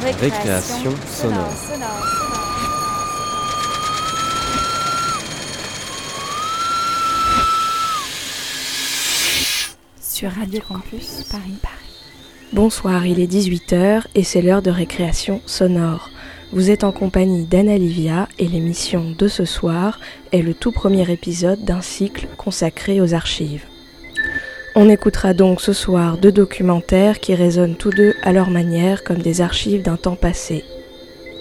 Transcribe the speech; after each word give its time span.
Récréation, 0.00 0.94
sonore. 1.06 1.52
Sur 10.00 10.30
Radio 10.30 10.60
Campus 10.68 11.24
Paris. 11.30 11.42
Bonsoir, 12.52 13.06
il 13.06 13.18
est 13.18 13.26
18h 13.26 14.04
et 14.14 14.22
c'est 14.22 14.40
l'heure 14.40 14.62
de 14.62 14.70
récréation 14.70 15.40
sonore. 15.46 16.10
Vous 16.52 16.70
êtes 16.70 16.84
en 16.84 16.92
compagnie 16.92 17.44
d'Anna 17.44 17.76
Livia 17.76 18.28
et 18.38 18.46
l'émission 18.46 19.10
de 19.18 19.26
ce 19.26 19.44
soir 19.44 19.98
est 20.30 20.42
le 20.42 20.54
tout 20.54 20.72
premier 20.72 21.10
épisode 21.10 21.64
d'un 21.64 21.80
cycle 21.80 22.28
consacré 22.36 23.00
aux 23.00 23.14
archives. 23.14 23.64
On 24.80 24.88
écoutera 24.88 25.34
donc 25.34 25.60
ce 25.60 25.72
soir 25.72 26.18
deux 26.18 26.30
documentaires 26.30 27.18
qui 27.18 27.34
résonnent 27.34 27.74
tous 27.74 27.90
deux 27.90 28.14
à 28.22 28.32
leur 28.32 28.48
manière 28.48 29.02
comme 29.02 29.18
des 29.18 29.40
archives 29.40 29.82
d'un 29.82 29.96
temps 29.96 30.14
passé. 30.14 30.64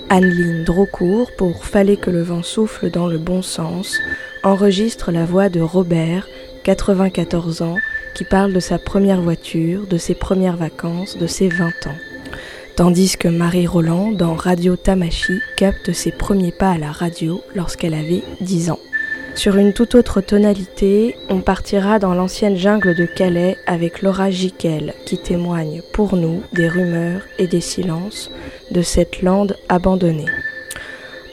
Anneline 0.09 0.63
Drocourt, 0.63 1.29
pour 1.37 1.63
Fallait 1.63 1.97
que 1.97 2.09
le 2.09 2.23
vent 2.23 2.41
souffle 2.41 2.89
dans 2.89 3.05
le 3.05 3.19
bon 3.19 3.43
sens, 3.43 3.99
enregistre 4.41 5.11
la 5.11 5.23
voix 5.23 5.49
de 5.49 5.61
Robert, 5.61 6.27
94 6.63 7.61
ans, 7.61 7.77
qui 8.15 8.23
parle 8.23 8.53
de 8.53 8.59
sa 8.59 8.79
première 8.79 9.21
voiture, 9.21 9.85
de 9.85 9.99
ses 9.99 10.15
premières 10.15 10.57
vacances, 10.57 11.15
de 11.15 11.27
ses 11.27 11.47
20 11.47 11.67
ans. 11.85 11.97
Tandis 12.75 13.17
que 13.17 13.27
Marie 13.27 13.67
Roland, 13.67 14.13
dans 14.13 14.33
Radio 14.33 14.75
Tamashi, 14.75 15.37
capte 15.57 15.93
ses 15.93 16.11
premiers 16.11 16.51
pas 16.51 16.71
à 16.71 16.79
la 16.79 16.91
radio 16.91 17.43
lorsqu'elle 17.53 17.93
avait 17.93 18.23
10 18.41 18.71
ans. 18.71 18.79
Sur 19.37 19.57
une 19.57 19.71
toute 19.71 19.93
autre 19.93 20.19
tonalité, 20.19 21.15
on 21.29 21.41
partira 21.41 21.99
dans 21.99 22.15
l'ancienne 22.15 22.57
jungle 22.57 22.95
de 22.95 23.05
Calais 23.05 23.55
avec 23.67 24.01
Laura 24.01 24.31
Jiquel 24.31 24.95
qui 25.05 25.19
témoigne 25.19 25.83
pour 25.93 26.15
nous 26.15 26.41
des 26.53 26.67
rumeurs 26.67 27.21
et 27.37 27.45
des 27.45 27.61
silences 27.61 28.31
de 28.71 28.81
cette 28.81 29.21
lande 29.21 29.55
abandonnée. 29.69 30.25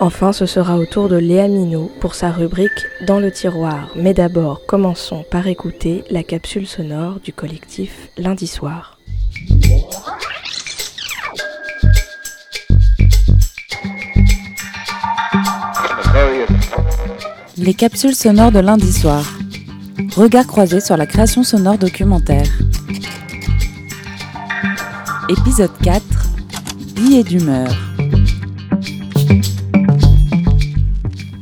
Enfin, 0.01 0.35
ce 0.35 0.45
sera 0.45 0.77
au 0.77 0.85
tour 0.85 1.09
de 1.09 1.17
Léa 1.17 1.49
Minot 1.49 1.91
pour 1.99 2.15
sa 2.15 2.31
rubrique 2.31 2.85
Dans 3.07 3.21
le 3.21 3.33
tiroir. 3.33 3.89
Mais 3.97 4.13
d'abord, 4.13 4.67
commençons 4.67 5.25
par 5.31 5.47
écouter 5.47 6.05
la 6.11 6.23
capsule 6.23 6.67
sonore 6.67 7.21
du 7.25 7.33
collectif 7.33 8.11
Lundi 8.19 8.47
soir. 8.47 8.99
Les 17.57 17.73
capsules 17.75 18.17
sonores 18.17 18.51
de 18.51 18.59
lundi 18.59 18.93
soir. 18.93 19.25
Regard 20.17 20.47
croisé 20.47 20.81
sur 20.81 20.97
la 20.97 21.07
création 21.07 21.45
sonore 21.45 21.79
documentaire. 21.79 22.49
Épisode 25.29 25.71
4. 25.81 26.03
Billets 26.97 27.23
d'humeur. 27.23 27.69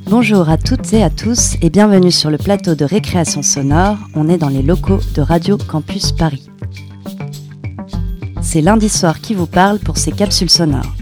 Bonjour 0.06 0.50
à 0.50 0.58
toutes 0.58 0.92
et 0.92 1.02
à 1.02 1.08
tous 1.08 1.56
et 1.62 1.70
bienvenue 1.70 2.12
sur 2.12 2.30
le 2.30 2.36
plateau 2.36 2.74
de 2.74 2.84
récréation 2.84 3.42
sonore. 3.42 3.96
On 4.14 4.28
est 4.28 4.38
dans 4.38 4.50
les 4.50 4.62
locaux 4.62 5.00
de 5.14 5.22
Radio 5.22 5.56
Campus 5.56 6.12
Paris. 6.12 6.50
C'est 8.42 8.60
lundi 8.60 8.90
soir 8.90 9.20
qui 9.22 9.34
vous 9.34 9.46
parle 9.46 9.78
pour 9.78 9.96
ces 9.96 10.12
capsules 10.12 10.50
sonores. 10.50 10.94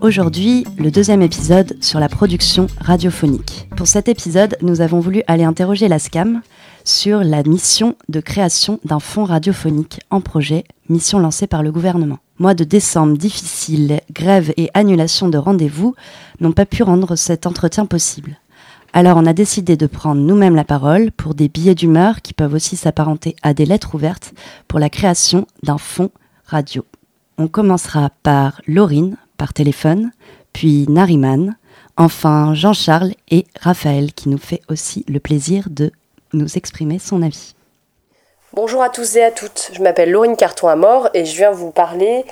Aujourd'hui, 0.00 0.64
le 0.78 0.92
deuxième 0.92 1.22
épisode 1.22 1.76
sur 1.82 1.98
la 1.98 2.08
production 2.08 2.68
radiophonique. 2.80 3.68
Pour 3.76 3.88
cet 3.88 4.08
épisode, 4.08 4.56
nous 4.62 4.80
avons 4.80 5.00
voulu 5.00 5.24
aller 5.26 5.42
interroger 5.42 5.88
la 5.88 5.98
SCAM 5.98 6.40
sur 6.84 7.24
la 7.24 7.42
mission 7.42 7.96
de 8.08 8.20
création 8.20 8.78
d'un 8.84 9.00
fonds 9.00 9.24
radiophonique 9.24 9.98
en 10.10 10.20
projet, 10.20 10.62
mission 10.88 11.18
lancée 11.18 11.48
par 11.48 11.64
le 11.64 11.72
gouvernement. 11.72 12.18
Mois 12.38 12.54
de 12.54 12.62
décembre 12.62 13.18
difficile, 13.18 14.00
grève 14.12 14.52
et 14.56 14.70
annulation 14.72 15.28
de 15.28 15.36
rendez-vous 15.36 15.96
n'ont 16.40 16.52
pas 16.52 16.64
pu 16.64 16.84
rendre 16.84 17.16
cet 17.16 17.44
entretien 17.44 17.84
possible. 17.84 18.38
Alors 18.92 19.16
on 19.16 19.26
a 19.26 19.32
décidé 19.32 19.76
de 19.76 19.88
prendre 19.88 20.20
nous-mêmes 20.20 20.54
la 20.54 20.64
parole 20.64 21.10
pour 21.10 21.34
des 21.34 21.48
billets 21.48 21.74
d'humeur 21.74 22.22
qui 22.22 22.34
peuvent 22.34 22.54
aussi 22.54 22.76
s'apparenter 22.76 23.34
à 23.42 23.52
des 23.52 23.66
lettres 23.66 23.96
ouvertes 23.96 24.32
pour 24.68 24.78
la 24.78 24.90
création 24.90 25.48
d'un 25.64 25.78
fonds 25.78 26.10
radio. 26.46 26.84
On 27.36 27.48
commencera 27.48 28.10
par 28.22 28.62
Laurine, 28.66 29.16
par 29.38 29.54
téléphone, 29.54 30.10
puis 30.52 30.84
Nariman, 30.88 31.56
enfin 31.96 32.52
Jean-Charles 32.54 33.12
et 33.30 33.46
Raphaël 33.60 34.12
qui 34.12 34.28
nous 34.28 34.38
fait 34.38 34.60
aussi 34.68 35.04
le 35.08 35.20
plaisir 35.20 35.68
de 35.70 35.90
nous 36.34 36.58
exprimer 36.58 36.98
son 36.98 37.22
avis. 37.22 37.54
Bonjour 38.52 38.82
à 38.82 38.88
tous 38.88 39.16
et 39.16 39.22
à 39.22 39.30
toutes, 39.30 39.70
je 39.72 39.82
m'appelle 39.82 40.10
Laurine 40.10 40.36
Carton 40.36 40.68
à 40.68 40.76
mort 40.76 41.08
et 41.14 41.24
je 41.24 41.36
viens 41.36 41.50
vous 41.50 41.70
parler 41.70 42.24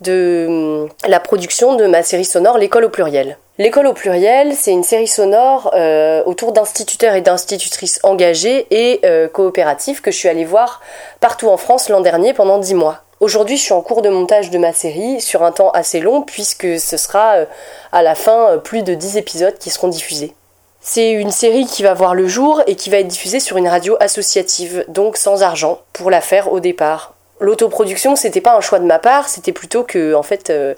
de 0.00 0.46
hum, 0.48 0.88
la 1.08 1.20
production 1.20 1.76
de 1.76 1.86
ma 1.86 2.02
série 2.02 2.24
sonore 2.24 2.58
L'école 2.58 2.84
au 2.84 2.88
pluriel. 2.88 3.38
L'école 3.58 3.86
au 3.86 3.92
pluriel, 3.92 4.54
c'est 4.54 4.72
une 4.72 4.82
série 4.82 5.06
sonore 5.06 5.70
euh, 5.74 6.22
autour 6.24 6.52
d'instituteurs 6.52 7.14
et 7.14 7.20
d'institutrices 7.20 8.00
engagés 8.02 8.66
et 8.70 9.00
euh, 9.04 9.28
coopératifs 9.28 10.00
que 10.00 10.10
je 10.10 10.16
suis 10.16 10.28
allée 10.28 10.44
voir 10.44 10.80
partout 11.20 11.48
en 11.48 11.56
France 11.56 11.88
l'an 11.88 12.00
dernier 12.00 12.32
pendant 12.34 12.58
dix 12.58 12.74
mois. 12.74 13.04
Aujourd'hui, 13.24 13.56
je 13.56 13.62
suis 13.62 13.72
en 13.72 13.80
cours 13.80 14.02
de 14.02 14.10
montage 14.10 14.50
de 14.50 14.58
ma 14.58 14.74
série 14.74 15.18
sur 15.18 15.44
un 15.44 15.50
temps 15.50 15.70
assez 15.70 16.00
long 16.00 16.20
puisque 16.20 16.78
ce 16.78 16.98
sera 16.98 17.36
euh, 17.36 17.46
à 17.90 18.02
la 18.02 18.14
fin 18.14 18.50
euh, 18.50 18.58
plus 18.58 18.82
de 18.82 18.92
10 18.92 19.16
épisodes 19.16 19.56
qui 19.58 19.70
seront 19.70 19.88
diffusés. 19.88 20.34
C'est 20.82 21.12
une 21.12 21.30
série 21.30 21.64
qui 21.64 21.82
va 21.82 21.94
voir 21.94 22.14
le 22.14 22.28
jour 22.28 22.60
et 22.66 22.76
qui 22.76 22.90
va 22.90 22.98
être 22.98 23.08
diffusée 23.08 23.40
sur 23.40 23.56
une 23.56 23.66
radio 23.66 23.96
associative, 23.98 24.84
donc 24.88 25.16
sans 25.16 25.42
argent, 25.42 25.80
pour 25.94 26.10
la 26.10 26.20
faire 26.20 26.52
au 26.52 26.60
départ. 26.60 27.14
L'autoproduction, 27.40 28.14
c'était 28.14 28.42
pas 28.42 28.58
un 28.58 28.60
choix 28.60 28.78
de 28.78 28.84
ma 28.84 28.98
part, 28.98 29.30
c'était 29.30 29.52
plutôt 29.52 29.84
que, 29.84 30.12
en 30.12 30.22
fait, 30.22 30.50
euh, 30.50 30.74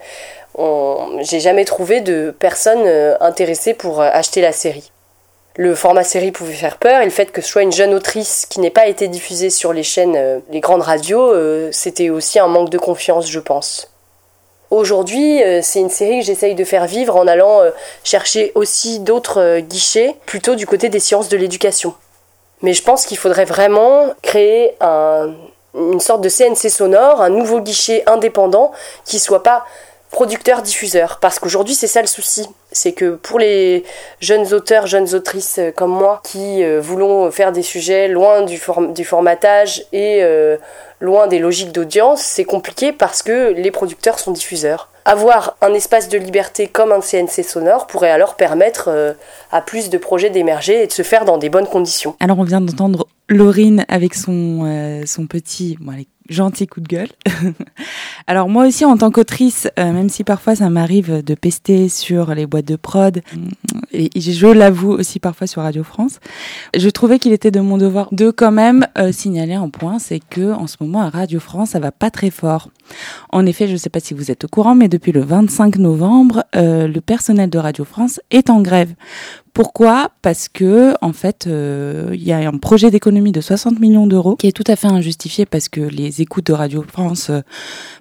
j'ai 1.23 1.41
jamais 1.41 1.65
trouvé 1.65 2.01
de 2.01 2.33
personnes 2.39 2.87
intéressées 3.19 3.75
pour 3.75 4.01
acheter 4.01 4.41
la 4.41 4.53
série 4.53 4.93
le 5.57 5.75
format 5.75 6.05
série 6.05 6.33
pouvait 6.33 6.53
faire 6.53 6.77
peur 6.77 7.01
et 7.01 7.05
le 7.05 7.11
fait 7.11 7.33
que 7.33 7.41
ce 7.41 7.49
soit 7.49 7.63
une 7.63 7.73
jeune 7.73 7.95
autrice 7.95 8.47
qui 8.49 8.61
n'ait 8.61 8.71
pas 8.71 8.87
été 8.87 9.09
diffusée 9.09 9.51
sur 9.51 9.73
les 9.73 9.83
chaînes, 9.83 10.17
euh, 10.17 10.39
les 10.51 10.61
grandes 10.61 10.83
radios, 10.83 11.33
euh, 11.33 11.71
c'était 11.73 12.11
aussi 12.11 12.39
un 12.39 12.47
manque 12.47 12.69
de 12.69 12.79
confiance, 12.79 13.31
je 13.31 13.41
pense. 13.41 13.91
Aujourd'hui, 14.71 15.43
euh, 15.43 15.61
c'est 15.63 15.81
une 15.81 15.89
série 15.89 16.21
que 16.21 16.27
j'essaye 16.27 16.55
de 16.55 16.65
faire 16.65 16.87
vivre 16.87 17.17
en 17.17 17.27
allant 17.27 17.63
chercher 18.05 18.53
aussi 18.55 19.01
d'autres 19.01 19.61
guichets, 19.61 20.17
plutôt 20.27 20.57
du 20.57 20.67
côté 20.67 20.89
des 20.91 21.01
sciences 21.01 21.29
de 21.29 21.37
l'éducation. 21.37 21.95
Mais 22.63 22.75
je 22.75 22.83
pense 22.83 23.07
qu'il 23.07 23.17
faudrait 23.17 23.45
vraiment 23.45 24.09
créer 24.23 24.75
une 24.81 26.01
sorte 26.01 26.23
de 26.23 26.29
CNC 26.29 26.71
sonore, 26.71 27.21
un 27.21 27.29
nouveau 27.29 27.61
guichet 27.61 28.03
indépendant 28.07 28.73
qui 29.05 29.19
soit 29.19 29.43
pas 29.43 29.65
producteur-diffuseur. 30.11 31.19
Parce 31.21 31.39
qu'aujourd'hui, 31.39 31.75
c'est 31.75 31.87
ça 31.87 32.01
le 32.01 32.07
souci. 32.07 32.49
C'est 32.77 32.93
que 32.93 33.15
pour 33.15 33.39
les 33.39 33.85
jeunes 34.21 34.53
auteurs, 34.53 34.87
jeunes 34.87 35.15
autrices 35.15 35.57
euh, 35.59 35.71
comme 35.71 35.93
moi, 35.93 36.21
qui 36.23 36.63
euh, 36.63 36.79
voulons 36.79 37.31
faire 37.31 37.51
des 37.51 37.63
sujets 37.63 38.07
loin 38.07 38.43
du, 38.43 38.59
formatage 38.59 39.83
et 39.95 40.19
euh, 40.21 40.59
loin 41.01 41.27
des 41.27 41.39
logiques 41.39 41.73
d'audience, 41.73 42.21
c'est 42.21 42.45
compliqué 42.45 42.93
parce 42.93 43.23
que 43.23 43.55
les 43.55 43.71
producteurs 43.71 44.19
sont 44.19 44.31
diffuseurs. 44.31 44.91
Avoir 45.07 45.57
un 45.63 45.73
espace 45.73 46.11
de 46.11 46.19
liberté 46.19 46.67
comme 46.67 46.93
un 46.93 47.01
CNC 47.01 47.43
sonore 47.45 47.87
pourrait 47.87 48.11
alors 48.11 48.35
permettre 48.35 49.17
à 49.53 49.61
plus 49.63 49.89
de 49.89 49.99
projets 49.99 50.31
d'émerger 50.31 50.83
et 50.83 50.87
de 50.89 50.93
se 50.93 51.03
faire 51.03 51.25
dans 51.25 51.39
des 51.39 51.49
bonnes 51.49 51.69
conditions. 51.69 52.17
Alors 52.19 52.41
on 52.41 52.45
vient 52.45 52.61
d'entendre 52.61 53.07
Laurine 53.29 53.85
avec 53.89 54.15
son, 54.15 54.67
petit, 55.31 55.79
gentil 56.29 56.67
coup 56.67 56.81
de 56.81 56.89
gueule. 56.89 57.09
Alors 58.27 58.49
moi 58.49 58.67
aussi 58.67 58.85
en 58.85 58.97
tant 58.97 59.11
qu'autrice, 59.11 59.69
euh, 59.79 59.93
même 59.93 60.09
si 60.09 60.25
parfois 60.25 60.57
ça 60.57 60.69
m'arrive 60.71 61.23
de 61.23 61.35
pester 61.35 61.89
sur 61.89 62.35
les 62.35 62.47
boîtes 62.47 62.67
de 62.67 62.77
prod, 62.77 63.23
et 63.93 64.11
je 64.21 64.47
l'avoue 64.47 64.93
aussi 64.93 65.21
parfois 65.21 65.47
sur 65.47 65.63
Radio 65.63 65.85
France, 65.85 66.19
je 66.77 66.89
trouvais 66.89 67.19
qu'il 67.19 67.33
était 67.33 67.51
de 67.51 67.61
mon 67.61 67.79
devoir 67.79 68.09
de 68.13 68.31
quand 68.31 68.53
même 68.53 68.87
euh, 68.99 69.13
signaler 69.13 69.55
un 69.55 69.69
point, 69.69 69.99
c'est 69.99 70.21
que 70.21 70.53
en 70.53 70.67
ce 70.67 70.77
moment 70.81 71.03
à 71.03 71.11
Radio 71.11 71.41
France 71.41 71.71
ça 71.71 71.79
va 71.79 71.93
pas 71.93 72.11
très 72.11 72.31
fort. 72.31 72.71
En 73.31 73.47
effet, 73.47 73.67
je 73.67 73.73
ne 73.73 73.79
sais 73.79 73.91
pas 73.91 74.01
si 74.01 74.15
vous 74.15 74.31
êtes 74.31 74.45
au 74.45 74.49
courant, 74.49 74.75
mais 74.75 74.89
depuis 74.89 75.13
le 75.13 75.21
25 75.21 75.77
novembre, 75.77 76.45
euh, 76.55 76.87
le 76.87 77.01
personnel 77.01 77.51
de 77.51 77.59
Radio 77.59 77.85
France 77.85 78.21
est 78.31 78.51
en 78.51 78.61
grève. 78.61 78.95
Pourquoi? 79.57 80.11
Parce 80.21 80.51
que 80.51 80.95
en 81.01 81.15
fait, 81.15 81.47
euh, 81.47 82.11
il 82.13 82.23
y 82.23 82.31
a 82.31 82.47
un 82.47 82.59
projet 82.59 82.91
d'économie 82.91 83.33
de 83.33 83.41
60 83.41 83.81
millions 83.81 84.07
d'euros 84.07 84.37
qui 84.37 84.49
est 84.49 84.53
tout 84.53 84.65
à 84.67 84.77
fait 84.77 84.87
injustifié 84.87 85.47
parce 85.47 85.71
que 85.71 85.81
les 85.81 86.21
écoutes 86.21 86.49
de 86.49 86.53
Radio 86.53 86.85
France 86.87 87.31
euh, 87.31 87.41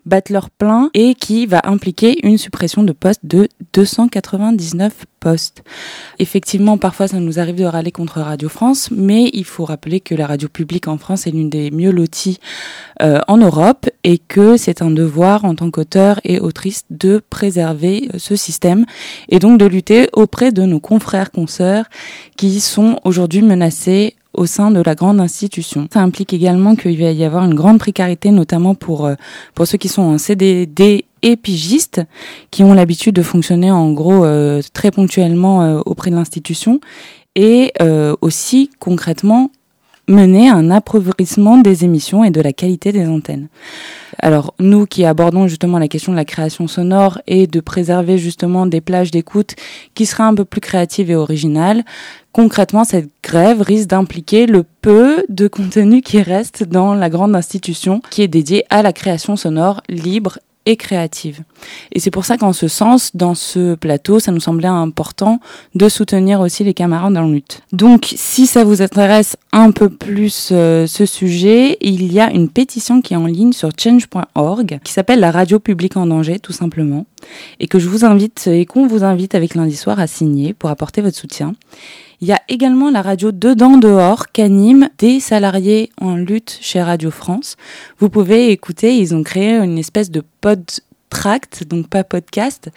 battent 0.06 0.32
leur 0.32 0.50
plein 0.50 0.90
et 0.94 1.16
qui 1.16 1.46
va 1.46 1.62
impliquer 1.64 2.18
une 2.28 2.38
suppression 2.38 2.84
de 2.84 2.92
postes 2.92 3.22
de 3.24 3.48
299 3.72 5.06
postes. 5.22 5.64
Effectivement, 6.20 6.78
parfois 6.78 7.08
ça 7.08 7.22
nous 7.22 7.40
arrive 7.40 7.56
de 7.56 7.64
râler 7.64 7.94
contre 7.94 8.20
Radio 8.20 8.50
France, 8.50 8.90
mais 8.92 9.30
il 9.32 9.46
faut 9.46 9.64
rappeler 9.64 10.02
que 10.02 10.14
la 10.14 10.28
radio 10.28 10.50
publique 10.50 10.90
en 10.90 10.98
France 10.98 11.26
est 11.26 11.32
l'une 11.32 11.50
des 11.50 11.72
mieux 11.72 11.92
loties 11.92 12.38
en 13.00 13.38
Europe 13.38 13.90
et 14.06 14.20
que 14.20 14.56
c'est 14.56 14.82
un 14.84 14.92
devoir 14.92 15.44
en 15.46 15.56
tant 15.56 15.72
qu'auteur 15.72 16.22
et 16.24 16.40
autrice 16.40 16.86
de 16.92 17.22
préserver 17.30 18.08
euh, 18.14 18.20
ce 18.20 18.36
système 18.36 18.86
et 19.30 19.40
donc 19.40 19.60
de 19.60 19.66
lutter 19.66 20.08
auprès 20.14 20.52
de 20.52 20.62
nos 20.62 20.80
confrères, 20.80 21.32
consoeurs 21.32 21.86
qui 22.38 22.62
sont 22.62 23.00
aujourd'hui 23.04 23.42
menacés 23.42 24.16
au 24.36 24.46
sein 24.46 24.70
de 24.70 24.82
la 24.82 24.96
grande 24.96 25.20
institution. 25.20 25.88
Ça 25.92 26.02
implique 26.02 26.34
également 26.34 26.76
qu'il 26.76 27.00
va 27.02 27.12
y 27.12 27.24
avoir 27.24 27.46
une 27.46 27.56
grande 27.56 27.80
précarité, 27.80 28.32
notamment 28.32 28.76
pour, 28.76 29.06
euh, 29.06 29.16
pour 29.56 29.66
ceux 29.66 29.78
qui 29.78 29.88
sont 29.88 30.04
en 30.04 30.18
CDD 30.18 31.06
et 31.22 31.36
pigistes, 31.36 32.02
qui 32.52 32.64
ont 32.64 32.74
l'habitude 32.74 33.16
de 33.16 33.24
fonctionner 33.24 33.72
en 33.72 33.92
gros 33.92 34.24
euh, 34.24 34.62
très 34.74 34.92
ponctuellement 34.92 35.64
euh, 35.64 35.80
auprès 35.86 36.12
de 36.12 36.16
l'institution, 36.16 36.80
et 37.38 37.74
aussi 38.22 38.70
concrètement 38.80 39.52
mener 40.08 40.50
un 40.50 40.72
appauvrissement 40.72 41.58
des 41.58 41.84
émissions 41.84 42.24
et 42.24 42.32
de 42.32 42.42
la 42.42 42.54
qualité 42.54 42.92
des 42.92 43.08
antennes. 43.08 43.48
Alors 44.20 44.54
nous 44.60 44.86
qui 44.86 45.06
abordons 45.06 45.48
justement 45.48 45.80
la 45.80 45.88
question 45.88 46.12
de 46.12 46.18
la 46.18 46.26
création 46.26 46.68
sonore 46.68 47.20
et 47.28 47.48
de 47.48 47.60
préserver 47.60 48.18
justement 48.18 48.66
des 48.66 48.82
plages 48.82 49.12
d'écoute 49.12 49.56
qui 49.94 50.06
seraient 50.06 50.24
un 50.24 50.36
peu 50.36 50.46
plus 50.46 50.62
créatives 50.62 51.12
et 51.12 51.16
originales, 51.16 51.84
concrètement 52.32 52.84
cette 52.84 53.10
grève 53.24 53.62
risque 53.62 53.90
d'impliquer 53.90 54.46
le 54.46 54.64
peu 54.82 55.26
de 55.30 55.48
contenu 55.48 56.02
qui 56.02 56.22
reste 56.22 56.64
dans 56.64 56.94
la 56.94 57.10
grande 57.10 57.36
institution 57.36 58.02
qui 58.10 58.22
est 58.22 58.28
dédiée 58.28 58.66
à 58.70 58.82
la 58.82 58.94
création 58.94 59.36
sonore 59.36 59.82
libre 59.90 60.40
et 60.66 60.78
créative. 60.78 61.44
Et 61.92 62.00
c'est 62.00 62.12
pour 62.12 62.26
ça 62.26 62.38
qu'en 62.38 62.54
ce 62.54 62.68
sens, 62.68 63.16
dans 63.16 63.36
ce 63.36 63.76
plateau, 63.76 64.20
ça 64.20 64.32
nous 64.32 64.40
semblait 64.40 64.68
important 64.68 65.40
de 65.76 65.90
soutenir 65.90 66.40
aussi 66.40 66.64
les 66.64 66.74
camarades 66.74 67.14
dans 67.14 67.24
le 67.24 67.34
lutte. 67.34 67.62
Donc, 67.72 68.14
si 68.16 68.48
ça 68.48 68.64
vous 68.64 68.82
intéresse 68.82 69.38
un 69.52 69.72
peu 69.72 69.90
plus 69.90 70.50
euh, 70.52 70.88
ce 70.88 71.06
sujet, 71.06 71.78
il 71.82 72.12
y 72.12 72.20
a 72.20 72.32
une 72.32 72.50
pétition 72.50 73.02
qui 73.02 73.14
est 73.14 73.18
en 73.18 73.28
ligne 73.28 73.54
sur 73.54 73.70
change.org 73.78 74.80
qui 74.84 74.92
s'appelle 74.92 75.20
la 75.20 75.32
radio 75.32 75.60
publique 75.60 75.98
en 75.98 76.08
danger, 76.08 76.40
tout 76.40 76.54
simplement, 76.54 77.06
et 77.60 77.68
que 77.68 77.80
je 77.80 77.88
vous 77.88 78.06
invite 78.06 78.48
et 78.48 78.66
qu'on 78.66 78.88
vous 78.88 79.04
invite 79.04 79.36
avec 79.36 79.56
lundi 79.56 79.76
soir 79.76 80.00
à 80.00 80.08
signer 80.08 80.54
pour 80.54 80.70
apporter 80.70 81.02
votre 81.02 81.18
soutien. 81.18 81.54
Il 82.22 82.28
y 82.28 82.32
a 82.32 82.42
également 82.48 82.90
la 82.90 83.02
radio 83.02 83.32
Dedans 83.32 83.78
Dehors 83.78 84.32
qu'animent 84.32 84.90
des 84.98 85.20
salariés 85.20 85.92
en 86.00 86.16
lutte 86.16 86.58
chez 86.62 86.82
Radio 86.82 87.12
France. 87.12 87.58
Vous 88.00 88.10
pouvez 88.10 88.52
écouter, 88.52 88.98
ils 88.98 89.14
ont 89.14 89.24
créé 89.24 89.58
une 89.58 89.78
espèce 89.78 90.12
de 90.12 90.24
pod 90.42 90.64
tract, 91.10 91.64
donc 91.66 91.88
pas 91.88 92.04
podcast, 92.04 92.70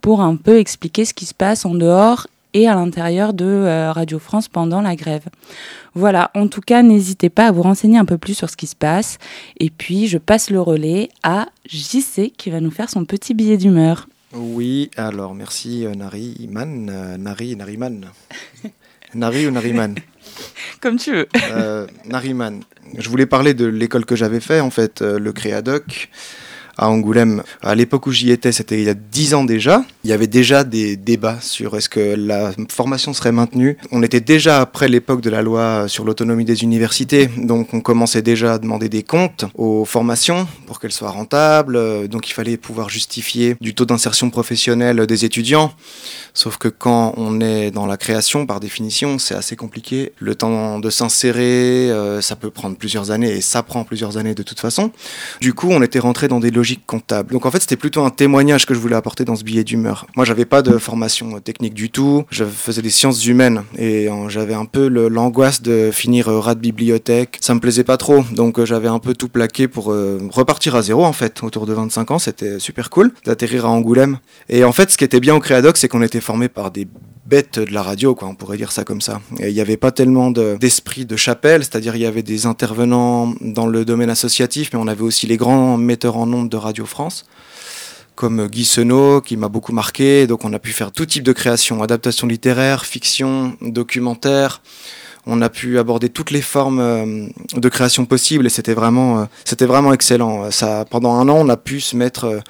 pour 0.00 0.20
un 0.20 0.36
peu 0.36 0.58
expliquer 0.58 1.04
ce 1.04 1.14
qui 1.14 1.26
se 1.26 1.34
passe 1.34 1.64
en 1.64 1.74
dehors 1.74 2.26
et 2.54 2.68
à 2.68 2.74
l'intérieur 2.74 3.34
de 3.34 3.44
euh, 3.44 3.92
Radio 3.92 4.18
France 4.18 4.48
pendant 4.48 4.80
la 4.80 4.96
grève. 4.96 5.24
Voilà, 5.94 6.30
en 6.34 6.46
tout 6.46 6.60
cas, 6.60 6.82
n'hésitez 6.82 7.28
pas 7.28 7.48
à 7.48 7.52
vous 7.52 7.62
renseigner 7.62 7.98
un 7.98 8.04
peu 8.04 8.16
plus 8.16 8.34
sur 8.34 8.48
ce 8.48 8.56
qui 8.56 8.66
se 8.66 8.76
passe. 8.76 9.18
Et 9.58 9.70
puis, 9.70 10.06
je 10.06 10.18
passe 10.18 10.50
le 10.50 10.60
relais 10.60 11.08
à 11.22 11.48
JC 11.66 12.32
qui 12.36 12.50
va 12.50 12.60
nous 12.60 12.70
faire 12.70 12.88
son 12.88 13.04
petit 13.04 13.34
billet 13.34 13.56
d'humeur. 13.56 14.08
Oui, 14.32 14.90
alors 14.96 15.34
merci 15.34 15.84
euh, 15.84 15.94
Nari 15.94 16.34
Iman, 16.40 16.88
euh, 16.90 17.16
Nari 17.16 17.54
Nariman. 17.56 18.06
Nari 19.14 19.46
ou 19.46 19.50
Nariman? 19.50 19.94
Comme 20.80 20.96
tu 20.96 21.12
veux. 21.12 21.28
Euh, 21.52 21.86
Nariman. 22.06 22.60
Je 22.98 23.08
voulais 23.08 23.26
parler 23.26 23.54
de 23.54 23.66
l'école 23.66 24.04
que 24.04 24.16
j'avais 24.16 24.40
fait, 24.40 24.60
en 24.60 24.70
fait, 24.70 25.02
euh, 25.02 25.18
le 25.18 25.32
Créadoc 25.32 26.10
à 26.76 26.88
Angoulême. 26.88 27.42
À 27.62 27.74
l'époque 27.74 28.06
où 28.06 28.12
j'y 28.12 28.30
étais, 28.30 28.52
c'était 28.52 28.78
il 28.78 28.84
y 28.84 28.88
a 28.88 28.94
dix 28.94 29.34
ans 29.34 29.44
déjà. 29.44 29.84
Il 30.04 30.10
y 30.10 30.12
avait 30.12 30.26
déjà 30.26 30.64
des 30.64 30.96
débats 30.96 31.38
sur 31.40 31.76
est-ce 31.76 31.88
que 31.88 32.14
la 32.16 32.52
formation 32.70 33.12
serait 33.12 33.32
maintenue. 33.32 33.76
On 33.92 34.02
était 34.02 34.20
déjà 34.20 34.60
après 34.60 34.88
l'époque 34.88 35.20
de 35.20 35.30
la 35.30 35.42
loi 35.42 35.88
sur 35.88 36.04
l'autonomie 36.04 36.44
des 36.44 36.62
universités, 36.62 37.28
donc 37.38 37.74
on 37.74 37.80
commençait 37.80 38.22
déjà 38.22 38.54
à 38.54 38.58
demander 38.58 38.88
des 38.88 39.02
comptes 39.02 39.44
aux 39.54 39.84
formations 39.84 40.46
pour 40.66 40.80
qu'elles 40.80 40.92
soient 40.92 41.10
rentables. 41.10 42.08
Donc 42.08 42.28
il 42.28 42.32
fallait 42.32 42.56
pouvoir 42.56 42.88
justifier 42.88 43.56
du 43.60 43.74
taux 43.74 43.84
d'insertion 43.84 44.30
professionnelle 44.30 45.06
des 45.06 45.24
étudiants. 45.24 45.72
Sauf 46.32 46.58
que 46.58 46.68
quand 46.68 47.14
on 47.16 47.40
est 47.40 47.70
dans 47.70 47.86
la 47.86 47.96
création, 47.96 48.46
par 48.46 48.58
définition, 48.58 49.18
c'est 49.18 49.34
assez 49.34 49.54
compliqué. 49.54 50.12
Le 50.18 50.34
temps 50.34 50.80
de 50.80 50.90
s'insérer, 50.90 51.90
euh, 51.90 52.20
ça 52.20 52.34
peut 52.34 52.50
prendre 52.50 52.76
plusieurs 52.76 53.10
années 53.10 53.30
et 53.30 53.40
ça 53.40 53.62
prend 53.62 53.84
plusieurs 53.84 54.16
années 54.16 54.34
de 54.34 54.42
toute 54.42 54.58
façon. 54.58 54.90
Du 55.40 55.54
coup, 55.54 55.68
on 55.70 55.82
était 55.82 56.00
rentré 56.00 56.26
dans 56.26 56.40
des 56.40 56.50
logiques 56.50 56.63
comptables. 56.86 57.32
Donc 57.32 57.46
en 57.46 57.50
fait, 57.50 57.60
c'était 57.60 57.76
plutôt 57.76 58.04
un 58.04 58.10
témoignage 58.10 58.66
que 58.66 58.74
je 58.74 58.78
voulais 58.78 58.96
apporter 58.96 59.24
dans 59.24 59.36
ce 59.36 59.44
billet 59.44 59.64
d'humeur. 59.64 60.06
Moi, 60.16 60.24
j'avais 60.24 60.44
pas 60.44 60.62
de 60.62 60.78
formation 60.78 61.38
technique 61.40 61.74
du 61.74 61.90
tout. 61.90 62.24
Je 62.30 62.44
faisais 62.44 62.82
des 62.82 62.90
sciences 62.90 63.24
humaines 63.26 63.62
et 63.76 64.08
euh, 64.08 64.28
j'avais 64.28 64.54
un 64.54 64.64
peu 64.64 64.88
l'angoisse 64.88 65.62
de 65.62 65.90
finir 65.92 66.28
euh, 66.28 66.40
rat 66.40 66.54
de 66.54 66.60
bibliothèque. 66.60 67.38
Ça 67.40 67.54
me 67.54 67.60
plaisait 67.60 67.84
pas 67.84 67.96
trop, 67.96 68.24
donc 68.32 68.62
j'avais 68.64 68.88
un 68.88 68.98
peu 68.98 69.14
tout 69.14 69.28
plaqué 69.28 69.68
pour 69.68 69.86
repartir 70.30 70.74
à 70.74 70.82
zéro 70.82 71.04
en 71.04 71.12
fait. 71.12 71.42
Autour 71.42 71.66
de 71.66 71.72
25 71.72 72.10
ans, 72.10 72.18
c'était 72.18 72.58
super 72.58 72.90
cool 72.90 73.12
d'atterrir 73.24 73.66
à 73.66 73.68
Angoulême. 73.68 74.18
Et 74.48 74.64
en 74.64 74.72
fait, 74.72 74.90
ce 74.90 74.96
qui 74.96 75.04
était 75.04 75.20
bien 75.20 75.34
au 75.34 75.40
Créadoc, 75.40 75.76
c'est 75.76 75.88
qu'on 75.88 76.02
était 76.02 76.20
formé 76.20 76.48
par 76.48 76.70
des 76.70 76.86
de 77.42 77.72
la 77.72 77.82
radio, 77.82 78.14
quoi, 78.14 78.28
on 78.28 78.34
pourrait 78.34 78.56
dire 78.56 78.72
ça 78.72 78.84
comme 78.84 79.00
ça. 79.00 79.20
Il 79.40 79.52
n'y 79.52 79.60
avait 79.60 79.76
pas 79.76 79.90
tellement 79.90 80.30
d'esprit 80.30 81.04
de, 81.04 81.16
chapelle, 81.16 81.64
c'est-à-dire 81.64 81.96
il 81.96 82.02
y 82.02 82.06
avait 82.06 82.22
des 82.22 82.46
intervenants 82.46 83.34
dans 83.40 83.66
le 83.66 83.84
domaine 83.84 84.10
associatif, 84.10 84.70
mais 84.72 84.78
on 84.78 84.86
avait 84.86 85.02
aussi 85.02 85.26
les 85.26 85.36
grands 85.36 85.76
metteurs 85.76 86.16
en 86.16 86.32
ondes 86.32 86.48
de 86.48 86.56
Radio 86.56 86.86
France 86.86 87.26
comme 88.14 88.46
Guy 88.46 88.64
Senot, 88.64 89.20
qui 89.22 89.36
m'a 89.36 89.48
beaucoup 89.48 89.72
marqué. 89.72 90.28
Donc 90.28 90.44
on 90.44 90.52
a 90.52 90.60
pu 90.60 90.70
faire 90.70 90.92
tout 90.92 91.04
type 91.04 91.24
de 91.24 91.32
création, 91.32 91.82
adaptation 91.82 92.28
littéraire, 92.28 92.84
fiction, 92.84 93.56
documentaire. 93.60 94.62
On 95.26 95.40
a 95.42 95.48
pu 95.48 95.78
aborder 95.78 96.10
toutes 96.10 96.30
les 96.30 96.42
formes 96.42 96.80
euh, 96.80 97.26
de 97.56 97.68
création 97.68 98.04
possibles 98.04 98.46
et 98.46 98.50
c'était 98.50 98.74
vraiment, 98.74 99.20
euh, 99.20 99.24
c'était 99.44 99.66
vraiment 99.66 99.92
excellent. 99.92 100.50
Ça, 100.50 100.84
pendant 100.88 101.14
un 101.14 101.28
an, 101.28 101.38
on 101.38 101.48
a 101.48 101.56
pu 101.56 101.80
se 101.80 101.96
mettre 101.96 102.24
euh, 102.24 102.40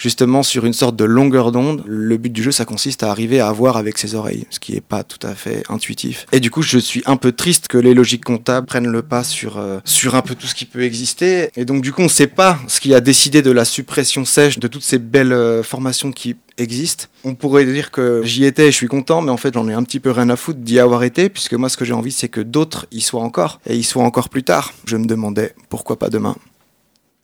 justement 0.00 0.42
sur 0.42 0.64
une 0.64 0.72
sorte 0.72 0.96
de 0.96 1.04
longueur 1.04 1.52
d'onde. 1.52 1.84
Le 1.86 2.16
but 2.16 2.32
du 2.32 2.42
jeu, 2.42 2.50
ça 2.50 2.64
consiste 2.64 3.02
à 3.02 3.10
arriver 3.10 3.38
à 3.38 3.48
avoir 3.48 3.76
avec 3.76 3.98
ses 3.98 4.14
oreilles, 4.14 4.46
ce 4.50 4.58
qui 4.58 4.72
n'est 4.72 4.80
pas 4.80 5.04
tout 5.04 5.24
à 5.24 5.34
fait 5.34 5.62
intuitif. 5.68 6.26
Et 6.32 6.40
du 6.40 6.50
coup, 6.50 6.62
je 6.62 6.78
suis 6.78 7.02
un 7.06 7.16
peu 7.16 7.32
triste 7.32 7.68
que 7.68 7.78
les 7.78 7.94
logiques 7.94 8.24
comptables 8.24 8.66
prennent 8.66 8.88
le 8.88 9.02
pas 9.02 9.22
sur, 9.22 9.58
euh, 9.58 9.78
sur 9.84 10.14
un 10.14 10.22
peu 10.22 10.34
tout 10.34 10.46
ce 10.46 10.54
qui 10.54 10.64
peut 10.64 10.82
exister. 10.82 11.50
Et 11.54 11.66
donc, 11.66 11.82
du 11.82 11.92
coup, 11.92 12.00
on 12.00 12.04
ne 12.04 12.08
sait 12.08 12.26
pas 12.26 12.58
ce 12.66 12.80
qui 12.80 12.94
a 12.94 13.00
décidé 13.00 13.42
de 13.42 13.50
la 13.50 13.66
suppression 13.66 14.24
sèche 14.24 14.58
de 14.58 14.68
toutes 14.68 14.82
ces 14.82 14.98
belles 14.98 15.34
euh, 15.34 15.62
formations 15.62 16.12
qui 16.12 16.36
existent. 16.56 17.06
On 17.24 17.34
pourrait 17.34 17.66
dire 17.66 17.90
que 17.90 18.22
j'y 18.24 18.44
étais 18.44 18.68
et 18.68 18.70
je 18.70 18.76
suis 18.76 18.88
content, 18.88 19.22
mais 19.22 19.30
en 19.30 19.36
fait 19.36 19.54
j'en 19.54 19.68
ai 19.68 19.72
un 19.72 19.82
petit 19.82 20.00
peu 20.00 20.10
rien 20.10 20.28
à 20.28 20.36
foutre 20.36 20.58
d'y 20.60 20.78
avoir 20.78 21.04
été, 21.04 21.28
puisque 21.28 21.54
moi 21.54 21.68
ce 21.68 21.76
que 21.76 21.86
j'ai 21.86 21.94
envie 21.94 22.12
c'est 22.12 22.28
que 22.28 22.40
d'autres 22.40 22.86
y 22.92 23.00
soient 23.00 23.22
encore, 23.22 23.60
et 23.66 23.76
y 23.76 23.82
soient 23.82 24.04
encore 24.04 24.28
plus 24.28 24.42
tard. 24.42 24.74
Je 24.84 24.96
me 24.96 25.06
demandais 25.06 25.54
pourquoi 25.70 25.98
pas 25.98 26.10
demain. 26.10 26.36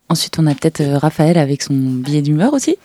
Ensuite, 0.09 0.39
on 0.39 0.47
a 0.47 0.55
peut-être 0.55 0.81
euh, 0.81 0.99
Raphaël 0.99 1.39
avec 1.39 1.63
son 1.63 1.75
billet 1.75 2.23
d'humeur 2.23 2.53
aussi. 2.53 2.77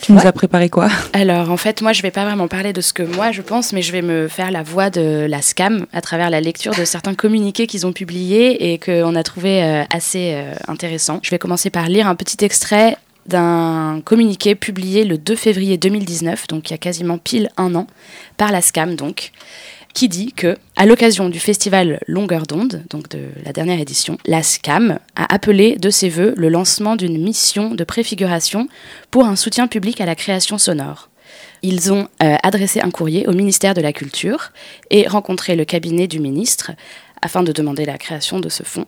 Tu 0.00 0.12
nous 0.12 0.26
as 0.26 0.32
préparé 0.32 0.68
quoi? 0.68 0.88
Alors 1.12 1.50
en 1.50 1.56
fait, 1.56 1.82
moi 1.82 1.92
je 1.92 2.00
vais 2.02 2.10
pas 2.10 2.24
vraiment 2.24 2.48
parler 2.48 2.72
de 2.72 2.80
ce 2.80 2.92
que 2.92 3.02
moi 3.02 3.32
je 3.32 3.42
pense, 3.42 3.72
mais 3.72 3.82
je 3.82 3.92
vais 3.92 4.02
me 4.02 4.28
faire 4.28 4.50
la 4.50 4.62
voix 4.62 4.90
de 4.90 5.26
la 5.28 5.42
SCAM 5.42 5.86
à 5.92 6.00
travers 6.00 6.30
la 6.30 6.40
lecture 6.40 6.74
de 6.74 6.84
certains 6.84 7.14
communiqués 7.14 7.66
qu'ils 7.66 7.86
ont 7.86 7.92
publiés 7.92 8.72
et 8.72 8.78
qu'on 8.78 9.14
a 9.14 9.22
trouvé 9.22 9.62
euh, 9.62 9.84
assez 9.92 10.32
euh, 10.34 10.54
intéressants. 10.68 11.20
Je 11.22 11.30
vais 11.30 11.38
commencer 11.38 11.70
par 11.70 11.88
lire 11.88 12.06
un 12.06 12.14
petit 12.14 12.44
extrait 12.44 12.96
d'un 13.26 14.00
communiqué 14.04 14.54
publié 14.54 15.04
le 15.04 15.18
2 15.18 15.34
février 15.34 15.76
2019, 15.76 16.46
donc 16.46 16.70
il 16.70 16.72
y 16.72 16.74
a 16.74 16.78
quasiment 16.78 17.18
pile 17.18 17.50
un 17.56 17.74
an, 17.74 17.88
par 18.36 18.52
la 18.52 18.62
SCAM 18.62 18.94
donc 18.94 19.32
qui 19.96 20.08
dit 20.10 20.34
que, 20.34 20.58
à 20.76 20.84
l'occasion 20.84 21.30
du 21.30 21.40
festival 21.40 22.00
Longueur 22.06 22.46
d'onde, 22.46 22.82
donc 22.90 23.08
de 23.08 23.30
la 23.46 23.54
dernière 23.54 23.80
édition, 23.80 24.18
la 24.26 24.42
SCAM 24.42 24.98
a 25.14 25.34
appelé 25.34 25.76
de 25.76 25.88
ses 25.88 26.10
voeux 26.10 26.34
le 26.36 26.50
lancement 26.50 26.96
d'une 26.96 27.18
mission 27.18 27.74
de 27.74 27.82
préfiguration 27.82 28.68
pour 29.10 29.24
un 29.24 29.36
soutien 29.36 29.68
public 29.68 30.02
à 30.02 30.04
la 30.04 30.14
création 30.14 30.58
sonore. 30.58 31.08
Ils 31.62 31.94
ont 31.94 32.08
euh, 32.22 32.36
adressé 32.42 32.82
un 32.82 32.90
courrier 32.90 33.26
au 33.26 33.32
ministère 33.32 33.72
de 33.72 33.80
la 33.80 33.94
Culture 33.94 34.52
et 34.90 35.08
rencontré 35.08 35.56
le 35.56 35.64
cabinet 35.64 36.08
du 36.08 36.20
ministre 36.20 36.72
afin 37.22 37.42
de 37.42 37.50
demander 37.50 37.86
la 37.86 37.96
création 37.96 38.38
de 38.38 38.50
ce 38.50 38.64
fonds. 38.64 38.86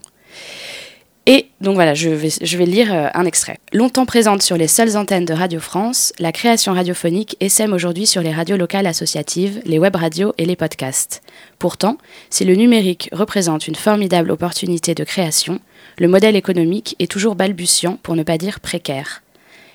Et 1.30 1.50
donc 1.61 1.75
voilà, 1.75 1.92
je 1.92 2.08
vais, 2.08 2.64
lire 2.64 2.90
euh, 2.90 3.08
un 3.12 3.26
extrait. 3.26 3.58
Longtemps 3.75 4.06
présente 4.06 4.40
sur 4.40 4.56
les 4.56 4.66
seules 4.66 4.97
antennes 4.97 5.26
de 5.26 5.35
Radio 5.35 5.61
France, 5.61 6.14
la 6.18 6.32
création 6.32 6.73
radiophonique 6.73 7.37
essaime 7.40 7.75
aujourd'hui 7.75 8.06
sur 8.06 8.23
les 8.23 8.32
radios 8.32 8.56
locales 8.56 8.87
associatives, 8.87 9.61
les 9.66 9.78
web 9.78 9.94
radios 9.94 10.32
et 10.38 10.47
les 10.47 10.56
podcasts. 10.56 11.20
Pourtant, 11.58 11.99
si 12.30 12.47
le 12.47 12.54
numérique 12.54 13.11
représente 13.12 13.68
une 13.68 13.75
formidable 13.75 14.30
opportunité 14.30 14.94
de 14.94 15.04
création, 15.04 15.61
le 15.99 16.08
modèle 16.08 16.35
économique 16.35 16.97
est 16.99 17.11
toujours 17.11 17.35
balbutiant, 17.35 17.99
pour 18.02 18.16
ne 18.16 18.23
pas 18.23 18.38
dire 18.38 18.61
précaire. 18.61 19.23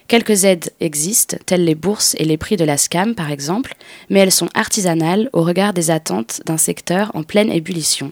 Quelques 0.07 0.45
aides 0.45 0.71
existent, 0.79 1.37
telles 1.45 1.65
les 1.65 1.75
bourses 1.75 2.15
et 2.17 2.25
les 2.25 2.37
prix 2.37 2.57
de 2.57 2.65
la 2.65 2.77
SCAM 2.77 3.13
par 3.13 3.29
exemple, 3.29 3.75
mais 4.09 4.21
elles 4.21 4.31
sont 4.31 4.49
artisanales 4.55 5.29
au 5.33 5.43
regard 5.43 5.73
des 5.73 5.91
attentes 5.91 6.41
d'un 6.47 6.57
secteur 6.57 7.11
en 7.13 7.21
pleine 7.21 7.51
ébullition. 7.51 8.11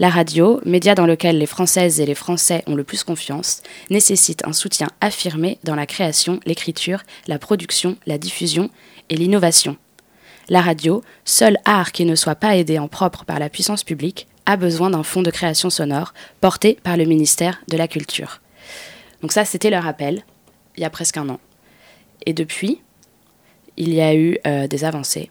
La 0.00 0.08
radio, 0.08 0.62
média 0.64 0.94
dans 0.94 1.04
lequel 1.04 1.36
les 1.36 1.44
Françaises 1.44 2.00
et 2.00 2.06
les 2.06 2.14
Français 2.14 2.64
ont 2.66 2.74
le 2.74 2.84
plus 2.84 3.04
confiance, 3.04 3.62
nécessite 3.90 4.46
un 4.46 4.54
soutien 4.54 4.88
affirmé 5.02 5.58
dans 5.62 5.74
la 5.74 5.84
création, 5.84 6.40
l'écriture, 6.46 7.02
la 7.26 7.38
production, 7.38 7.98
la 8.06 8.16
diffusion 8.16 8.70
et 9.10 9.16
l'innovation. 9.16 9.76
La 10.48 10.62
radio, 10.62 11.04
seul 11.26 11.58
art 11.66 11.92
qui 11.92 12.06
ne 12.06 12.14
soit 12.14 12.34
pas 12.34 12.56
aidé 12.56 12.78
en 12.78 12.88
propre 12.88 13.26
par 13.26 13.38
la 13.38 13.50
puissance 13.50 13.84
publique, 13.84 14.26
a 14.46 14.56
besoin 14.56 14.88
d'un 14.88 15.02
fonds 15.02 15.20
de 15.20 15.30
création 15.30 15.68
sonore 15.68 16.14
porté 16.40 16.78
par 16.82 16.96
le 16.96 17.04
ministère 17.04 17.60
de 17.68 17.76
la 17.76 17.86
Culture. 17.86 18.40
Donc 19.20 19.32
ça, 19.32 19.44
c'était 19.44 19.68
leur 19.68 19.86
appel, 19.86 20.24
il 20.78 20.80
y 20.80 20.86
a 20.86 20.90
presque 20.90 21.18
un 21.18 21.28
an. 21.28 21.40
Et 22.24 22.32
depuis, 22.32 22.80
il 23.76 23.92
y 23.92 24.00
a 24.00 24.14
eu 24.14 24.38
euh, 24.46 24.66
des 24.66 24.84
avancées. 24.84 25.30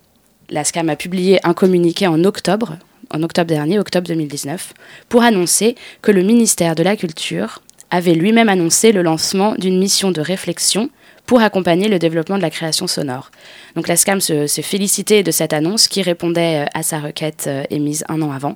La 0.49 0.63
SCAM 0.63 0.89
a 0.89 0.95
publié 0.95 1.39
un 1.45 1.53
communiqué 1.53 2.07
en 2.07 2.23
octobre, 2.23 2.77
en 3.11 3.23
octobre 3.23 3.47
dernier, 3.47 3.79
octobre 3.79 4.07
2019, 4.07 4.73
pour 5.09 5.23
annoncer 5.23 5.75
que 6.01 6.11
le 6.11 6.23
ministère 6.23 6.75
de 6.75 6.83
la 6.83 6.95
Culture 6.95 7.61
avait 7.91 8.13
lui-même 8.13 8.49
annoncé 8.49 8.91
le 8.91 9.01
lancement 9.01 9.55
d'une 9.55 9.79
mission 9.79 10.11
de 10.11 10.21
réflexion 10.21 10.89
pour 11.25 11.41
accompagner 11.41 11.87
le 11.87 11.99
développement 11.99 12.37
de 12.37 12.41
la 12.41 12.49
création 12.49 12.87
sonore. 12.87 13.31
Donc 13.75 13.87
la 13.87 13.95
SCAM 13.95 14.19
s'est 14.21 14.47
félicitée 14.61 15.23
de 15.23 15.31
cette 15.31 15.53
annonce 15.53 15.87
qui 15.87 16.01
répondait 16.01 16.65
à 16.73 16.83
sa 16.83 16.99
requête 16.99 17.49
émise 17.69 18.03
un 18.09 18.21
an 18.21 18.31
avant. 18.31 18.55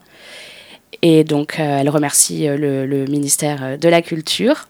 Et 1.03 1.25
donc, 1.25 1.59
euh, 1.59 1.79
elle 1.79 1.89
remercie 1.89 2.47
euh, 2.47 2.85
le, 2.85 3.05
ministère 3.05 3.63
euh, 3.63 3.77
de 3.77 3.89
la 3.89 4.01
Culture. 4.01 4.69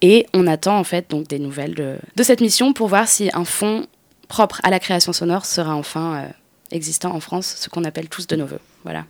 Et 0.00 0.26
on 0.32 0.46
attend 0.46 0.78
en 0.78 0.82
fait 0.82 1.14
des 1.28 1.38
nouvelles 1.38 1.74
de, 1.74 2.22
cette 2.22 2.40
mission 2.40 2.72
pour 2.72 2.88
voir 2.88 3.06
si 3.06 3.30
un 3.34 3.44
fonds 3.44 3.86
propre 4.32 4.60
à 4.62 4.70
la 4.70 4.80
création 4.80 5.12
sonore 5.12 5.44
sera 5.44 5.76
enfin 5.76 6.24
existant 6.70 7.14
en 7.14 7.20
France, 7.20 7.54
ce 7.58 7.68
qu'on 7.68 7.84
appelle 7.84 8.08
tous 8.08 8.26
de 8.26 8.34
nos 8.34 8.46
voeux. 8.46 8.60
Voilà. 8.82 9.04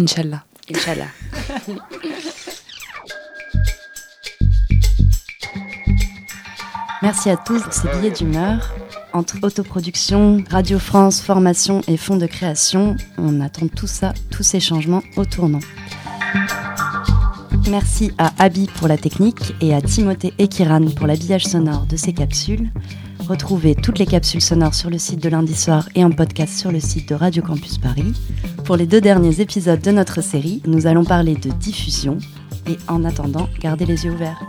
Inch'Allah. 0.00 0.42
Inch'Allah. 0.68 1.06
Merci 7.02 7.30
à 7.30 7.36
tous 7.36 7.62
pour 7.62 7.72
ces 7.72 7.86
billets 7.88 8.10
d'humeur. 8.10 8.74
Entre 9.12 9.36
autoproduction, 9.42 10.42
Radio 10.50 10.80
France, 10.80 11.20
formation 11.20 11.80
et 11.86 11.96
fonds 11.96 12.16
de 12.16 12.26
création, 12.26 12.96
on 13.16 13.40
attend 13.40 13.68
tout 13.68 13.86
ça, 13.86 14.12
tous 14.30 14.42
ces 14.42 14.58
changements 14.58 15.04
au 15.16 15.24
tournant. 15.24 15.60
Merci 17.70 18.10
à 18.18 18.32
Abby 18.42 18.68
pour 18.74 18.88
la 18.88 18.98
technique 18.98 19.54
et 19.60 19.72
à 19.72 19.80
Timothée 19.80 20.34
et 20.38 20.48
Kiran 20.48 20.86
pour 20.96 21.06
l'habillage 21.06 21.44
sonore 21.44 21.86
de 21.86 21.94
ces 21.96 22.12
capsules. 22.12 22.72
Retrouvez 23.30 23.76
toutes 23.76 24.00
les 24.00 24.06
capsules 24.06 24.40
sonores 24.40 24.74
sur 24.74 24.90
le 24.90 24.98
site 24.98 25.22
de 25.22 25.28
lundi 25.28 25.54
soir 25.54 25.88
et 25.94 26.04
en 26.04 26.10
podcast 26.10 26.52
sur 26.52 26.72
le 26.72 26.80
site 26.80 27.08
de 27.10 27.14
Radio 27.14 27.44
Campus 27.44 27.78
Paris. 27.78 28.12
Pour 28.64 28.74
les 28.74 28.86
deux 28.86 29.00
derniers 29.00 29.40
épisodes 29.40 29.80
de 29.80 29.92
notre 29.92 30.20
série, 30.20 30.60
nous 30.66 30.88
allons 30.88 31.04
parler 31.04 31.36
de 31.36 31.48
diffusion 31.50 32.18
et 32.66 32.76
en 32.88 33.04
attendant, 33.04 33.48
gardez 33.60 33.86
les 33.86 34.04
yeux 34.04 34.10
ouverts. 34.10 34.42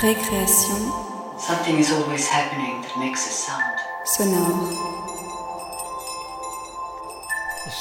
Récréation 0.00 0.74
Something 1.38 1.78
is 1.78 1.92
always 1.92 2.26
happening 2.28 2.82
that 2.82 2.98
makes 2.98 3.24
a 3.24 3.30
sound. 3.30 3.62
Sonore. 4.04 4.72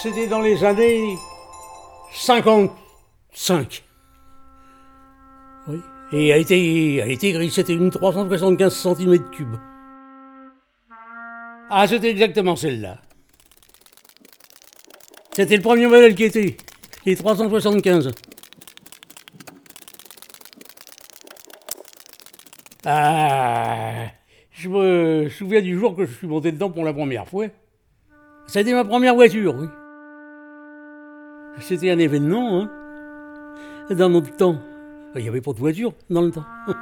C'était 0.04 0.28
dans 0.28 0.42
les 0.42 0.64
années 0.64 1.18
55. 2.14 3.84
Et 6.16 6.28
elle 6.28 6.34
a 6.34 6.38
été, 6.38 7.02
a 7.02 7.08
été 7.08 7.30
écrite, 7.30 7.52
c'était 7.52 7.74
une 7.74 7.90
375 7.90 8.72
cm 8.72 9.30
cube. 9.32 9.56
Ah, 11.72 11.88
c'était 11.88 12.12
exactement 12.12 12.56
celle-là. 12.56 13.02
C'était 15.32 15.56
le 15.56 15.64
premier 15.64 15.88
modèle 15.88 16.14
qui 16.14 16.26
était, 16.26 16.56
les 17.08 17.16
375. 17.16 18.12
Ah, 22.86 23.94
je 24.52 24.70
me 24.70 25.30
souviens 25.30 25.62
du 25.62 25.80
jour 25.80 25.96
que 25.96 26.06
je 26.06 26.14
suis 26.14 26.28
monté 26.28 26.52
dedans 26.52 26.70
pour 26.70 26.86
la 26.86 26.94
première 26.94 27.28
fois. 27.28 27.48
C'était 28.46 28.74
ma 28.74 28.86
première 28.86 29.16
voiture, 29.16 29.56
oui. 29.56 29.68
C'était 31.60 31.90
un 31.90 31.98
événement, 31.98 32.62
hein. 32.62 32.70
Dans 33.90 34.10
notre 34.10 34.36
temps. 34.36 34.60
Il 35.16 35.22
n'y 35.22 35.28
avait 35.28 35.42
pas 35.42 35.54
de 35.54 35.60
voiture 35.60 35.94
dans 36.10 36.22
le 36.22 36.32
temps. 36.32 36.46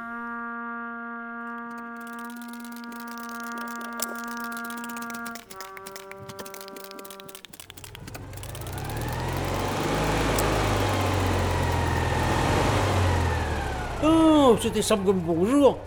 Oh, 14.04 14.56
c'était 14.60 14.82
simple 14.82 15.04
comme 15.06 15.20
bonjour. 15.20 15.78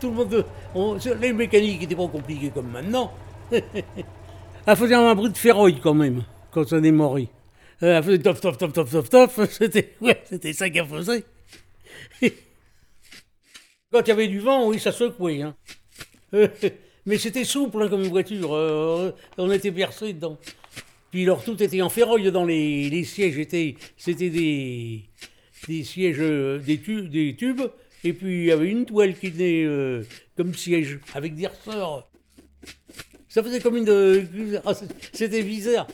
Tout 0.00 0.10
le 0.10 0.14
monde. 0.14 0.44
les 1.20 1.32
mécaniques 1.32 1.80
n'étaient 1.80 1.96
pas 1.96 2.06
compliqués 2.08 2.50
comme 2.50 2.70
maintenant. 2.70 3.12
Elle 3.50 4.76
faisait 4.76 4.94
un 4.94 5.14
bruit 5.14 5.30
de 5.30 5.36
ferroïde 5.36 5.80
quand 5.82 5.92
même, 5.92 6.22
quand 6.50 6.66
ça 6.66 6.80
démarrait. 6.80 7.28
Elle 7.80 8.02
faisait 8.02 8.18
tof, 8.18 8.40
tof, 8.40 8.56
tof, 8.56 8.72
tof, 8.72 8.90
tof, 8.90 9.10
tof. 9.10 9.40
C'était 9.50 9.92
ouais, 10.00 10.22
ça 10.52 10.70
qu'elle 10.70 10.86
faisait. 10.86 11.24
quand 13.92 14.02
il 14.02 14.08
y 14.08 14.10
avait 14.10 14.28
du 14.28 14.40
vent, 14.40 14.68
oui, 14.68 14.78
ça 14.78 14.92
secouait. 14.92 15.42
Hein. 15.42 15.56
Mais 17.06 17.18
c'était 17.18 17.44
souple 17.44 17.82
hein, 17.82 17.88
comme 17.88 18.02
une 18.02 18.10
voiture. 18.10 18.54
Euh, 18.54 19.12
on 19.38 19.50
était 19.50 19.70
percé 19.70 20.12
dedans. 20.12 20.38
Puis 21.10 21.22
alors 21.22 21.44
tout 21.44 21.62
était 21.62 21.80
en 21.82 21.88
ferroïde 21.88 22.28
dans 22.28 22.44
les, 22.44 22.90
les 22.90 23.04
sièges. 23.04 23.36
C'était 23.96 24.30
des, 24.30 25.04
des 25.68 25.84
sièges, 25.84 26.16
euh, 26.20 26.58
des, 26.58 26.78
tubes 26.78 27.62
et 28.04 28.12
puis 28.12 28.40
il 28.40 28.44
y 28.46 28.52
avait 28.52 28.68
une 28.68 28.84
toile 28.84 29.14
qui 29.16 29.30
venait 29.30 29.64
euh, 29.64 30.02
comme 30.36 30.54
siège, 30.54 31.00
avec 31.14 31.34
des 31.34 31.46
ressorts. 31.46 32.08
Ça 33.28 33.42
faisait 33.42 33.60
comme 33.60 33.76
une. 33.76 34.60
C'était 35.12 35.42
bizarre. 35.42 35.86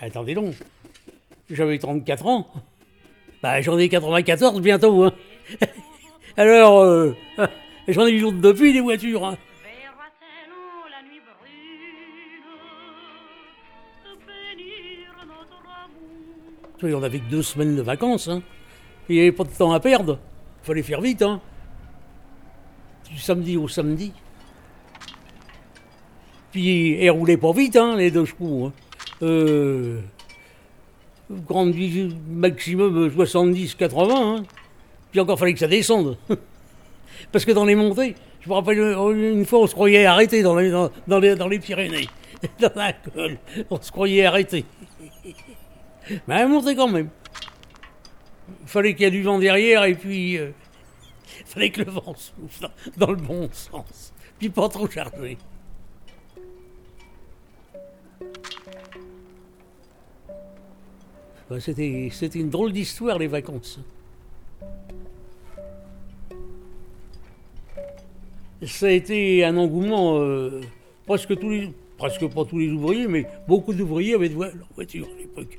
Attendez 0.00 0.34
donc. 0.34 0.54
J'avais 1.50 1.78
34 1.78 2.26
ans. 2.26 2.46
Bah, 3.42 3.60
j'en 3.60 3.78
ai 3.78 3.88
94 3.88 4.60
bientôt. 4.60 5.04
Hein. 5.04 5.12
Alors, 6.36 6.80
euh, 6.80 7.14
j'en 7.88 8.06
ai 8.06 8.12
eu 8.12 8.22
depuis 8.32 8.72
des 8.72 8.80
voitures. 8.80 9.24
Hein. 9.24 9.36
on 16.82 17.02
avait 17.02 17.20
que 17.20 17.30
deux 17.30 17.42
semaines 17.42 17.76
de 17.76 17.82
vacances. 17.82 18.28
Hein. 18.28 18.42
Il 19.08 19.16
n'y 19.16 19.22
avait 19.22 19.32
pas 19.32 19.44
de 19.44 19.50
temps 19.50 19.72
à 19.72 19.80
perdre. 19.80 20.18
Il 20.62 20.66
fallait 20.66 20.82
faire 20.82 21.00
vite. 21.00 21.22
Hein. 21.22 21.40
Du 23.10 23.18
samedi 23.18 23.56
au 23.56 23.68
samedi. 23.68 24.12
Puis 26.52 27.02
elle 27.02 27.10
roulait 27.10 27.36
pas 27.36 27.52
vite, 27.52 27.76
hein, 27.76 27.96
les 27.96 28.10
deux 28.10 28.24
chevaux. 28.24 28.66
Hein. 28.66 28.72
Euh, 29.22 30.00
grande 31.30 31.74
maximum 32.28 33.08
70-80. 33.08 34.12
Hein. 34.12 34.42
Puis 35.10 35.20
encore 35.20 35.38
fallait 35.38 35.54
que 35.54 35.60
ça 35.60 35.68
descende. 35.68 36.18
Parce 37.32 37.44
que 37.44 37.52
dans 37.52 37.64
les 37.64 37.74
montées, 37.74 38.14
je 38.40 38.48
me 38.48 38.54
rappelle 38.54 38.78
une 38.78 39.44
fois 39.44 39.60
on 39.60 39.66
se 39.66 39.74
croyait 39.74 40.06
arrêté 40.06 40.42
dans 40.42 40.54
les, 40.54 40.70
dans, 40.70 41.18
les, 41.18 41.34
dans 41.34 41.48
les 41.48 41.58
Pyrénées. 41.58 42.08
Dans 42.60 42.70
la 42.76 42.92
colle, 42.92 43.38
on 43.70 43.80
se 43.80 43.90
croyait 43.90 44.26
arrêté. 44.26 44.66
Mais 46.28 46.40
elle 46.40 46.48
montait 46.48 46.76
quand 46.76 46.86
même. 46.86 47.08
Il 48.62 48.68
fallait 48.68 48.94
qu'il 48.94 49.04
y 49.04 49.08
ait 49.08 49.10
du 49.10 49.22
vent 49.22 49.38
derrière 49.38 49.84
et 49.84 49.94
puis 49.94 50.36
euh, 50.36 50.50
fallait 51.46 51.70
que 51.70 51.80
le 51.82 51.90
vent 51.90 52.14
souffle 52.14 52.68
dans, 52.98 53.10
le 53.10 53.16
bon 53.16 53.48
sens. 53.52 54.12
Puis 54.38 54.50
pas 54.50 54.68
trop 54.68 54.88
chargé. 54.88 55.38
C'était, 61.60 62.08
c'était 62.12 62.38
une 62.38 62.50
drôle 62.50 62.72
d'histoire, 62.72 63.18
les 63.18 63.28
vacances. 63.28 63.80
Ça 68.66 68.86
a 68.86 68.90
été 68.90 69.44
un 69.44 69.56
engouement, 69.56 70.18
euh, 70.18 70.60
presque 71.06 71.38
tous 71.38 71.50
les, 71.50 71.72
presque 71.98 72.26
pas 72.28 72.44
tous 72.44 72.58
les 72.58 72.70
ouvriers, 72.70 73.06
mais 73.06 73.26
beaucoup 73.46 73.72
d'ouvriers 73.72 74.14
avaient 74.14 74.28
de 74.28 74.34
leur 74.34 74.68
voiture 74.74 75.06
à 75.14 75.18
l'époque 75.18 75.58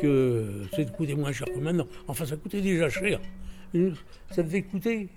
que 0.00 0.64
ça 0.74 0.84
coûtait 0.84 1.14
moins 1.14 1.32
cher 1.32 1.46
que 1.46 1.58
maintenant. 1.58 1.86
Enfin, 2.08 2.26
ça 2.26 2.36
coûtait 2.36 2.60
déjà 2.60 2.88
cher. 2.88 3.20
Ça 4.30 4.42
devait 4.42 4.62
coûter. 4.62 5.08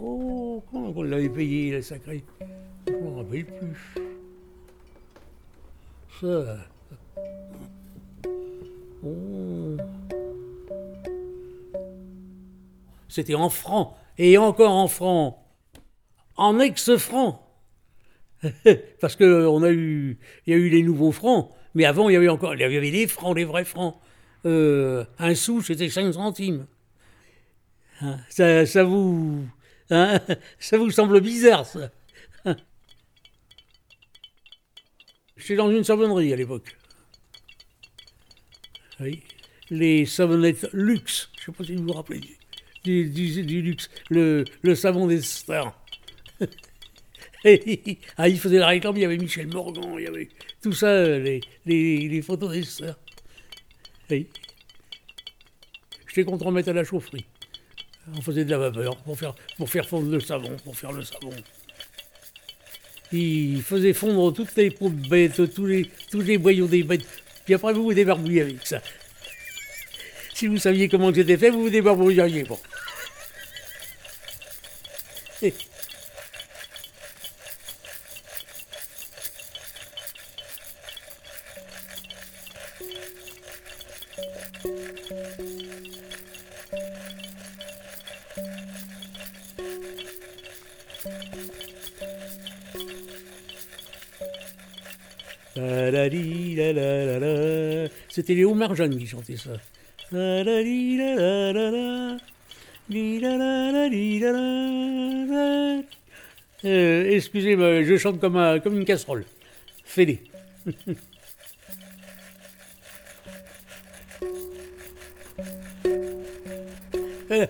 Oh, 0.00 0.62
comment 0.70 0.92
on 0.94 1.02
l'avait 1.02 1.28
payé, 1.28 1.72
la 1.72 1.82
sacrée? 1.82 2.24
Je 2.86 2.92
ne 2.92 2.98
me 2.98 3.16
rappelle 3.16 3.46
plus. 3.46 3.94
Ça. 6.20 6.56
Oh. 9.04 9.76
C'était 13.08 13.34
en 13.34 13.50
francs, 13.50 13.94
et 14.16 14.38
encore 14.38 14.72
en 14.72 14.88
francs. 14.88 15.36
En 16.36 16.58
ex-francs. 16.60 17.38
Parce 19.00 19.16
qu'on 19.16 19.62
a 19.62 19.70
eu, 19.70 20.18
il 20.46 20.52
y 20.52 20.56
a 20.56 20.58
eu 20.58 20.68
les 20.68 20.82
nouveaux 20.82 21.12
francs, 21.12 21.50
mais 21.74 21.84
avant 21.84 22.08
il 22.08 22.14
y 22.14 22.16
avait 22.16 22.28
encore, 22.28 22.54
il 22.54 22.60
y 22.60 22.90
les 22.90 23.06
francs, 23.06 23.36
les 23.36 23.44
vrais 23.44 23.64
francs. 23.64 23.96
Euh, 24.44 25.04
un 25.18 25.34
sou, 25.34 25.62
c'était 25.62 25.88
5 25.88 26.12
centimes. 26.14 26.66
Hein, 28.00 28.18
ça, 28.28 28.82
vous, 28.82 29.44
hein, 29.90 30.20
ça 30.58 30.78
vous 30.78 30.90
semble 30.90 31.20
bizarre, 31.20 31.66
ça 31.66 31.90
J'étais 35.36 35.56
dans 35.56 35.70
une 35.70 35.84
savonnerie 35.84 36.32
à 36.32 36.36
l'époque. 36.36 36.76
Les 39.70 40.06
savonnettes 40.06 40.68
luxe. 40.72 41.30
Je 41.38 41.46
sais 41.46 41.52
pas 41.52 41.64
si 41.64 41.74
vous 41.76 41.84
vous 41.84 41.92
rappelez 41.92 42.20
du, 42.84 43.62
luxe. 43.62 43.90
Le, 44.10 44.44
le 44.62 44.74
savon 44.74 45.06
des 45.06 45.22
stars. 45.22 45.78
ah, 48.16 48.28
il 48.28 48.38
faisait 48.38 48.58
la 48.58 48.68
réclame, 48.68 48.96
il 48.96 49.02
y 49.02 49.04
avait 49.04 49.18
Michel 49.18 49.46
Morgan, 49.46 49.94
il 49.98 50.04
y 50.04 50.06
avait 50.06 50.28
tout 50.60 50.72
ça, 50.72 50.86
euh, 50.86 51.18
les, 51.18 51.40
les, 51.66 52.08
les 52.08 52.22
photos 52.22 52.52
des 52.52 52.64
stars. 52.64 52.98
Oui. 54.10 54.26
J'étais 56.08 56.24
contre 56.24 56.46
en 56.46 56.50
mettre 56.50 56.68
à 56.68 56.72
la 56.72 56.84
chaufferie. 56.84 57.24
On 58.16 58.20
faisait 58.20 58.44
de 58.44 58.50
la 58.50 58.58
vapeur 58.58 58.96
pour 58.98 59.18
faire, 59.18 59.34
pour 59.56 59.70
faire 59.70 59.88
fondre 59.88 60.10
le 60.10 60.20
savon, 60.20 60.56
pour 60.64 60.76
faire 60.76 60.92
le 60.92 61.02
savon. 61.02 61.30
Il 63.12 63.62
faisait 63.62 63.92
fondre 63.92 64.32
toutes 64.32 64.54
les 64.56 64.70
peaux 64.70 64.88
de 64.88 65.08
bêtes, 65.08 65.54
tous 65.54 65.66
les, 65.66 65.88
tous 66.10 66.20
les 66.20 66.38
boyaux 66.38 66.66
des 66.66 66.82
bêtes. 66.82 67.06
Puis 67.44 67.54
après, 67.54 67.72
vous 67.72 67.84
vous 67.84 67.94
débarbouillez 67.94 68.42
avec 68.42 68.66
ça. 68.66 68.80
Si 70.34 70.46
vous 70.46 70.58
saviez 70.58 70.88
comment 70.88 71.12
c'était 71.12 71.36
fait, 71.36 71.50
vous 71.50 71.62
vous 71.62 71.70
débarbouilleriez. 71.70 72.44
Bon. 72.44 72.58
La. 96.72 97.11
C'était 98.12 98.34
Léo 98.34 98.52
Marjane 98.54 98.94
qui 98.98 99.06
chantait 99.06 99.38
ça. 99.38 99.52
Euh, 106.64 107.10
Excusez-moi, 107.10 107.82
je 107.84 107.96
chante 107.96 108.20
comme, 108.20 108.36
un- 108.36 108.60
comme 108.60 108.76
une 108.78 108.84
casserole. 108.84 109.24
Voilà. 117.28 117.46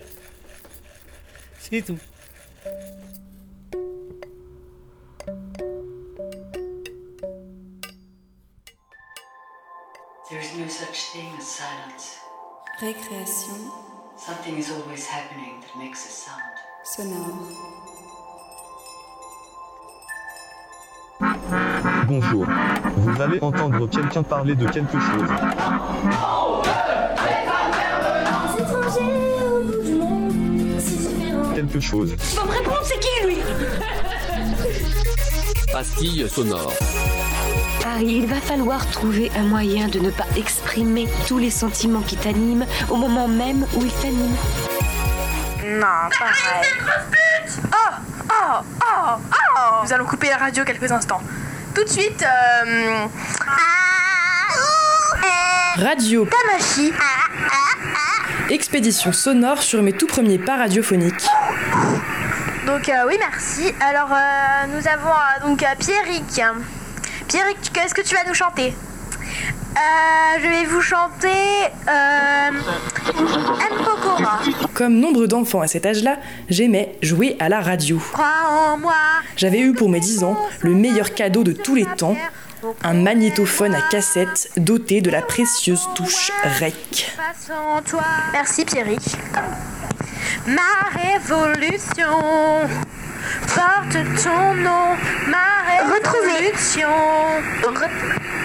C'est 1.59 1.81
tout. 1.81 1.97
Silence. 11.63 12.17
Récréation 12.79 13.55
Something 14.17 14.57
is 14.57 14.71
always 14.71 15.05
happening 15.07 15.61
that 15.61 15.77
makes 15.77 16.05
a 16.05 16.09
sound. 16.09 16.55
sonore. 16.83 17.37
Bonjour. 22.07 22.45
Vous 22.97 23.21
allez 23.21 23.39
entendre 23.41 23.87
quelqu'un 23.87 24.23
parler 24.23 24.55
de 24.55 24.67
quelque 24.67 24.99
chose. 24.99 25.29
Quelque 31.55 31.79
chose. 31.79 32.15
Faut 32.19 32.45
me 32.45 32.51
répondre, 32.51 32.83
c'est 32.83 32.99
qui 32.99 33.25
lui? 33.25 33.37
Pastille 35.71 36.29
sonore. 36.29 36.73
Harry, 37.85 38.15
il 38.15 38.27
va 38.27 38.39
falloir 38.39 38.85
trouver 38.91 39.31
un 39.37 39.43
moyen 39.43 39.87
de 39.87 39.99
ne 39.99 40.09
pas 40.09 40.25
exprimer 40.37 41.07
tous 41.27 41.37
les 41.37 41.49
sentiments 41.49 42.01
qui 42.01 42.15
t'animent 42.15 42.65
au 42.89 42.95
moment 42.95 43.27
même 43.27 43.65
où 43.75 43.83
ils 43.83 43.91
t'animent. 44.01 44.37
Non, 45.65 46.09
pareil. 46.17 46.69
Oh 47.71 47.93
Oh 48.29 48.59
Oh 48.81 49.17
Oh 49.31 49.83
Nous 49.83 49.93
allons 49.93 50.05
couper 50.05 50.29
la 50.29 50.37
radio 50.37 50.63
quelques 50.63 50.91
instants. 50.91 51.21
Tout 51.75 51.83
de 51.83 51.89
suite, 51.89 52.23
euh... 52.23 53.05
Radio. 55.75 56.25
Tamashi. 56.25 56.93
Expédition 58.49 59.11
sonore 59.11 59.61
sur 59.61 59.81
mes 59.81 59.93
tout 59.93 60.07
premiers 60.07 60.37
pas 60.37 60.57
radiophoniques. 60.57 61.25
Donc 62.65 62.87
euh, 62.87 63.07
oui, 63.07 63.17
merci. 63.19 63.73
Alors 63.81 64.11
euh, 64.11 64.67
nous 64.67 64.87
avons 64.87 65.09
euh, 65.09 65.47
donc 65.47 65.63
euh, 65.63 65.67
Pierrick. 65.79 66.41
Pierrick, 67.33 67.59
tu- 67.63 67.71
qu'est-ce 67.71 67.95
que 67.95 68.01
tu 68.01 68.13
vas 68.13 68.23
nous 68.27 68.35
chanter 68.35 68.73
Euh, 69.75 70.39
Je 70.39 70.47
vais 70.47 70.65
vous 70.65 70.81
chanter 70.81 71.27
euh, 71.87 72.49
M. 72.49 73.77
Pokora. 73.83 74.39
Comme 74.75 74.99
nombre 74.99 75.25
d'enfants 75.25 75.61
à 75.61 75.67
cet 75.67 75.87
âge-là, 75.87 76.17
j'aimais 76.47 76.95
jouer 77.01 77.35
à 77.39 77.49
la 77.49 77.59
radio. 77.59 77.99
Crois 78.13 78.27
en 78.51 78.77
moi. 78.77 78.93
J'avais 79.35 79.57
eu 79.61 79.73
pour 79.73 79.89
mes 79.89 79.99
10 79.99 80.23
ans 80.23 80.37
le 80.61 80.75
meilleur 80.75 81.15
cadeau 81.15 81.43
de 81.43 81.53
tous 81.53 81.73
les 81.73 81.85
temps, 81.87 82.15
un 82.83 82.93
magnétophone 82.93 83.73
à 83.73 83.81
cassette 83.81 84.51
doté 84.57 85.01
de 85.01 85.09
la 85.09 85.23
précieuse 85.23 85.89
touche 85.95 86.31
REC. 86.59 87.11
Merci 88.33 88.65
Pierrick. 88.65 89.01
Ma 90.45 91.01
révolution 91.01 92.19
porte 93.55 93.97
ton 94.23 94.53
nom. 94.55 94.95
Ma 95.27 95.63
révolution. 95.67 96.89
Retrouvez 97.63 98.42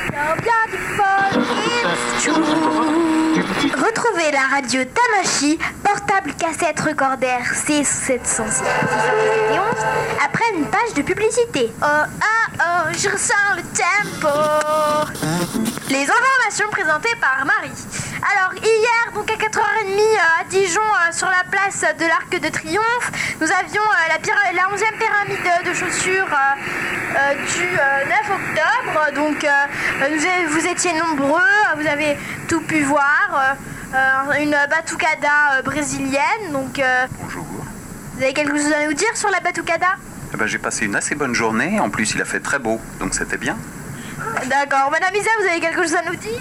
la 4.33 4.47
radio 4.49 4.85
Tamashi, 4.85 5.59
portable 5.83 6.35
cassette 6.35 6.81
recorder 6.81 7.39
C711 7.55 8.63
après 10.25 10.45
une 10.55 10.67
page 10.67 10.95
de 10.95 11.03
publicité. 11.03 11.71
Oh 11.83 11.87
oh 11.87 12.53
oh, 12.61 12.93
je 12.93 13.09
ressens 13.09 13.35
le 13.57 13.63
tempo. 13.63 14.29
Les 15.89 16.03
informations 16.03 16.69
présentées 16.71 17.17
par 17.21 17.45
Marie. 17.47 17.73
Alors 18.21 18.53
hier, 18.63 19.13
donc 19.15 19.31
à 19.31 19.35
4h30 19.35 19.99
euh, 19.99 20.41
à 20.41 20.45
Dijon, 20.45 20.81
euh, 20.81 21.13
sur 21.13 21.29
la 21.29 21.45
place 21.51 21.81
de 21.99 22.05
l'Arc 22.05 22.31
de 22.31 22.49
Triomphe, 22.49 23.37
nous 23.41 23.51
avions 23.51 23.83
euh, 23.83 24.09
la, 24.09 24.53
la 24.53 24.77
11e 24.77 24.99
pyramide 24.99 25.65
de 25.65 25.73
chaussures 25.73 26.27
euh, 26.27 26.98
du 27.13 27.65
euh, 27.65 28.05
9 28.05 28.31
octobre. 28.31 29.13
Donc 29.15 29.45
euh, 29.45 29.49
euh, 30.03 30.47
vous 30.51 30.67
étiez 30.67 30.93
nombreux, 30.99 31.41
euh, 31.41 31.81
vous 31.81 31.87
avez 31.87 32.17
tout 32.49 32.61
pu 32.63 32.83
voir. 32.83 33.29
euh, 33.33 33.55
euh, 33.95 34.43
une 34.43 34.57
batucada 34.69 35.55
euh, 35.59 35.63
brésilienne. 35.63 36.53
Donc 36.53 36.79
euh, 36.79 37.07
Bonjour. 37.23 37.45
vous 38.15 38.23
avez 38.23 38.35
quelque 38.35 38.57
chose 38.59 38.73
à 38.73 38.85
nous 38.87 38.93
dire 38.93 39.17
sur 39.17 39.31
la 39.31 39.41
batucada? 39.41 39.87
Eh 40.35 40.37
ben, 40.37 40.47
j'ai 40.47 40.59
passé 40.59 40.85
une 40.85 40.95
assez 40.95 41.15
bonne 41.15 41.35
journée. 41.35 41.81
En 41.81 41.89
plus, 41.89 42.13
il 42.15 42.21
a 42.21 42.27
fait 42.27 42.41
très 42.41 42.59
beau, 42.59 42.79
donc 43.01 43.15
c'était 43.15 43.39
bien. 43.39 43.57
D'accord. 44.47 44.91
Madame 44.91 45.15
Isa, 45.15 45.31
vous 45.41 45.49
avez 45.49 45.61
quelque 45.61 45.81
chose 45.83 45.95
à 45.95 46.03
nous 46.03 46.17
dire? 46.17 46.41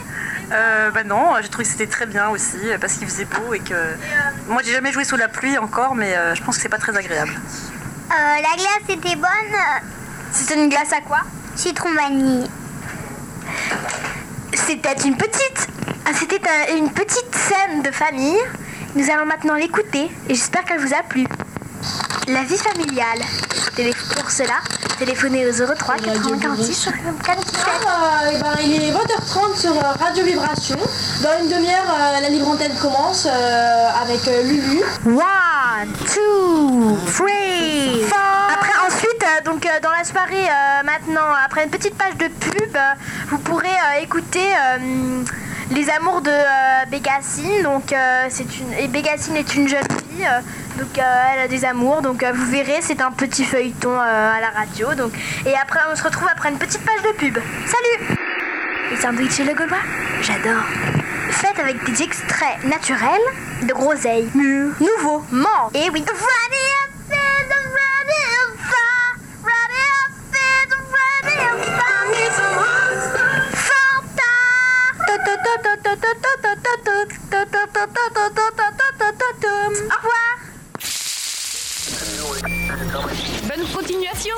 Euh, 0.52 0.92
bah 0.92 1.04
non, 1.06 1.34
j'ai 1.42 1.48
trouvé 1.50 1.64
que 1.66 1.70
c'était 1.72 1.88
très 1.88 2.06
bien 2.06 2.28
aussi 2.30 2.58
euh, 2.66 2.78
parce 2.80 2.94
qu'il 2.96 3.08
faisait 3.08 3.26
beau 3.26 3.54
et 3.54 3.60
que 3.60 3.74
moi 4.48 4.62
j'ai 4.64 4.72
jamais 4.74 4.92
joué 4.94 5.04
sous 5.04 5.18
la 5.18 5.28
pluie 5.28 5.58
encore, 5.58 5.94
mais 5.96 6.16
euh, 6.16 6.36
je 6.36 6.44
pense 6.44 6.56
que 6.58 6.62
c'est 6.62 6.70
pas 6.70 6.78
très 6.78 6.96
agréable. 6.98 7.32
Euh, 7.32 8.14
la 8.14 8.56
glace 8.56 8.90
était 8.98 9.16
bonne. 9.16 9.58
C'était 10.40 10.56
une 10.62 10.70
glace 10.70 10.92
à 10.94 11.02
quoi? 11.02 11.20
Citron 11.56 11.90
vanille. 11.96 12.48
C'était 14.54 14.94
une 15.06 15.16
petite, 15.18 15.68
ah, 16.06 16.10
c'était 16.18 16.42
un- 16.48 16.78
une 16.78 16.92
petite 16.92 17.34
scène 17.36 17.82
de 17.82 17.92
famille. 17.92 18.38
Nous 18.96 19.10
allons 19.10 19.26
maintenant 19.26 19.56
l'écouter 19.56 20.10
et 20.30 20.34
j'espère 20.36 20.64
qu'elle 20.66 20.80
vous 20.80 20.94
a 20.94 21.04
plu. 21.04 21.26
La 22.28 22.44
vie 22.44 22.58
familiale. 22.58 23.20
Télé- 23.76 23.94
Pour 24.16 24.30
cela, 24.32 24.56
téléphonez 25.00 25.48
au 25.48 25.52
03 25.54 25.96
80 25.96 26.40
46 26.40 26.90
47. 27.24 27.56
Eh 28.34 28.38
ben, 28.40 28.56
il 28.64 28.84
est 28.84 28.92
20h30 28.92 29.56
sur 29.56 29.72
euh, 29.78 29.92
Radio 30.00 30.26
Vibration. 30.26 30.78
Dans 31.22 31.40
une 31.44 31.50
demi-heure, 31.50 31.86
euh, 31.90 32.22
la 32.22 32.30
libre 32.30 32.50
antenne 32.50 32.76
commence 32.82 33.28
euh, 33.30 33.90
avec 34.04 34.28
euh, 34.28 34.44
Lulu. 34.44 34.82
One, 35.06 35.94
two, 36.14 36.98
three, 37.16 38.04
four. 38.10 38.57
Euh, 39.28 39.42
donc 39.44 39.66
euh, 39.66 39.70
dans 39.82 39.92
la 39.92 40.04
soirée, 40.04 40.48
euh, 40.48 40.84
maintenant, 40.84 41.28
après 41.44 41.64
une 41.64 41.70
petite 41.70 41.96
page 41.96 42.16
de 42.16 42.28
pub, 42.28 42.78
vous 43.28 43.38
pourrez 43.40 43.76
écouter 44.02 44.48
Les 45.72 45.90
Amours 45.90 46.22
de 46.22 46.32
Bécassine. 46.90 47.64
Donc, 47.64 47.94
c'est 48.30 48.60
une 48.60 48.74
et 48.74 48.88
Bécassine 48.88 49.36
est 49.36 49.56
une 49.56 49.68
jeune 49.68 49.84
fille. 49.84 50.28
donc, 50.80 50.98
euh, 50.98 51.24
elle 51.34 51.42
a 51.42 51.48
des 51.48 51.66
amours. 51.66 52.02
Donc, 52.02 52.24
euh, 52.24 52.32
vous 52.34 52.46
verrez, 52.46 52.80
c'est 52.82 53.02
un 53.02 53.12
petit 53.12 53.44
feuilleton 53.44 53.92
euh, 53.92 54.32
à 54.38 54.40
la 54.40 54.50
radio. 54.50 54.94
Donc, 54.94 55.12
et 55.46 55.56
après, 55.56 55.80
on 55.92 55.96
se 55.96 56.04
retrouve 56.04 56.28
après 56.32 56.50
une 56.50 56.58
petite 56.58 56.84
page 56.86 57.02
de 57.04 57.18
pub. 57.18 57.38
Salut. 57.66 58.18
Les 58.92 58.98
sandwichs 58.98 59.40
et 59.40 59.44
le 59.44 59.54
Gaulois, 59.54 59.84
j'adore. 60.22 60.64
Faites 61.30 61.60
avec 61.60 61.84
des 61.84 62.04
extraits 62.04 62.64
naturels 62.64 63.28
de 63.64 63.74
groseilles, 63.74 64.30
mûres, 64.34 64.74
nouveaux, 64.80 65.26
morts. 65.32 65.72
Et 65.74 65.90
oui. 65.92 66.04
Bonne 83.48 83.66
continuation. 83.66 84.38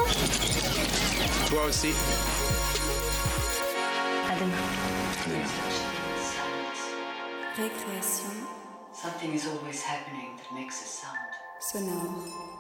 Something 8.94 9.34
is 9.34 9.48
always 9.48 9.82
happening 9.82 10.38
that 10.38 10.54
makes 10.54 10.82
a 10.84 10.88
sound. 10.88 11.18
Sonore. 11.60 12.59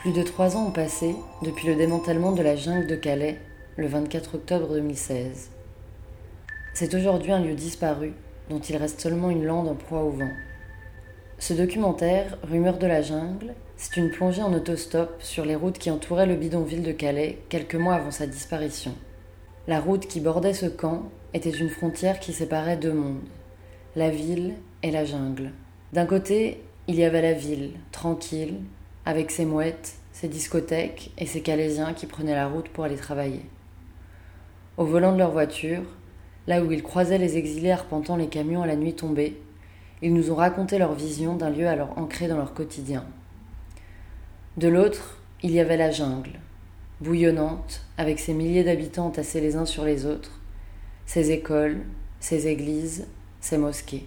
Plus 0.00 0.12
de 0.12 0.22
trois 0.22 0.56
ans 0.56 0.68
ont 0.68 0.70
passé 0.70 1.14
depuis 1.42 1.66
le 1.66 1.74
démantèlement 1.74 2.32
de 2.32 2.40
la 2.40 2.56
jungle 2.56 2.86
de 2.86 2.96
Calais 2.96 3.38
le 3.76 3.86
24 3.86 4.36
octobre 4.36 4.72
2016. 4.72 5.50
C'est 6.72 6.94
aujourd'hui 6.94 7.32
un 7.32 7.44
lieu 7.44 7.52
disparu 7.52 8.14
dont 8.48 8.60
il 8.60 8.78
reste 8.78 8.98
seulement 8.98 9.28
une 9.28 9.44
lande 9.44 9.68
en 9.68 9.74
proie 9.74 10.00
au 10.00 10.08
vent. 10.08 10.30
Ce 11.38 11.52
documentaire, 11.52 12.38
Rumeur 12.50 12.78
de 12.78 12.86
la 12.86 13.02
jungle, 13.02 13.52
c'est 13.76 13.98
une 13.98 14.10
plongée 14.10 14.40
en 14.40 14.54
autostop 14.54 15.16
sur 15.18 15.44
les 15.44 15.54
routes 15.54 15.78
qui 15.78 15.90
entouraient 15.90 16.24
le 16.24 16.36
bidonville 16.36 16.82
de 16.82 16.92
Calais 16.92 17.36
quelques 17.50 17.74
mois 17.74 17.96
avant 17.96 18.10
sa 18.10 18.26
disparition. 18.26 18.94
La 19.68 19.80
route 19.80 20.06
qui 20.06 20.20
bordait 20.20 20.54
ce 20.54 20.64
camp 20.64 21.10
était 21.34 21.50
une 21.50 21.68
frontière 21.68 22.20
qui 22.20 22.32
séparait 22.32 22.78
deux 22.78 22.94
mondes, 22.94 23.20
la 23.96 24.08
ville 24.08 24.54
et 24.82 24.92
la 24.92 25.04
jungle. 25.04 25.50
D'un 25.92 26.06
côté, 26.06 26.62
il 26.88 26.94
y 26.94 27.04
avait 27.04 27.20
la 27.20 27.34
ville, 27.34 27.72
tranquille, 27.92 28.60
avec 29.04 29.30
ses 29.30 29.44
mouettes, 29.44 29.96
ses 30.12 30.28
discothèques 30.28 31.12
et 31.18 31.26
ses 31.26 31.40
Calaisiens 31.40 31.94
qui 31.94 32.06
prenaient 32.06 32.34
la 32.34 32.48
route 32.48 32.68
pour 32.68 32.84
aller 32.84 32.96
travailler. 32.96 33.42
Au 34.76 34.84
volant 34.84 35.12
de 35.12 35.18
leur 35.18 35.30
voiture, 35.30 35.82
là 36.46 36.62
où 36.62 36.72
ils 36.72 36.82
croisaient 36.82 37.18
les 37.18 37.36
exilés 37.36 37.70
arpentant 37.70 38.16
les 38.16 38.28
camions 38.28 38.62
à 38.62 38.66
la 38.66 38.76
nuit 38.76 38.94
tombée, 38.94 39.40
ils 40.02 40.14
nous 40.14 40.30
ont 40.30 40.36
raconté 40.36 40.78
leur 40.78 40.94
vision 40.94 41.36
d'un 41.36 41.50
lieu 41.50 41.68
alors 41.68 41.96
ancré 41.98 42.28
dans 42.28 42.36
leur 42.36 42.54
quotidien. 42.54 43.04
De 44.56 44.68
l'autre, 44.68 45.18
il 45.42 45.52
y 45.52 45.60
avait 45.60 45.76
la 45.76 45.90
jungle, 45.90 46.38
bouillonnante, 47.00 47.82
avec 47.98 48.18
ses 48.18 48.34
milliers 48.34 48.64
d'habitants 48.64 49.06
entassés 49.06 49.40
les 49.40 49.56
uns 49.56 49.66
sur 49.66 49.84
les 49.84 50.06
autres, 50.06 50.40
ses 51.06 51.30
écoles, 51.30 51.80
ses 52.18 52.48
églises, 52.48 53.06
ses 53.40 53.58
mosquées. 53.58 54.06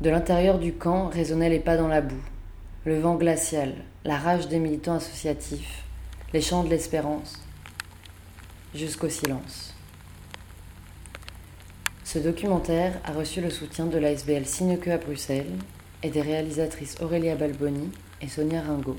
De 0.00 0.10
l'intérieur 0.10 0.58
du 0.58 0.72
camp 0.74 1.08
résonnaient 1.08 1.48
les 1.48 1.60
pas 1.60 1.76
dans 1.76 1.88
la 1.88 2.02
boue, 2.02 2.14
le 2.86 3.00
vent 3.00 3.16
glacial, 3.16 3.74
la 4.04 4.16
rage 4.16 4.46
des 4.46 4.60
militants 4.60 4.94
associatifs, 4.94 5.82
les 6.32 6.40
chants 6.40 6.62
de 6.62 6.70
l'espérance, 6.70 7.42
jusqu'au 8.76 9.08
silence. 9.08 9.74
Ce 12.04 12.20
documentaire 12.20 13.00
a 13.04 13.10
reçu 13.10 13.40
le 13.40 13.50
soutien 13.50 13.86
de 13.86 13.98
l'ASBL 13.98 14.46
Sinequeux 14.46 14.92
à 14.92 14.98
Bruxelles 14.98 15.58
et 16.04 16.10
des 16.10 16.22
réalisatrices 16.22 16.94
Aurélia 17.02 17.34
Balboni 17.34 17.90
et 18.22 18.28
Sonia 18.28 18.62
Ringot. 18.62 18.96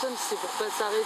C'est 0.00 0.36
pour 0.38 0.50
pas 0.50 0.68
s'arrêter. 0.76 1.04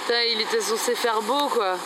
Putain, 0.00 0.22
il 0.22 0.40
était 0.40 0.60
censé 0.60 0.94
faire 0.96 1.22
beau 1.22 1.48
quoi. 1.48 1.76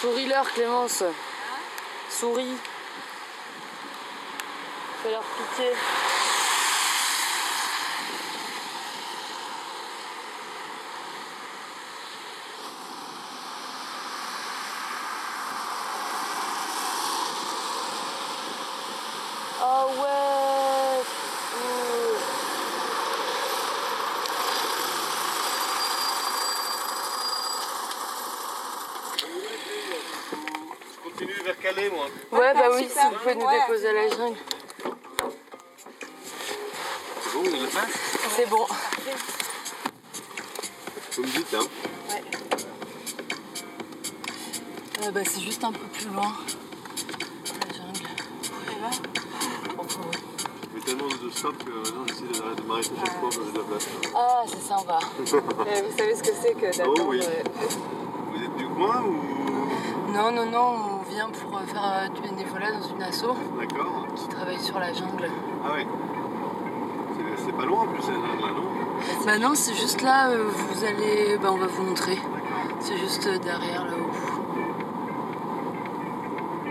Souris-leur, 0.00 0.52
Clémence. 0.52 1.02
Souris. 2.08 2.56
Leur 5.08 5.22
pitié. 5.22 5.72
Oh 19.62 19.90
ouais. 19.92 20.06
Je 30.90 31.08
continue 31.08 31.32
vers 31.44 31.58
Calais, 31.60 31.90
moi. 31.90 32.06
Ouais, 32.32 32.54
bah 32.54 32.60
oui, 32.74 32.88
si 32.90 32.98
vous 32.98 33.16
pouvez 33.18 33.34
nous 33.36 33.48
déposer 33.48 33.88
à 33.88 33.92
la 33.92 34.08
jungle. 34.08 34.36
C'est 38.34 38.48
bon, 38.48 38.66
C'est. 39.04 39.16
Vous 41.16 41.22
me 41.22 41.26
dites, 41.28 41.54
hein 41.54 41.66
Ah 45.02 45.10
bah 45.10 45.20
c'est 45.24 45.40
juste 45.40 45.62
un 45.64 45.72
peu 45.72 45.86
plus 45.92 46.08
loin. 46.08 46.32
La 47.60 47.74
jungle. 47.76 48.10
Il 50.74 50.78
y 50.78 50.82
a 50.82 50.84
tellement 50.84 51.08
de 51.08 51.30
stops 51.30 51.64
que 51.64 51.70
maintenant 51.70 52.06
j'essaie 52.08 52.24
de, 52.24 52.54
de 52.54 52.62
m'arrêter 52.66 52.90
chaque 52.98 53.20
fois 53.20 53.28
quand 53.30 53.44
j'ai 53.44 53.52
de 53.52 53.58
la 53.58 53.64
place. 53.64 53.88
Ah, 54.14 54.42
c'est 54.46 54.62
sympa. 54.62 54.98
vous 55.18 55.96
savez 55.96 56.14
ce 56.16 56.22
que 56.22 56.32
c'est 56.42 56.54
que 56.54 56.66
Oh 56.86 56.94
oui. 57.08 57.20
Vous 57.20 58.42
êtes 58.42 58.56
du 58.56 58.66
coin 58.68 59.02
ou? 59.02 60.12
Non, 60.12 60.30
non, 60.32 60.46
non, 60.46 61.00
on 61.00 61.10
vient 61.10 61.28
pour 61.30 61.56
euh, 61.58 61.66
faire 61.66 61.84
euh, 61.84 62.08
du 62.08 62.20
bénévolat 62.22 62.72
dans 62.72 62.88
une 62.88 63.02
asso 63.02 63.26
D'accord. 63.58 64.06
qui 64.14 64.28
travaille 64.28 64.60
sur 64.60 64.78
la 64.78 64.92
jungle. 64.94 65.30
Ah 65.64 65.72
ouais. 65.74 65.86
Pas 67.56 67.64
loin 67.64 67.82
en 67.82 67.86
plus, 67.86 68.02
c'est 68.02 68.12
là, 68.12 68.18
non 68.54 69.24
Bah 69.26 69.38
non, 69.38 69.54
c'est 69.54 69.74
juste 69.74 70.02
là, 70.02 70.30
euh, 70.30 70.44
vous 70.48 70.84
allez... 70.84 71.38
Bah 71.40 71.48
on 71.52 71.56
va 71.56 71.66
vous 71.66 71.82
montrer. 71.82 72.18
C'est 72.80 72.96
juste 72.98 73.26
euh, 73.26 73.38
derrière 73.38 73.84
là-haut. 73.86 74.10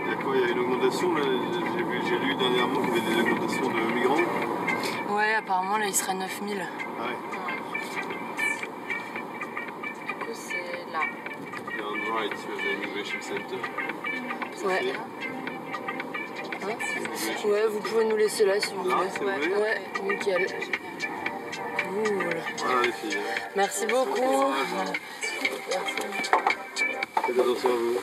Il 0.04 0.10
y 0.10 0.14
a 0.14 0.16
quoi 0.22 0.36
Il 0.36 0.40
y 0.42 0.44
a 0.44 0.48
une 0.52 0.58
augmentation 0.60 1.12
là? 1.14 1.22
J'ai 1.24 1.82
vu- 1.82 2.00
j'ai 2.08 2.18
lu 2.18 2.34
dernièrement 2.36 2.80
qu'il 2.82 2.96
y 2.96 3.00
avait 3.00 3.14
des 3.14 3.20
augmentations 3.30 3.68
de 3.68 3.94
migrants. 3.94 5.14
Ouais, 5.16 5.34
apparemment 5.34 5.78
là 5.78 5.86
il 5.86 5.94
serait 5.94 6.14
9000. 6.14 6.62
Ah 7.00 7.02
ouais. 7.02 7.16
Du 10.06 10.14
coup 10.14 10.30
c'est 10.32 10.92
là. 10.92 11.00
Et 11.76 11.82
on 11.82 12.14
right, 12.14 12.36
sur 12.38 12.56
the 12.56 12.84
immigration 12.84 13.20
center. 13.20 13.60
Ouais. 14.66 14.92
Ouais, 16.66 17.66
vous 17.68 17.80
pouvez 17.80 18.04
nous 18.04 18.16
laisser 18.16 18.44
là 18.44 18.60
si 18.60 18.72
vous 18.74 18.82
voulez. 18.82 18.94
ouais. 18.94 19.80
nickel. 20.02 20.46
Cool. 21.82 22.40
Voilà 22.58 22.82
les 22.82 22.92
filles. 22.92 23.16
hein. 23.18 23.48
Merci 23.54 23.86
beaucoup. 23.86 24.52
Faites 27.26 27.38
attention 27.40 27.68
à 27.68 27.72
vous. 27.72 28.00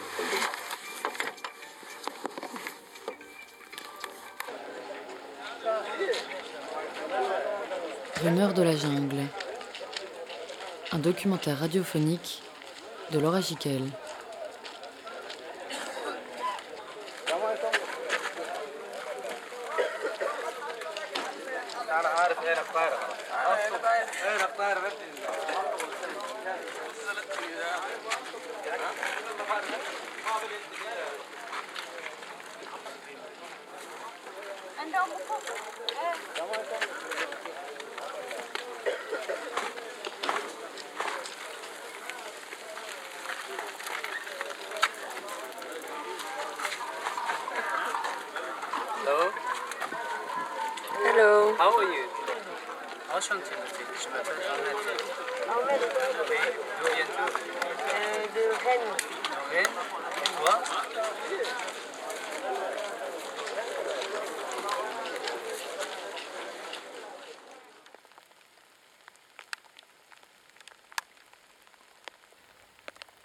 Rumeur 8.23 8.53
de 8.53 8.61
la 8.63 8.75
jungle. 8.75 9.23
Un 10.91 10.99
documentaire 10.99 11.59
radiophonique 11.59 12.41
de 13.11 13.19
Laura 13.19 13.41
Jiquel. 13.41 13.83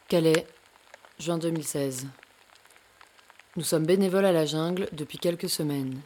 Calais, 0.08 0.46
juin 1.18 1.36
2016. 1.36 2.06
Nous 3.56 3.62
sommes 3.62 3.84
bénévoles 3.84 4.24
à 4.24 4.32
la 4.32 4.46
jungle 4.46 4.88
depuis 4.92 5.18
quelques 5.18 5.50
semaines. 5.50 6.00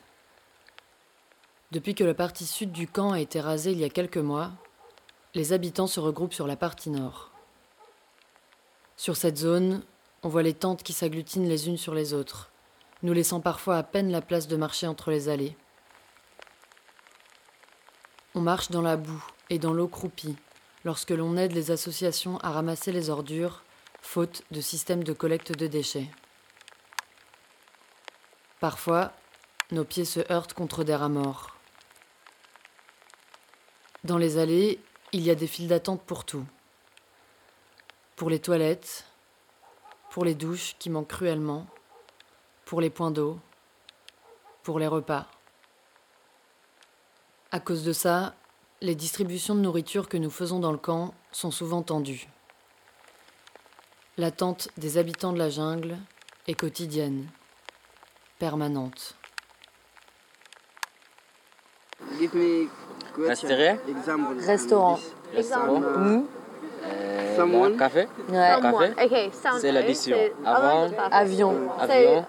Depuis 1.71 1.95
que 1.95 2.03
la 2.03 2.13
partie 2.13 2.45
sud 2.45 2.73
du 2.73 2.89
camp 2.89 3.13
a 3.13 3.21
été 3.21 3.41
rasée 3.41 3.71
il 3.71 3.79
y 3.79 3.85
a 3.85 3.89
quelques 3.89 4.19
mois, 4.19 4.51
les 5.35 5.53
habitants 5.53 5.87
se 5.87 6.01
regroupent 6.01 6.33
sur 6.35 6.49
la 6.49 6.57
partie 6.57 6.91
nord. 6.91 7.31
Sur 8.97 9.17
cette 9.17 9.37
zone, 9.37 9.85
on 10.25 10.29
voit 10.29 10.43
les 10.43 10.55
tentes 10.55 10.83
qui 10.83 10.93
s'agglutinent 10.93 11.49
les 11.49 11.69
unes 11.69 11.77
sur 11.77 11.95
les 11.95 12.13
autres, 12.13 12.51
nous 13.05 13.13
laissant 13.13 13.39
parfois 13.39 13.77
à 13.77 13.85
peine 13.85 14.11
la 14.11 14.21
place 14.21 14.49
de 14.49 14.57
marcher 14.57 14.89
entre 14.89 15.13
les 15.13 15.29
allées. 15.29 15.57
On 18.35 18.41
marche 18.41 18.73
dans 18.73 18.83
la 18.83 18.97
boue 18.97 19.25
et 19.49 19.61
dans 19.61 19.73
l'eau 19.73 19.87
croupie 19.87 20.35
lorsque 20.85 21.11
l'on 21.11 21.37
aide 21.37 21.53
les 21.53 21.71
associations 21.71 22.39
à 22.39 22.51
ramasser 22.51 22.91
les 22.91 23.09
ordures, 23.09 23.63
faute 24.03 24.43
de 24.51 24.61
système 24.61 25.05
de 25.05 25.15
collecte 25.15 25.53
de 25.53 25.67
déchets. 25.67 26.11
Parfois, 28.61 29.13
nos 29.71 29.85
pieds 29.85 30.05
se 30.05 30.21
heurtent 30.31 30.53
contre 30.53 30.85
des 30.85 30.95
rats. 30.95 31.09
Dans 34.05 34.19
les 34.19 34.37
allées, 34.37 34.79
il 35.13 35.23
y 35.23 35.31
a 35.31 35.35
des 35.35 35.47
files 35.47 35.69
d'attente 35.69 36.03
pour 36.03 36.25
tout. 36.25 36.45
Pour 38.17 38.29
les 38.29 38.41
toilettes, 38.41 39.07
pour 40.11 40.25
les 40.25 40.35
douches 40.35 40.77
qui 40.79 40.91
manquent 40.91 41.09
cruellement, 41.09 41.67
pour 42.67 42.81
les 42.81 42.91
points 42.91 43.11
d'eau, 43.11 43.39
pour 44.63 44.79
les 44.79 44.87
repas. 44.87 45.27
À 47.51 47.61
cause 47.61 47.85
de 47.85 47.93
ça, 47.93 48.35
les 48.81 48.95
distributions 48.95 49.55
de 49.55 49.61
nourriture 49.61 50.09
que 50.09 50.17
nous 50.17 50.31
faisons 50.31 50.59
dans 50.59 50.73
le 50.73 50.79
camp 50.79 51.15
sont 51.31 51.51
souvent 51.51 51.83
tendues. 51.83 52.29
L'attente 54.19 54.69
des 54.77 54.99
habitants 54.99 55.33
de 55.33 55.39
la 55.39 55.49
jungle 55.49 55.97
est 56.47 56.55
quotidienne, 56.55 57.29
permanente. 58.39 59.15
Give 62.21 62.35
me 62.35 62.69
Restaurant. 63.27 63.79
example. 63.89 64.37
Restaurant. 64.47 64.99
Restaurant. 65.35 65.81
Mmh. 65.81 66.25
Euh, 66.85 67.37
Someone. 67.37 67.77
Café. 67.79 68.07
Ouais. 68.29 68.59
Café. 68.61 69.31
C'est 69.59 69.73
l'addition. 69.73 70.17
Avant. 70.45 70.91
Avion. 71.11 71.57
Avion. 71.81 72.25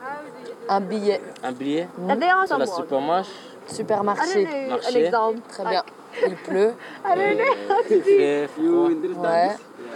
Un 0.70 0.80
billet. 0.82 1.22
Un 1.44 1.52
billet. 1.52 1.88
Mmh. 1.98 2.14
C'est 2.48 2.58
la 2.58 2.66
supermarché. 2.66 3.32
Supermarché. 3.68 4.68
Marché. 4.70 5.12
Très 5.50 5.66
bien. 5.66 5.84
Il 6.28 6.36
pleut. 6.36 6.74
Il 7.90 8.02
fait 8.04 8.48
froid. 8.48 8.90
Ouais. 8.90 9.50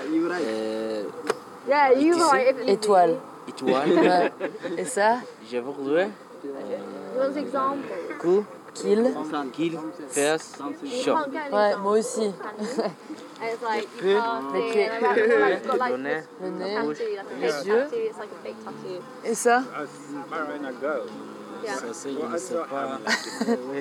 Euh, 0.10 1.04
Yeah, 1.67 1.91
you 1.93 2.13
Ici. 2.15 2.21
write 2.32 2.56
if 2.62 2.67
Étoile. 2.67 3.17
étoile. 3.47 3.89
Ouais. 3.97 4.32
Et 4.77 4.86
ça? 4.86 5.17
Je 5.51 5.58
vous 5.58 5.71
redouais. 5.71 6.10
Those 7.15 7.38
examples. 7.38 7.88
Coup. 8.19 8.43
Kill. 8.73 9.12
Kill. 9.53 9.80
Shot. 11.03 11.15
Ouais, 11.51 11.75
moi 11.82 11.91
aussi. 11.97 12.32
Like 13.39 13.88
Le 14.01 15.97
nez. 15.97 16.21
Le 16.41 16.47
a 16.47 16.51
nez. 16.51 16.73
tattoo, 16.73 16.88
like 16.88 17.19
a 17.19 17.39
Les 17.39 17.49
fake 17.49 17.65
yeux. 17.67 17.84
tattoo. 17.84 17.95
It's 17.97 18.17
like 18.17 18.32
a 18.32 18.43
fake 18.43 18.60
tattoo. 18.65 19.01
Et 19.23 19.36
ça? 19.36 19.62
Yeah. 21.63 21.74
Ça, 21.76 21.86
c'est, 21.93 22.10
pas. 22.70 23.00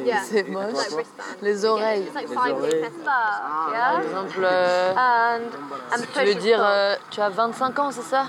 Yeah. 0.05 0.17
C'est 0.23 0.41
It's 0.41 0.49
moche. 0.49 0.73
like. 0.97 1.07
Les 1.43 1.65
oreilles. 1.65 2.03
It's 2.05 2.15
like 2.15 2.29
Les 2.29 2.35
five 2.35 2.53
oreilles. 2.57 2.75
years 2.81 2.91
Par 3.05 4.01
exemple, 4.03 4.41
euh, 4.43 4.93
And 4.97 5.41
tu 6.13 6.25
veux 6.27 6.35
dire, 6.35 6.61
euh, 6.63 6.95
tu 7.11 7.21
as 7.21 7.29
25 7.29 7.79
ans, 7.79 7.91
c'est 7.91 8.03
ça? 8.03 8.27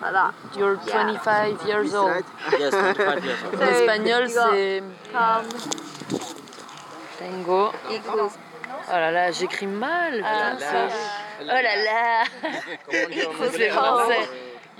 That. 0.00 0.32
You're 0.56 0.76
Yeah. 0.86 1.04
25 1.04 1.64
years 1.66 1.94
old. 1.94 2.24
Yes, 2.58 2.70
25 2.74 3.24
years 3.24 3.38
old. 3.44 3.60
En 3.62 3.66
espagnol, 3.66 4.28
c'est 4.28 4.82
tango. 7.18 7.70
Oh 8.88 8.92
là 8.92 9.10
là, 9.10 9.30
j'écris 9.30 9.66
mal. 9.66 10.24
c'est- 10.58 10.94
Oh 11.42 11.46
là 11.46 11.62
là. 11.62 12.24
Dit 13.10 13.26
en 13.26 13.32
Ça, 13.32 13.50
c'est 13.52 13.68
français. 13.70 14.28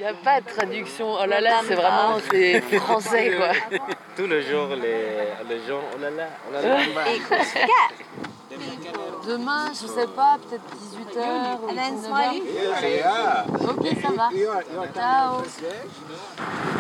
Il 0.01 0.05
n'y 0.05 0.09
a 0.09 0.15
pas 0.15 0.41
de 0.41 0.47
traduction. 0.47 1.13
Oh 1.13 1.27
là 1.27 1.43
là, 1.43 1.61
c'est 1.69 1.75
vraiment 1.75 2.17
c'est 2.31 2.63
français 2.79 3.37
quoi. 3.37 3.79
Tous 4.17 4.27
les 4.27 4.41
jours, 4.45 4.69
les, 4.69 5.29
les 5.47 5.67
gens, 5.69 5.83
oh 5.95 6.01
là 6.01 6.09
là, 6.09 6.29
oh 6.49 6.53
là 6.55 6.63
là. 6.63 6.79
Demain, 9.29 9.67
je 9.75 9.87
sais 9.87 10.07
pas, 10.07 10.39
peut-être 10.49 10.65
18h 10.73 11.61
ou 11.61 11.69
And 11.69 11.75
then 11.75 11.99
19h. 11.99 12.07
smiley. 12.07 12.43
Ok, 13.69 13.87
ça 14.01 14.13
va. 14.17 14.31
Ciao. 14.95 15.43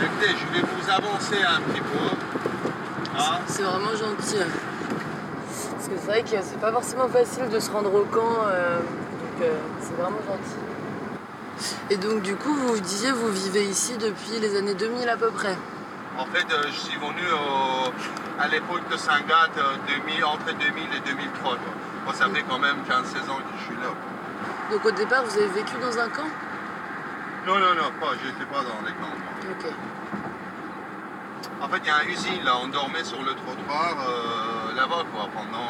Écoutez, 0.03 0.35
je 0.41 0.55
vais 0.55 0.67
vous 0.67 0.91
avancer 0.91 1.43
un 1.47 1.61
petit 1.61 1.81
peu. 1.83 2.17
Ah. 3.19 3.41
C'est 3.47 3.63
vraiment 3.65 3.91
gentil. 3.91 4.39
Parce 5.75 5.89
que 5.89 5.95
c'est 5.99 6.07
vrai 6.07 6.23
que 6.23 6.29
c'est 6.31 6.59
pas 6.59 6.73
forcément 6.73 7.09
facile 7.09 7.51
de 7.51 7.61
se 7.61 7.71
rendre 7.71 7.95
au 7.95 8.05
camp, 8.05 8.47
euh, 8.47 8.79
donc 8.79 9.43
euh, 9.43 9.59
c'est 9.79 9.95
vraiment 9.95 10.21
gentil. 10.27 10.70
Et 11.91 11.97
donc 11.97 12.23
du 12.23 12.37
coup, 12.37 12.55
vous 12.55 12.81
disiez, 12.81 13.13
vous 13.13 13.29
vivez 13.29 13.65
ici 13.65 13.97
depuis 13.99 14.39
les 14.41 14.57
années 14.57 14.75
2000 14.75 15.09
à 15.09 15.17
peu 15.17 15.31
près. 15.31 15.57
En 16.19 16.25
fait, 16.27 16.47
euh, 16.53 16.65
je 16.67 16.79
suis 16.79 16.99
venu 16.99 17.25
à 18.39 18.49
l'époque 18.49 18.89
de 18.91 18.97
Sangat, 18.97 19.49
euh, 19.59 19.77
2000, 20.07 20.25
entre 20.25 20.47
2000 20.47 20.63
et 20.97 21.01
2003. 21.01 21.51
quoi. 21.51 21.59
Moi, 22.05 22.15
ça 22.15 22.27
fait 22.29 22.43
quand 22.49 22.59
même 22.59 22.77
15-16 22.89 23.31
ans 23.31 23.37
que 23.37 23.59
je 23.59 23.65
suis 23.65 23.77
là. 23.77 23.93
Donc 24.71 24.85
au 24.85 24.91
départ, 24.91 25.25
vous 25.25 25.37
avez 25.37 25.49
vécu 25.49 25.75
dans 25.81 25.99
un 25.99 26.09
camp? 26.09 26.29
Non, 27.47 27.55
non, 27.59 27.75
non, 27.75 27.91
pas, 28.01 28.13
j'étais 28.23 28.45
pas 28.51 28.61
dans 28.63 28.81
les 28.87 28.93
camps. 28.93 29.17
Ok. 29.51 29.73
En 31.63 31.69
fait, 31.69 31.79
il 31.85 31.87
y 31.87 31.91
a 31.91 32.03
une 32.05 32.11
usine, 32.11 32.45
là, 32.45 32.53
on 32.63 32.69
dormait 32.69 33.05
sur 33.05 33.21
le 33.23 33.35
trottoir 33.35 33.97
euh, 34.09 34.75
là-bas, 34.75 35.05
quoi, 35.13 35.29
pendant 35.33 35.69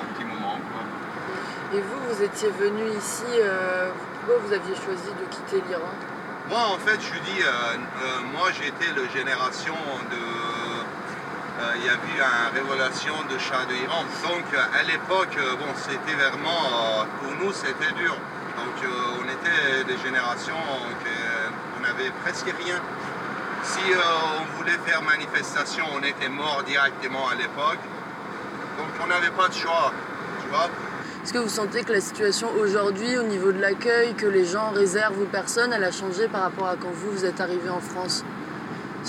un 0.00 0.14
petit 0.14 0.24
moment, 0.24 0.56
quoi. 0.56 1.78
Et 1.78 1.82
vous, 1.82 2.14
vous 2.14 2.22
étiez 2.22 2.50
venu 2.50 2.82
ici, 2.96 3.24
euh, 3.40 3.90
vous 4.36 4.52
aviez 4.52 4.74
choisi 4.74 5.08
de 5.08 5.24
quitter 5.30 5.62
l'Iran 5.68 5.92
Moi, 6.48 6.58
en 6.74 6.78
fait, 6.78 7.00
je 7.00 7.18
dis, 7.30 7.42
euh, 7.42 7.48
euh, 7.48 8.20
moi, 8.32 8.48
j'étais 8.52 8.92
la 8.98 9.08
génération 9.12 9.74
de. 10.10 10.16
euh, 10.16 11.74
Il 11.76 11.84
y 11.84 11.88
a 11.88 11.94
eu 11.94 11.96
une 12.18 12.54
révélation 12.60 13.14
de 13.30 13.38
Shah 13.38 13.64
de 13.68 13.74
Iran. 13.74 14.04
Donc, 14.22 14.44
à 14.54 14.82
l'époque, 14.82 15.36
bon, 15.58 15.72
c'était 15.76 16.14
vraiment. 16.16 17.06
pour 17.22 17.32
nous, 17.44 17.52
c'était 17.52 17.92
dur. 17.96 18.14
Donc, 18.56 18.76
on 19.20 19.24
était 19.24 19.84
des 19.84 19.98
générations 20.02 20.64
que 21.04 21.14
on 21.78 21.80
n'avait 21.82 22.10
presque 22.22 22.46
rien. 22.64 22.80
Si 23.62 23.80
on 23.92 24.56
voulait 24.56 24.78
faire 24.86 25.02
manifestation, 25.02 25.84
on 25.94 26.02
était 26.02 26.28
mort 26.28 26.62
directement 26.66 27.28
à 27.28 27.34
l'époque. 27.34 27.82
Donc, 28.78 28.88
on 29.02 29.06
n'avait 29.06 29.30
pas 29.30 29.48
de 29.48 29.54
choix. 29.54 29.92
Tu 30.42 30.48
vois 30.48 30.68
Est-ce 31.28 31.34
que 31.34 31.42
vous 31.42 31.50
sentez 31.50 31.82
que 31.84 31.92
la 31.92 32.00
situation 32.00 32.48
aujourd'hui, 32.58 33.18
au 33.18 33.22
niveau 33.22 33.52
de 33.52 33.60
l'accueil 33.60 34.14
que 34.14 34.24
les 34.24 34.46
gens 34.46 34.70
réservent 34.70 35.20
aux 35.20 35.26
personnes, 35.26 35.74
elle 35.74 35.84
a 35.84 35.90
changé 35.90 36.26
par 36.26 36.40
rapport 36.40 36.68
à 36.68 36.76
quand 36.76 36.88
vous, 36.90 37.10
vous 37.10 37.26
êtes 37.26 37.38
arrivé 37.42 37.68
en 37.68 37.80
France? 37.80 38.24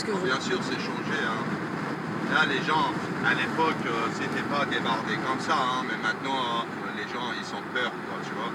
Que 0.06 0.12
vous... 0.12 0.26
Bien 0.26 0.42
sûr, 0.42 0.60
c'est 0.62 0.76
changé. 0.76 1.18
hein. 1.24 2.34
Là, 2.34 2.42
les 2.46 2.62
gens, 2.68 2.92
à 3.26 3.34
l'époque, 3.36 3.80
euh, 3.86 4.10
c'était 4.12 4.44
pas 4.52 4.66
débardé 4.66 5.14
comme 5.26 5.40
ça, 5.40 5.54
hein, 5.54 5.86
mais 5.90 5.96
maintenant, 6.04 6.44
euh, 6.44 6.92
les 6.98 7.04
gens, 7.04 7.32
ils 7.40 7.56
ont 7.56 7.64
peur, 7.74 7.90
quoi, 7.90 8.20
tu 8.22 8.32
vois. 8.36 8.52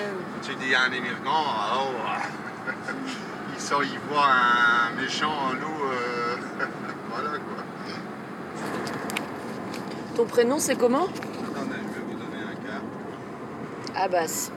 Tu 0.42 0.54
dis 0.54 0.74
à 0.74 0.84
un 0.84 0.92
immigrant, 0.92 1.44
oh, 1.74 2.70
ils, 3.54 3.60
sont, 3.60 3.82
ils 3.82 3.98
voient 4.10 4.24
un 4.24 4.98
méchant 4.98 5.28
en 5.50 5.52
nous, 5.52 5.84
euh, 5.84 6.64
voilà, 7.12 7.32
quoi. 7.32 7.62
Ton 10.16 10.24
prénom, 10.24 10.58
c'est 10.58 10.76
comment 10.76 11.08
Attendez, 11.56 11.76
je 11.88 12.00
vais 12.00 12.06
vous 12.06 12.18
donner 12.18 12.42
un 12.42 12.66
quart. 12.66 12.82
Abbas. 13.96 14.50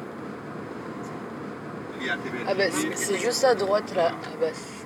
Il 1.99 2.07
y 2.07 2.09
a 2.09 2.13
TV. 2.17 2.39
Ah 2.47 2.53
bah, 2.53 2.63
c'est 2.95 3.19
juste 3.19 3.43
à 3.43 3.55
droite 3.55 3.93
là, 3.95 4.11
Abbas. 4.33 4.79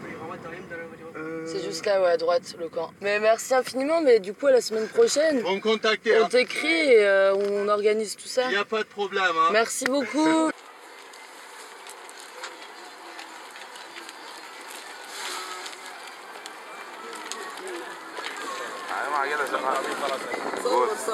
C'est 1.46 1.64
jusqu'à 1.64 2.02
ouais, 2.02 2.10
à 2.10 2.18
droite 2.18 2.56
le 2.60 2.70
camp. 2.70 2.92
Mais 3.02 3.20
merci 3.20 3.54
infiniment, 3.54 4.02
mais 4.02 4.20
du 4.20 4.34
coup 4.34 4.48
à 4.48 4.52
la 4.52 4.62
semaine 4.62 4.88
prochaine. 4.88 5.42
Vous 5.42 5.56
me 5.56 5.60
contactez. 5.60 6.20
On 6.22 6.28
t'écrit 6.28 6.68
et 6.68 7.04
euh, 7.04 7.36
on 7.36 7.68
organise 7.68 8.16
tout 8.16 8.28
ça. 8.28 8.44
Il 8.46 8.50
n'y 8.50 8.56
a 8.56 8.66
pas 8.66 8.80
de 8.80 8.88
problème. 8.88 9.24
Hein. 9.24 9.50
Merci 9.52 9.86
beaucoup. 9.86 10.50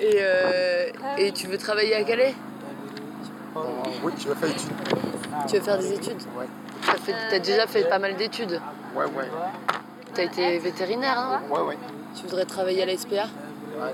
et, 0.00 0.16
euh, 0.20 0.90
et 1.18 1.32
tu 1.32 1.46
veux 1.48 1.58
travailler 1.58 1.94
à 1.96 2.04
Calais 2.04 2.34
Bon, 3.54 3.82
oui, 4.04 4.12
je 4.18 4.28
vais 4.28 4.34
faire 4.36 4.50
études. 4.50 4.70
Tu 5.47 5.55
veux 5.57 5.61
faire 5.61 5.77
des 5.77 5.93
études 5.93 6.21
Ouais. 6.37 6.47
T'as 6.85 6.93
fait- 6.97 7.15
t'as 7.29 7.39
déjà 7.39 7.67
fait 7.67 7.83
pas 7.89 7.99
mal 7.99 8.15
d'études 8.15 8.59
Ouais, 8.95 9.05
ouais. 9.05 9.29
T'as 10.13 10.23
été 10.23 10.59
vétérinaire, 10.59 11.39
non 11.49 11.55
Ouais, 11.55 11.61
ouais. 11.61 11.77
Tu 12.15 12.23
voudrais 12.23 12.45
travailler 12.45 12.83
à 12.83 12.85
la 12.85 12.97
SPA 12.97 13.23
Ouais. 13.23 13.93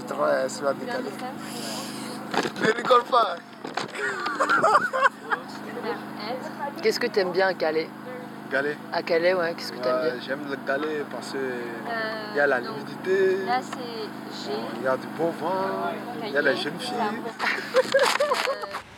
Je 0.00 0.04
travaille 0.06 0.48
sur 0.50 0.64
la 0.64 0.72
décalée. 0.74 1.10
Ne 2.62 2.72
rigole 2.72 3.04
pas. 3.04 3.36
Qu'est-ce 6.82 7.00
que 7.00 7.06
t'aimes 7.06 7.32
bien 7.32 7.48
à 7.48 7.54
Calais 7.54 7.88
Calais. 8.50 8.76
À 8.92 9.02
Calais, 9.02 9.34
ouais, 9.34 9.54
qu'est-ce 9.56 9.72
que 9.72 9.78
t'aimes 9.78 9.92
Euh, 9.92 10.10
bien 10.12 10.20
J'aime 10.24 10.40
le 10.48 10.56
Calais 10.64 11.04
parce 11.10 11.32
qu'il 11.32 12.36
y 12.36 12.40
a 12.40 12.46
la 12.46 12.60
humidité, 12.60 13.38
il 14.78 14.84
y 14.84 14.86
a 14.86 14.96
du 14.96 15.06
bon 15.18 15.30
vent, 15.30 15.92
il 16.24 16.30
y 16.32 16.36
a 16.36 16.42
les 16.42 16.56
jeunes 16.56 16.78
filles. 16.78 16.94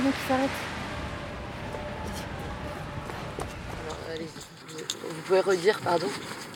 Qui 0.00 0.28
s'arrête. 0.28 0.50
Vous, 4.08 5.08
vous 5.10 5.22
pouvez 5.26 5.40
redire, 5.40 5.78
pardon 5.80 6.06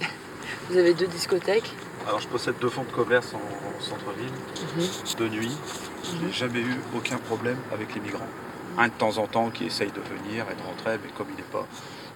Vous 0.70 0.78
avez 0.78 0.94
deux 0.94 1.06
discothèques 1.06 1.70
Alors 2.06 2.20
je 2.20 2.28
possède 2.28 2.54
deux 2.58 2.70
fonds 2.70 2.84
de 2.84 2.90
commerce 2.90 3.34
en, 3.34 3.36
en 3.36 3.80
centre-ville, 3.82 4.32
de 5.18 5.28
nuit. 5.28 5.54
Je 6.04 6.24
n'ai 6.24 6.32
jamais 6.32 6.60
eu 6.60 6.74
aucun 6.96 7.18
problème 7.18 7.58
avec 7.70 7.94
les 7.94 8.00
migrants. 8.00 8.26
Un 8.78 8.88
de 8.88 8.92
temps 8.94 9.18
en 9.18 9.26
temps 9.26 9.50
qui 9.50 9.66
essaye 9.66 9.92
de 9.92 10.00
venir 10.00 10.46
et 10.50 10.54
de 10.54 10.62
rentrer, 10.62 10.98
mais 11.04 11.10
comme 11.14 11.26
il 11.28 11.36
n'est 11.36 11.42
pas, 11.42 11.66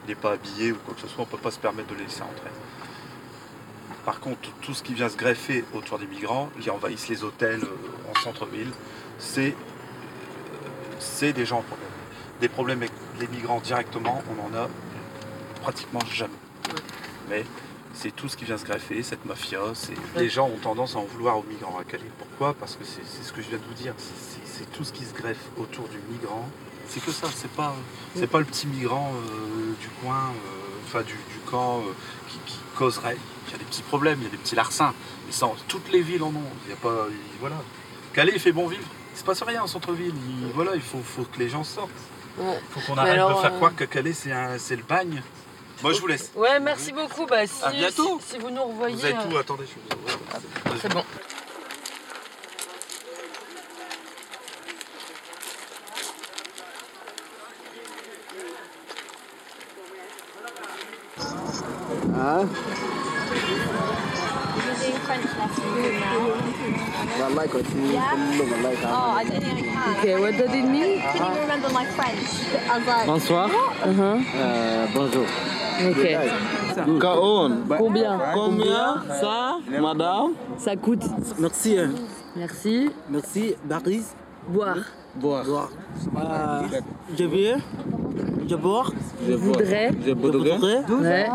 il 0.09 0.17
pas 0.17 0.33
habillé 0.33 0.73
ou 0.73 0.77
quoi 0.77 0.95
que 0.95 1.03
ce 1.03 1.09
soit, 1.09 1.25
on 1.25 1.27
ne 1.27 1.31
peut 1.31 1.37
pas 1.37 1.51
se 1.51 1.59
permettre 1.59 1.89
de 1.91 1.95
le 1.95 2.05
laisser 2.05 2.23
entrer. 2.23 2.51
Par 4.07 4.21
contre, 4.21 4.49
tout 4.63 4.73
ce 4.73 4.83
qui 4.83 4.95
vient 4.95 5.11
se 5.11 5.19
greffer 5.19 5.63
autour 5.75 5.99
des 5.99 6.07
migrants, 6.07 6.49
qui 6.59 6.71
envahissent 6.71 7.09
les 7.09 7.23
hôtels 7.23 7.63
euh, 7.63 8.11
en 8.11 8.19
centre-ville, 8.19 8.71
c'est, 9.19 9.55
c'est 10.99 11.33
des 11.33 11.47
gens 11.47 11.63
problèmes. 11.63 11.89
Des 12.41 12.49
problèmes 12.49 12.79
avec 12.79 12.93
les 13.21 13.27
migrants 13.29 13.61
directement, 13.61 14.23
on 14.31 14.35
n'en 14.51 14.57
a 14.65 14.69
pratiquement 15.63 16.01
jamais. 16.13 16.33
Mais 17.29 17.45
c'est 17.95 18.15
tout 18.15 18.29
ce 18.29 18.37
qui 18.37 18.45
vient 18.45 18.59
se 18.59 18.65
greffer, 18.65 19.03
cette 19.03 19.25
mafia. 19.25 19.61
Les 20.17 20.29
gens 20.29 20.47
ont 20.47 20.59
tendance 20.59 20.95
à 20.95 20.99
en 20.99 21.05
vouloir 21.05 21.39
aux 21.39 21.43
migrants 21.43 21.79
à 21.79 21.85
Calais. 21.85 22.05
Pourquoi? 22.19 22.55
Parce 22.55 22.77
que 22.77 22.85
c'est, 22.85 23.03
ce 23.25 23.33
que 23.33 23.43
je 23.43 23.49
viens 23.49 23.59
de 23.59 23.65
vous 23.65 23.75
dire. 23.75 23.93
C'est, 24.45 24.71
tout 24.73 24.85
ce 24.85 24.93
qui 24.93 25.05
se 25.05 25.15
greffe 25.15 25.39
autour 25.57 25.89
du 25.89 25.99
migrant. 26.11 26.49
C'est 26.89 27.05
que 27.05 27.11
ça, 27.13 27.27
c'est 27.35 27.51
pas, 27.51 27.75
c'est 28.17 28.27
pas 28.27 28.39
le 28.39 28.45
petit 28.45 28.67
migrant 28.67 29.13
euh, 29.15 29.73
du 29.81 29.89
coin, 30.03 30.31
euh, 30.31 30.87
enfin 30.87 31.03
du, 31.03 31.13
du 31.13 31.39
camp 31.51 31.81
euh, 31.81 31.93
qui, 32.29 32.39
qui 32.47 32.59
causerait. 32.77 33.17
Il 33.47 33.53
y 33.53 33.55
a 33.55 33.59
des 33.59 33.65
petits 33.65 33.83
problèmes, 33.83 34.19
il 34.21 34.25
y 34.25 34.27
a 34.27 34.31
des 34.31 34.37
petits 34.39 34.55
larcins. 34.57 34.95
Mais 35.27 35.33
ça, 35.33 35.49
toutes 35.69 35.91
les 35.93 36.01
villes 36.01 36.23
en 36.23 36.29
ont. 36.29 36.51
Il 36.67 36.71
y 36.71 36.73
a 36.73 36.77
pas, 36.77 37.07
il- 37.11 37.41
voilà. 37.41 37.57
Calais, 38.15 38.33
il 38.35 38.41
fait 38.41 38.53
bon 38.53 38.67
vivre. 38.69 38.83
Il 39.19 39.23
se 39.23 39.25
passe 39.25 39.43
rien 39.43 39.65
en 39.65 39.67
centre-ville. 39.67 40.15
Il, 40.15 40.53
voilà, 40.55 40.77
il 40.77 40.81
faut, 40.81 41.01
faut 41.05 41.25
que 41.25 41.41
les 41.41 41.49
gens 41.49 41.65
sortent. 41.65 41.91
Ouais. 42.39 42.57
faut 42.71 42.79
qu'on 42.87 42.97
arrête 42.97 43.15
alors, 43.15 43.35
de 43.35 43.41
faire 43.41 43.53
euh, 43.53 43.57
croire 43.57 43.75
que 43.75 43.83
Calais, 43.83 44.13
c'est, 44.13 44.31
un- 44.31 44.59
c'est 44.59 44.77
le 44.77 44.85
bagne. 44.85 45.25
Moi, 45.83 45.93
je 45.93 46.01
vous 46.01 46.07
laisse. 46.07 46.31
Ouais, 46.37 46.61
merci 46.61 46.93
beaucoup. 46.93 47.27
Bah, 47.27 47.45
si, 47.45 47.65
À 47.65 47.71
bientôt. 47.73 48.21
Si, 48.23 48.35
si 48.35 48.39
vous 48.39 48.51
nous 48.51 48.63
revoyez. 48.63 48.95
Vous 48.95 49.07
êtes 49.07 49.17
euh, 49.17 49.35
où 49.35 49.37
Attendez, 49.37 49.65
je 49.67 49.75
vous 50.73 50.79
C'est 50.81 50.93
bon. 50.95 51.03
Hein 62.15 62.47
French 65.09 65.25
now. 65.41 65.49
Yeah? 67.89 68.13
Okay, 69.99 70.15
what 70.21 70.37
does 70.37 70.53
it 70.53 70.65
mean? 70.69 71.01
I 71.01 71.13
couldn't 71.13 71.33
even 71.33 71.43
remember 71.49 71.71
my 71.73 71.85
French? 71.97 72.29
Bonsoir. 73.07 73.49
Uh-huh. 73.49 74.21
Uh, 74.37 74.87
bonjour. 74.93 75.27
Okay. 75.81 76.29
Kaon. 77.01 77.65
Combien? 77.79 78.21
Combien? 78.35 79.01
Ça, 79.21 79.59
madame? 79.81 80.35
Ça 80.59 80.77
coûte? 80.77 81.05
Merci. 81.39 81.79
Hein. 81.79 81.93
Merci. 82.37 82.91
Merci. 83.09 83.55
Paris. 83.67 84.05
Boire. 84.49 84.77
Boire. 85.15 85.45
Boire. 85.45 85.71
Euh, 86.17 86.69
je. 87.17 87.98
Je 88.49 88.55
bois. 88.55 88.87
Je 89.29 89.35
voudrais. 89.35 89.91
Je 90.07 90.13
voudrais. 90.13 90.83
Je 90.89 90.93
voudrais. 90.93 91.29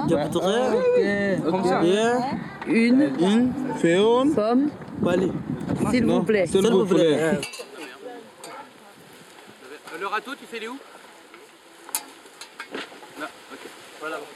Comme 1.49 1.63
ça. 1.63 1.81
Une. 2.67 3.11
Une. 3.19 3.53
Féon. 3.79 4.31
Pomme. 4.33 4.69
Bali. 4.99 5.31
S'il 5.91 6.05
vous 6.05 6.23
plaît. 6.23 6.47
S'il 6.47 6.67
vous 6.67 6.85
plaît. 6.85 7.39
Le 9.99 10.07
râteau, 10.07 10.31
tu 10.35 10.45
fais 10.45 10.59
les 10.59 10.67
où? 10.67 10.77
Là, 13.19 13.27
ok. 13.53 13.59
Voilà.« 14.01 14.17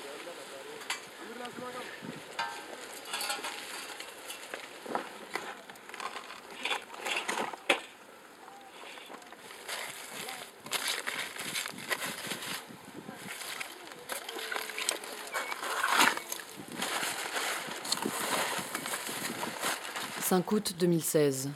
5 20.37 20.51
août 20.51 20.75
2016. 20.77 21.49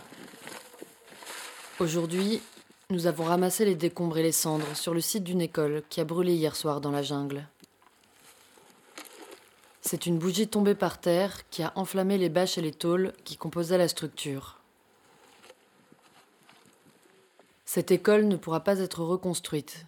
Aujourd'hui, 1.80 2.42
nous 2.90 3.06
avons 3.06 3.26
ramassé 3.26 3.64
les 3.64 3.76
décombres 3.76 4.18
et 4.18 4.24
les 4.24 4.32
cendres 4.32 4.76
sur 4.76 4.96
le 4.96 5.02
site 5.02 5.24
d'une 5.24 5.40
école 5.40 5.84
qui 5.88 6.02
a 6.02 6.04
brûlé 6.04 6.34
hier 6.34 6.56
soir 6.56 6.82
dans 6.82 6.90
la 6.90 7.04
jungle. 7.04 7.48
C'est 9.82 10.08
une 10.08 10.18
bougie 10.18 10.48
tombée 10.48 10.74
par 10.74 11.00
terre 11.00 11.48
qui 11.52 11.62
a 11.62 11.74
enflammé 11.76 12.18
les 12.18 12.30
bâches 12.30 12.58
et 12.58 12.62
les 12.62 12.72
tôles 12.72 13.14
qui 13.24 13.38
composaient 13.38 13.78
la 13.78 13.88
structure. 13.88 14.58
Cette 17.66 17.92
école 17.92 18.28
ne 18.28 18.36
pourra 18.36 18.62
pas 18.62 18.80
être 18.80 19.04
reconstruite, 19.04 19.86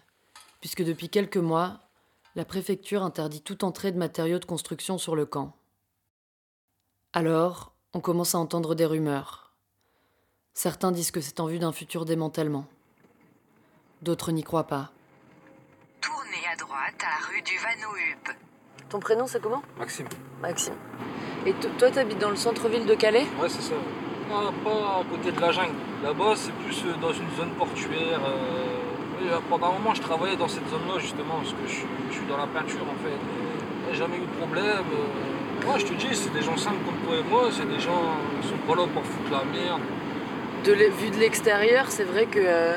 puisque 0.60 0.84
depuis 0.84 1.08
quelques 1.08 1.36
mois, 1.36 1.80
la 2.36 2.44
préfecture 2.44 3.02
interdit 3.02 3.40
toute 3.40 3.64
entrée 3.64 3.90
de 3.90 3.98
matériaux 3.98 4.38
de 4.38 4.44
construction 4.44 4.98
sur 4.98 5.16
le 5.16 5.26
camp. 5.26 5.52
Alors, 7.12 7.73
on 7.94 8.00
commence 8.00 8.34
à 8.34 8.38
entendre 8.38 8.74
des 8.74 8.86
rumeurs. 8.86 9.50
Certains 10.52 10.92
disent 10.92 11.10
que 11.10 11.20
c'est 11.20 11.40
en 11.40 11.46
vue 11.46 11.58
d'un 11.58 11.72
futur 11.72 12.04
démantèlement. 12.04 12.66
D'autres 14.02 14.32
n'y 14.32 14.42
croient 14.42 14.66
pas. 14.66 14.90
Tournez 16.00 16.46
à 16.52 16.56
droite 16.56 17.00
à 17.00 17.20
la 17.20 17.26
rue 17.28 17.42
du 17.42 17.56
Vanouhup. 17.58 18.36
Ton 18.88 19.00
prénom, 19.00 19.26
c'est 19.26 19.40
comment? 19.42 19.62
Maxime. 19.78 20.06
Maxime. 20.40 20.74
Et 21.46 21.52
to- 21.54 21.68
toi, 21.78 21.90
t'habites 21.90 22.18
dans 22.18 22.30
le 22.30 22.36
centre-ville 22.36 22.86
de 22.86 22.94
Calais? 22.94 23.26
Ouais, 23.40 23.48
c'est 23.48 23.62
ça. 23.62 23.74
Pas, 24.28 24.52
pas 24.62 25.00
à 25.00 25.04
côté 25.10 25.32
de 25.32 25.40
la 25.40 25.52
jungle. 25.52 25.74
Là-bas, 26.02 26.34
c'est 26.36 26.52
plus 26.52 26.84
euh, 26.86 26.96
dans 27.00 27.12
une 27.12 27.30
zone 27.36 27.50
portuaire. 27.56 28.20
euh, 28.24 28.80
oui, 29.20 29.28
euh, 29.28 29.38
pendant 29.48 29.70
un 29.70 29.72
moment, 29.78 29.94
je 29.94 30.02
travaillais 30.02 30.36
dans 30.36 30.48
cette 30.48 30.68
zone-là, 30.68 30.98
justement, 30.98 31.36
parce 31.38 31.52
que 31.52 31.66
je, 31.66 31.72
suis- 31.72 31.86
je 32.10 32.14
suis 32.14 32.26
dans 32.26 32.36
la 32.36 32.46
peinture, 32.46 32.82
en 32.82 32.94
fait. 33.04 33.18
J'ai 33.90 33.98
jamais 33.98 34.16
eu 34.18 34.20
de 34.26 34.36
problème. 34.38 34.84
euh. 34.92 35.33
Moi, 35.66 35.78
je 35.78 35.86
te 35.86 35.94
dis, 35.94 36.08
c'est 36.14 36.32
des 36.32 36.42
gens 36.42 36.56
simples 36.56 36.84
comme 36.84 36.96
toi 37.06 37.16
et 37.18 37.30
moi. 37.30 37.48
C'est 37.50 37.68
des 37.68 37.80
gens 37.80 38.16
qui 38.40 38.48
sont 38.48 38.56
pas 38.66 38.74
là 38.74 38.86
pour 38.92 39.02
foutre 39.04 39.30
la 39.30 39.44
merde. 39.44 39.80
de 40.64 40.72
Vu 40.72 41.10
de 41.10 41.16
l'extérieur, 41.18 41.86
c'est 41.88 42.04
vrai 42.04 42.26
que 42.26 42.38
euh, 42.42 42.74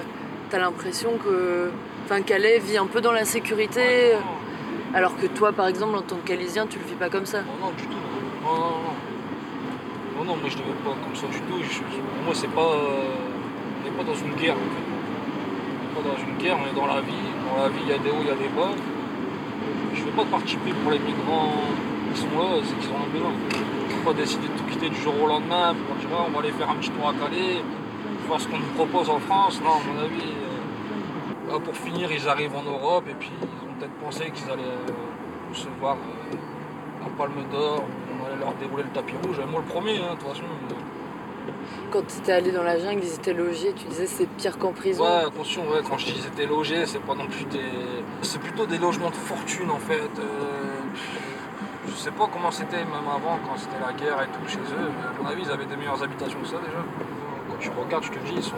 t'as 0.49 0.59
l'impression 0.59 1.11
que. 1.23 1.69
Enfin, 2.05 2.21
Calais 2.21 2.59
vit 2.59 2.77
un 2.77 2.85
peu 2.87 3.01
dans 3.01 3.11
la 3.11 3.25
sécurité, 3.25 4.13
alors 4.93 5.17
que 5.17 5.27
toi, 5.27 5.51
par 5.51 5.67
exemple, 5.67 5.97
en 5.97 6.01
tant 6.01 6.15
que 6.15 6.27
Calaisien, 6.27 6.65
tu 6.67 6.79
le 6.79 6.85
vis 6.85 6.95
pas 6.95 7.09
comme 7.09 7.25
ça. 7.25 7.39
Non, 7.41 7.67
non, 7.67 7.71
du 7.77 7.83
tout. 7.83 7.97
Non, 8.43 8.53
non, 8.53 8.59
non. 8.59 8.95
Non, 10.17 10.23
non, 10.23 10.35
moi 10.37 10.49
je 10.49 10.55
ne 10.57 10.61
le 10.63 10.67
vis 10.69 10.83
pas 10.85 10.95
comme 11.03 11.15
ça 11.15 11.27
du 11.27 11.39
tout. 11.41 11.59
Je- 11.61 11.73
je- 11.75 11.81
pour 11.81 12.23
moi, 12.25 12.33
c'est 12.33 12.47
pas. 12.49 12.61
on 12.63 13.83
n'est 13.83 13.91
pas 13.97 14.03
dans 14.03 14.15
une 14.15 14.33
guerre 14.35 14.55
en 14.55 14.69
fait. 14.73 14.87
On 14.87 15.83
n'est 15.83 15.93
pas 16.01 16.09
dans 16.15 16.17
une 16.25 16.37
guerre, 16.41 16.57
on 16.63 16.67
est 16.71 16.75
dans 16.79 16.87
la 16.87 17.01
vie. 17.01 17.27
Dans 17.45 17.61
la 17.63 17.69
vie, 17.69 17.81
il 17.83 17.89
y 17.91 17.93
a 17.93 17.97
des 17.99 18.09
hauts, 18.09 18.21
il 18.23 18.27
y 18.27 18.31
a 18.31 18.35
des 18.35 18.47
bas. 18.55 18.71
Je 19.93 19.99
ne 19.99 20.05
fais 20.05 20.11
pas 20.15 20.23
de 20.23 20.29
parti 20.29 20.55
pris 20.57 20.71
pour 20.81 20.91
les 20.91 20.99
migrants 20.99 21.51
qui 22.17 22.23
sont 22.23 22.39
là, 22.39 22.59
c'est 22.63 22.77
qu'ils 22.79 22.89
ont 22.91 23.03
un 23.05 23.11
besoin. 23.13 23.31
Peux 23.89 24.05
pas 24.13 24.13
décider 24.13 24.47
de 24.47 24.53
tout 24.57 24.65
quitter 24.65 24.89
du 24.89 24.95
jour 25.01 25.13
au 25.23 25.27
lendemain 25.27 25.75
pour 25.87 25.95
dire 25.97 26.09
Ah, 26.13 26.25
on 26.27 26.31
va 26.31 26.39
aller 26.39 26.51
faire 26.51 26.69
un 26.69 26.75
petit 26.75 26.89
tour 26.89 27.07
à 27.07 27.13
Calais, 27.13 27.61
voir 28.27 28.39
ce 28.41 28.47
qu'on 28.47 28.57
nous 28.59 28.73
propose 28.75 29.09
en 29.09 29.19
France. 29.19 29.61
Non, 29.63 29.71
à 29.71 29.81
mon 29.93 29.99
avis, 30.03 30.21
euh, 30.21 31.51
là, 31.53 31.59
pour 31.59 31.75
finir, 31.75 32.11
ils 32.11 32.27
arrivent 32.27 32.55
en 32.55 32.63
Europe 32.63 33.05
et 33.09 33.13
puis 33.13 33.31
ils 33.41 33.69
ont 33.69 33.73
peut-être 33.79 33.93
pensé 34.03 34.31
qu'ils 34.31 34.49
allaient 34.51 34.63
euh, 34.63 35.49
recevoir 35.51 35.95
euh, 35.95 36.35
la 37.03 37.09
palme 37.17 37.43
d'or, 37.51 37.83
on 38.11 38.25
allait 38.25 38.39
leur 38.39 38.53
dérouler 38.55 38.83
le 38.83 38.89
tapis 38.89 39.13
rouge. 39.23 39.37
Et 39.41 39.45
moi, 39.49 39.61
le 39.65 39.71
premier, 39.71 39.97
hein, 39.97 40.13
de 40.15 40.19
toute 40.19 40.29
façon. 40.29 40.43
euh, 40.43 41.51
Quand 41.91 42.01
tu 42.07 42.17
étais 42.17 42.31
allé 42.33 42.51
dans 42.51 42.63
la 42.63 42.77
jungle, 42.79 43.01
ils 43.03 43.13
étaient 43.13 43.33
logés, 43.33 43.73
tu 43.75 43.85
disais 43.85 44.07
c'est 44.07 44.27
pire 44.37 44.57
qu'en 44.57 44.71
prison. 44.73 45.03
Ouais, 45.03 45.25
attention, 45.27 45.61
ouais, 45.69 45.79
quand 45.87 45.97
je 45.97 46.05
dis 46.07 46.15
ils 46.17 46.25
étaient 46.27 46.45
logés, 46.47 46.85
c'est 46.85 47.01
pas 47.01 47.15
non 47.15 47.27
plus 47.27 47.45
des. 47.45 47.61
C'est 48.21 48.39
plutôt 48.41 48.65
des 48.65 48.77
logements 48.77 49.09
de 49.09 49.15
fortune 49.15 49.69
en 49.71 49.79
fait. 49.79 50.11
Euh, 50.19 50.23
Je 51.87 51.93
sais 51.93 52.11
pas 52.11 52.27
comment 52.31 52.51
c'était 52.51 52.77
même 52.77 53.07
avant, 53.07 53.39
quand 53.47 53.57
c'était 53.57 53.79
la 53.79 53.93
guerre 53.93 54.21
et 54.23 54.27
tout 54.27 54.47
chez 54.47 54.59
eux, 54.59 54.89
mais 54.97 55.07
à 55.07 55.21
mon 55.23 55.29
avis, 55.29 55.43
ils 55.43 55.51
avaient 55.51 55.65
des 55.65 55.75
meilleures 55.75 56.01
habitations 56.03 56.39
que 56.39 56.47
ça 56.47 56.57
déjà. 56.57 56.83
Quand 57.49 57.57
tu 57.59 57.69
regardes, 57.69 58.03
je 58.03 58.11
te 58.11 58.19
dis, 58.19 58.33
ils 58.35 58.43
sont, 58.43 58.55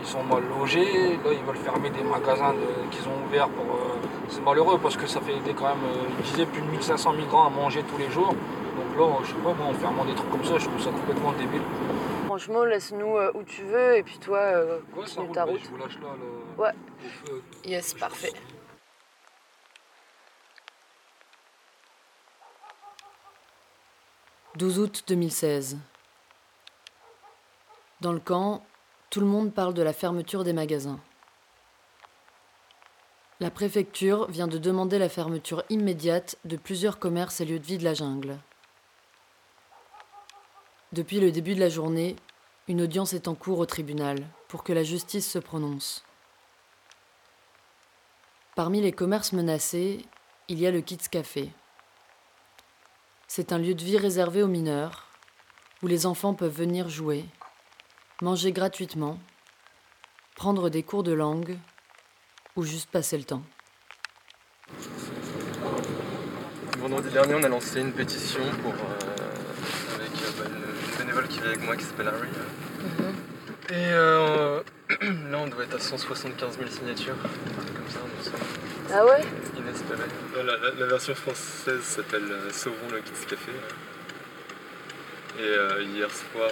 ils 0.00 0.06
sont 0.06 0.22
mal 0.22 0.42
logés. 0.58 1.16
Là, 1.24 1.30
ils 1.32 1.44
veulent 1.44 1.56
fermer 1.56 1.90
des 1.90 2.02
magasins 2.04 2.52
de- 2.54 2.90
qu'ils 2.90 3.06
ont 3.08 3.24
ouverts 3.26 3.48
pour. 3.48 3.64
euh, 3.74 3.98
C'est 4.30 4.42
malheureux 4.44 4.78
parce 4.82 4.96
que 4.96 5.06
ça 5.06 5.20
fait 5.20 5.38
des, 5.40 5.52
quand 5.54 5.68
même, 5.68 5.84
euh, 5.84 6.08
ils 6.18 6.24
disaient 6.24 6.46
plus 6.46 6.60
de 6.62 6.66
1500 6.70 7.12
migrants 7.14 7.46
à 7.46 7.50
manger 7.50 7.82
tous 7.82 7.96
les 7.98 8.10
jours. 8.10 8.28
Donc 8.34 8.98
là, 8.98 9.16
je 9.22 9.28
sais 9.28 9.34
pas, 9.42 9.54
moi, 9.54 9.66
en 9.70 9.72
fermant 9.74 10.04
des 10.04 10.14
trucs 10.14 10.30
comme 10.30 10.44
ça, 10.44 10.58
je 10.58 10.66
trouve 10.68 10.80
ça 10.80 10.90
complètement 10.90 11.32
débile. 11.32 11.62
Franchement, 12.26 12.64
laisse-nous 12.64 13.16
euh, 13.16 13.32
où 13.34 13.42
tu 13.42 13.62
veux 13.62 13.96
et 13.96 14.02
puis 14.02 14.18
toi, 14.18 14.38
euh, 14.38 14.78
Ouais, 14.96 15.06
ça 15.06 15.16
continue 15.16 15.26
roule, 15.26 15.34
ta 15.34 15.44
route. 15.44 15.60
je 15.64 15.68
vous 15.70 15.76
lâche 15.78 15.98
là 16.02 16.08
le, 16.20 16.62
Ouais. 16.62 16.70
au 17.04 17.26
feu. 17.26 17.42
Yes, 17.64 17.94
parfait. 17.94 18.32
«12 24.58 24.80
août 24.80 25.04
2016. 25.06 25.78
Dans 28.00 28.12
le 28.12 28.18
camp, 28.18 28.66
tout 29.08 29.20
le 29.20 29.26
monde 29.26 29.54
parle 29.54 29.72
de 29.72 29.82
la 29.82 29.92
fermeture 29.92 30.42
des 30.42 30.52
magasins. 30.52 30.98
La 33.38 33.52
préfecture 33.52 34.28
vient 34.28 34.48
de 34.48 34.58
demander 34.58 34.98
la 34.98 35.08
fermeture 35.08 35.62
immédiate 35.70 36.38
de 36.44 36.56
plusieurs 36.56 36.98
commerces 36.98 37.40
et 37.40 37.44
lieux 37.44 37.60
de 37.60 37.64
vie 37.64 37.78
de 37.78 37.84
la 37.84 37.94
jungle. 37.94 38.36
Depuis 40.90 41.20
le 41.20 41.30
début 41.30 41.54
de 41.54 41.60
la 41.60 41.68
journée, 41.68 42.16
une 42.66 42.82
audience 42.82 43.12
est 43.12 43.28
en 43.28 43.36
cours 43.36 43.60
au 43.60 43.66
tribunal 43.66 44.26
pour 44.48 44.64
que 44.64 44.72
la 44.72 44.82
justice 44.82 45.30
se 45.30 45.38
prononce. 45.38 46.02
Parmi 48.56 48.80
les 48.80 48.90
commerces 48.90 49.32
menacés, 49.32 50.04
il 50.48 50.58
y 50.58 50.66
a 50.66 50.72
le 50.72 50.80
Kids 50.80 51.08
Café. 51.08 51.52
C'est 53.30 53.52
un 53.52 53.58
lieu 53.58 53.74
de 53.74 53.84
vie 53.84 53.98
réservé 53.98 54.42
aux 54.42 54.48
mineurs, 54.48 55.06
où 55.82 55.86
les 55.86 56.06
enfants 56.06 56.32
peuvent 56.32 56.56
venir 56.56 56.88
jouer, 56.88 57.26
manger 58.22 58.52
gratuitement, 58.52 59.18
prendre 60.34 60.70
des 60.70 60.82
cours 60.82 61.02
de 61.02 61.12
langue 61.12 61.58
ou 62.56 62.62
juste 62.62 62.90
passer 62.90 63.18
le 63.18 63.24
temps. 63.24 63.42
Vendredi 66.78 67.10
dernier, 67.10 67.34
on 67.34 67.42
a 67.42 67.48
lancé 67.48 67.82
une 67.82 67.92
pétition 67.92 68.40
pour, 68.62 68.72
euh, 68.72 69.96
avec 69.96 70.10
euh, 70.10 70.30
bah, 70.38 70.44
une, 70.48 70.98
bénévole 70.98 71.28
qui 71.28 71.40
vit 71.40 71.48
avec 71.48 71.62
moi 71.62 71.76
qui 71.76 71.84
s'appelle 71.84 72.08
Harry. 72.08 72.28
Et 73.68 73.92
euh, 73.92 74.62
là, 75.30 75.38
on 75.38 75.48
doit 75.48 75.64
être 75.64 75.76
à 75.76 75.80
175 75.80 76.56
000 76.56 76.70
signatures, 76.70 77.14
un 77.14 77.62
truc 77.62 77.74
comme 77.74 77.90
ça. 77.90 78.00
c'est 78.22 78.94
Ah 78.94 79.04
ouais? 79.04 79.20
La, 79.90 80.42
la- 80.42 80.70
la 80.78 80.86
version 80.86 81.14
française 81.14 81.80
s'appelle 81.82 82.30
euh, 82.30 82.50
Sauvons 82.52 82.90
le 82.92 82.98
Kids 83.00 83.26
Café. 83.28 83.52
Et 85.38 85.42
euh, 85.42 85.82
hier 85.82 86.08
soir, 86.10 86.50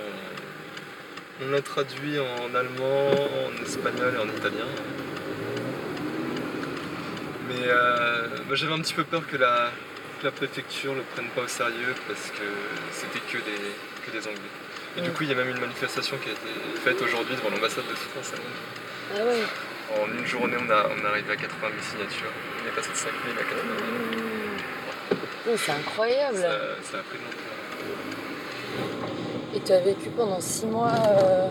on, 1.40 1.44
on 1.46 1.50
l'a 1.50 1.60
traduit 1.60 2.18
en 2.18 2.54
allemand, 2.54 3.10
en 3.10 3.62
espagnol 3.62 4.14
et 4.14 4.18
en 4.18 4.28
italien. 4.28 4.66
Mais 7.48 7.68
euh, 7.68 8.26
j'avais 8.54 8.72
un 8.72 8.80
petit 8.80 8.94
peu 8.94 9.04
peur 9.04 9.22
que 9.30 9.36
la, 9.36 9.70
que 10.20 10.24
la 10.24 10.32
préfecture 10.32 10.94
le 10.94 11.02
prenne 11.02 11.28
pas 11.28 11.42
au 11.42 11.48
sérieux 11.48 11.94
parce 12.08 12.30
que 12.30 12.46
c'était 12.92 13.20
que 13.20 13.38
des, 13.38 13.74
que 14.06 14.10
des 14.12 14.26
Anglais. 14.26 14.40
Et 14.96 15.02
du 15.02 15.10
coup, 15.10 15.24
il 15.24 15.28
y 15.28 15.32
a 15.32 15.36
même 15.36 15.50
une 15.50 15.60
manifestation 15.60 16.16
qui 16.16 16.30
a 16.30 16.32
été 16.32 16.80
faite 16.82 17.00
aujourd'hui 17.02 17.36
devant 17.36 17.50
l'ambassade 17.50 17.84
de 17.88 17.94
France 17.94 18.32
à 18.32 18.36
Londres. 18.36 19.14
Ah 19.14 19.24
ouais 19.26 20.00
En 20.02 20.10
une 20.18 20.26
journée, 20.26 20.56
on, 20.58 20.70
a, 20.70 20.88
on 20.88 21.04
est 21.04 21.06
arrivé 21.06 21.32
à 21.32 21.36
80 21.36 21.68
000 21.68 21.72
signatures. 21.82 22.32
On 22.66 22.68
est 22.68 22.72
passé 22.74 22.90
de 22.90 22.96
5 22.96 23.10
000 23.24 23.36
à 23.36 23.42
80 23.42 23.62
000. 24.10 24.26
Oui, 25.48 25.52
c'est 25.56 25.70
incroyable. 25.72 26.36
Ça, 26.38 26.50
ça 26.90 26.98
a 26.98 27.02
pris 27.02 27.18
l'ampleur. 27.18 27.54
Et 29.54 29.60
tu 29.60 29.72
as 29.72 29.80
vécu 29.80 30.08
pendant 30.10 30.40
six 30.40 30.66
mois, 30.66 30.90
euh, 31.08 31.48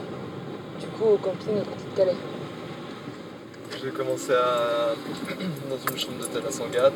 du 0.80 0.88
coup, 0.88 1.06
au 1.06 1.18
camping 1.18 1.58
à 1.58 1.64
côté 1.64 1.84
de 1.92 1.96
Calais. 1.98 2.16
J'ai 3.82 3.90
commencé 3.92 4.34
à... 4.34 4.94
dans 5.70 5.92
une 5.92 5.98
chambre 5.98 6.18
d'hôtel 6.20 6.44
à 6.48 6.52
Sangatte. 6.52 6.94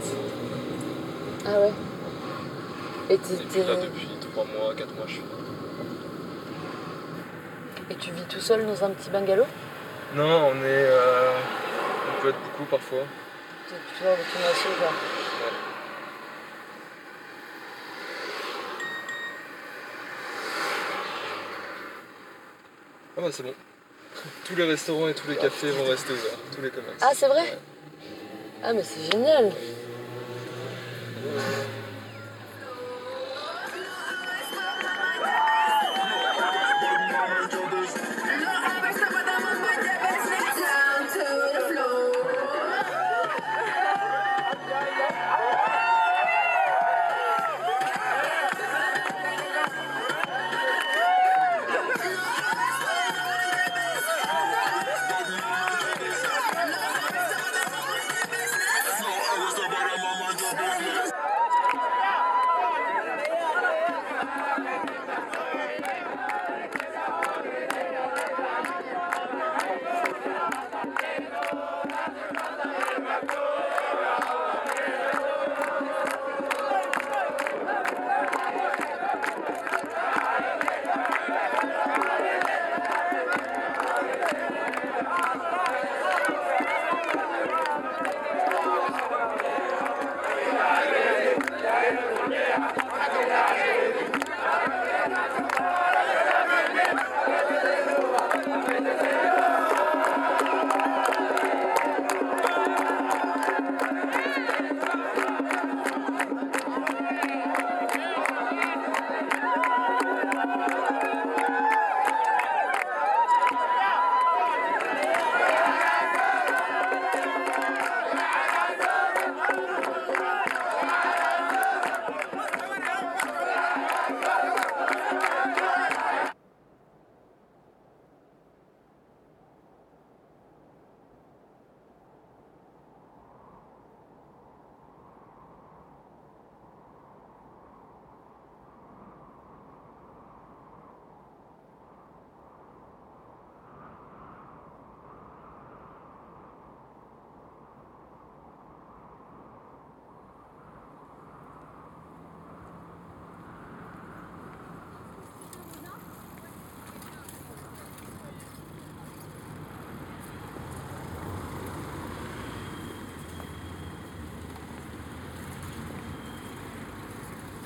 Ah 1.46 1.60
ouais 1.62 1.72
Et, 3.10 3.14
Et 3.14 3.18
puis 3.18 3.36
t'étais- 3.38 3.60
là, 3.68 3.76
depuis 3.78 4.08
3 4.34 4.44
mois, 4.46 4.74
4 4.76 4.94
mois, 4.96 5.06
je 5.08 5.14
suis 5.14 5.22
là. 5.22 5.28
Et 7.92 7.96
tu 7.96 8.12
vis 8.12 8.24
tout 8.24 8.40
seul 8.42 8.66
dans 8.68 8.84
un 8.84 8.90
petit 8.92 9.10
bungalow? 9.10 9.46
Non, 10.16 10.52
on 10.52 10.56
est... 10.64 10.86
euh, 10.86 11.32
On 12.18 12.22
peut 12.22 12.30
être 12.30 12.40
beaucoup 12.52 12.66
parfois. 12.70 13.04
Tu 13.70 13.76
toujours 13.94 14.14
avec 14.14 14.26
ton 14.34 14.40
asso, 14.40 14.78
quoi. 14.80 14.88
Ouais. 14.88 15.54
Ah 23.16 23.22
bah 23.22 23.28
c'est 23.32 23.44
bon. 23.44 23.54
Tous 24.46 24.56
les 24.56 24.64
restaurants 24.64 25.08
et 25.08 25.14
tous 25.14 25.28
les 25.28 25.36
cafés 25.36 25.70
vont 25.70 25.86
rester 25.86 26.14
ouverts, 26.14 26.40
tous 26.56 26.62
les 26.64 26.72
commerces. 26.72 26.98
Ah, 27.02 27.12
c'est 27.14 27.28
vrai 27.28 27.60
Ah, 28.64 28.74
mais 28.74 28.84
c'est 28.84 29.12
génial 29.12 29.52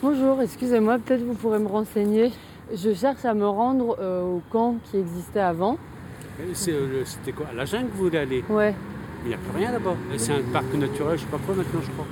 Bonjour, 0.04 0.42
excusez-moi, 0.42 1.00
peut-être 1.00 1.24
vous 1.24 1.34
pourrez 1.34 1.60
me 1.60 1.68
renseigner. 1.68 2.32
Je 2.76 2.94
cherche 2.94 3.24
à 3.24 3.34
me 3.34 3.48
rendre 3.48 3.96
euh, 4.02 4.22
au 4.22 4.42
camp 4.52 4.76
qui 4.84 4.98
existait 4.98 5.40
avant. 5.40 5.78
C'était 6.54 7.32
quoi 7.32 7.46
À 7.50 7.54
la 7.54 7.64
jungle 7.64 7.88
vous 7.96 8.04
voulez 8.06 8.18
aller? 8.18 8.44
Ouais. 8.50 8.76
Il 9.24 9.30
n'y 9.30 9.34
a 9.34 9.38
plus 9.38 9.56
rien 9.58 9.72
là-bas. 9.72 9.96
C'est 10.18 10.34
un 10.34 10.42
parc 10.52 10.74
naturel, 10.74 11.18
je 11.18 11.24
sais 11.24 11.30
pas 11.32 11.38
quoi 11.46 11.56
maintenant, 11.56 11.80
je 11.82 11.92
crois. 11.92 12.06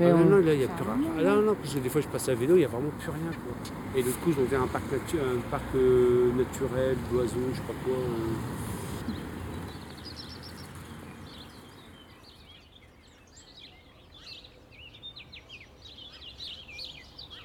Mais 0.00 0.10
ah, 0.10 0.14
on- 0.14 0.18
non, 0.24 0.36
non, 0.36 0.36
là, 0.38 0.54
il 0.54 0.58
n'y 0.60 0.64
a 0.64 0.68
plus 0.68 0.84
rien. 0.84 1.10
Ah, 1.18 1.22
non, 1.22 1.42
non, 1.42 1.54
parce 1.60 1.74
que 1.74 1.80
des 1.80 1.88
fois, 1.90 2.00
je 2.00 2.08
passe 2.08 2.28
à 2.30 2.34
vélo, 2.34 2.54
il 2.56 2.60
n'y 2.60 2.64
a 2.64 2.68
vraiment 2.68 2.88
plus 2.98 3.10
rien. 3.10 3.30
Quoi. 3.44 3.54
Et 4.00 4.02
du 4.02 4.08
coup, 4.10 4.32
je 4.32 4.40
vais 4.40 4.48
vers 4.48 4.62
un 4.62 4.66
parc, 4.66 4.84
natu- 4.90 5.20
un 5.20 5.40
parc 5.50 5.62
euh, 5.76 6.30
naturel, 6.36 6.96
d'oiseaux, 7.12 7.36
je 7.52 7.56
sais 7.56 7.62
pas 7.66 7.74
quoi. 7.84 7.94
euh. 7.94 8.63